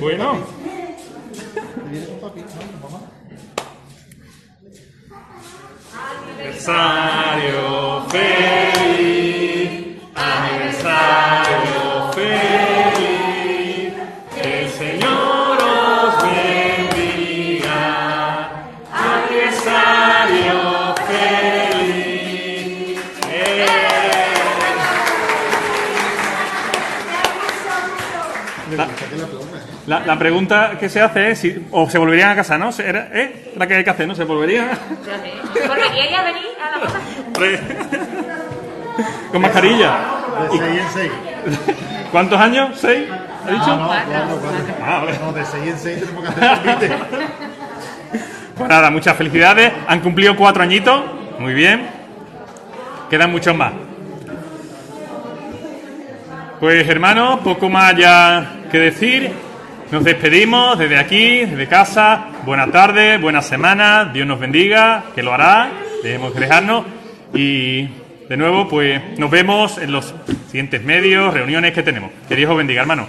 Bueno. 0.00 0.38
Aniversario 6.38 8.06
feliz, 8.08 9.19
la- 29.90 30.06
la 30.06 30.16
pregunta 30.18 30.72
que 30.78 30.88
se 30.88 31.00
hace 31.00 31.32
es 31.32 31.38
si 31.40 31.66
o 31.72 31.90
se 31.90 31.98
volverían 31.98 32.30
a 32.30 32.36
casa, 32.36 32.56
¿no? 32.56 32.70
Se- 32.70 32.88
Era, 32.88 33.08
¿eh? 33.12 33.52
La 33.56 33.66
que 33.66 33.74
hay 33.74 33.82
que 33.84 33.90
hacer, 33.90 34.06
¿no? 34.06 34.14
Se 34.14 34.22
volverían. 34.24 34.68
¿Volvería 35.66 36.20
a 36.20 36.24
venir 36.24 36.46
a 36.62 36.78
la? 36.78 37.40
Re- 37.40 37.60
Con 39.32 39.42
mascarilla. 39.42 39.90
De 40.52 40.58
6 40.58 40.62
en 40.80 40.88
6. 40.94 41.12
¿Cuántos 42.12 42.40
años? 42.40 42.78
¿Seis? 42.78 43.08
¿Ha 43.46 43.50
dicho? 43.50 43.66
No, 43.66 43.76
no, 43.76 43.86
cuatro, 43.88 44.38
cuatro. 44.40 44.74
Ah, 44.84 45.02
vale. 45.04 45.18
No, 45.18 45.32
de 45.32 45.44
6 45.44 45.66
en 45.66 45.78
6 45.78 46.00
tenemos 46.00 46.22
que 46.34 46.44
hacer. 46.44 46.96
Pues 48.56 48.68
nada, 48.68 48.90
muchas 48.90 49.16
felicidades. 49.16 49.72
Han 49.88 50.00
cumplido 50.00 50.36
cuatro 50.36 50.62
añitos. 50.62 51.02
Muy 51.38 51.54
bien. 51.54 51.88
Quedan 53.10 53.30
muchos 53.32 53.56
más. 53.56 53.72
Pues 56.60 56.86
hermanos, 56.88 57.40
poco 57.40 57.68
más 57.68 57.96
ya 57.96 58.52
que 58.70 58.78
decir. 58.78 59.32
Nos 59.90 60.04
despedimos 60.04 60.78
desde 60.78 60.98
aquí, 60.98 61.44
desde 61.46 61.66
casa. 61.66 62.26
Buenas 62.44 62.70
tardes, 62.70 63.20
buena 63.20 63.42
semana. 63.42 64.04
Dios 64.04 64.24
nos 64.24 64.38
bendiga, 64.38 65.02
que 65.16 65.22
lo 65.24 65.34
hará. 65.34 65.68
Debemos 66.04 66.32
dejarnos. 66.32 66.86
Y 67.34 67.88
de 68.28 68.36
nuevo, 68.36 68.68
pues 68.68 69.18
nos 69.18 69.28
vemos 69.32 69.78
en 69.78 69.90
los 69.90 70.14
siguientes 70.46 70.84
medios, 70.84 71.34
reuniones 71.34 71.72
que 71.72 71.82
tenemos. 71.82 72.12
Que 72.28 72.36
Dios 72.36 72.48
os 72.52 72.56
bendiga, 72.56 72.82
hermanos. 72.82 73.08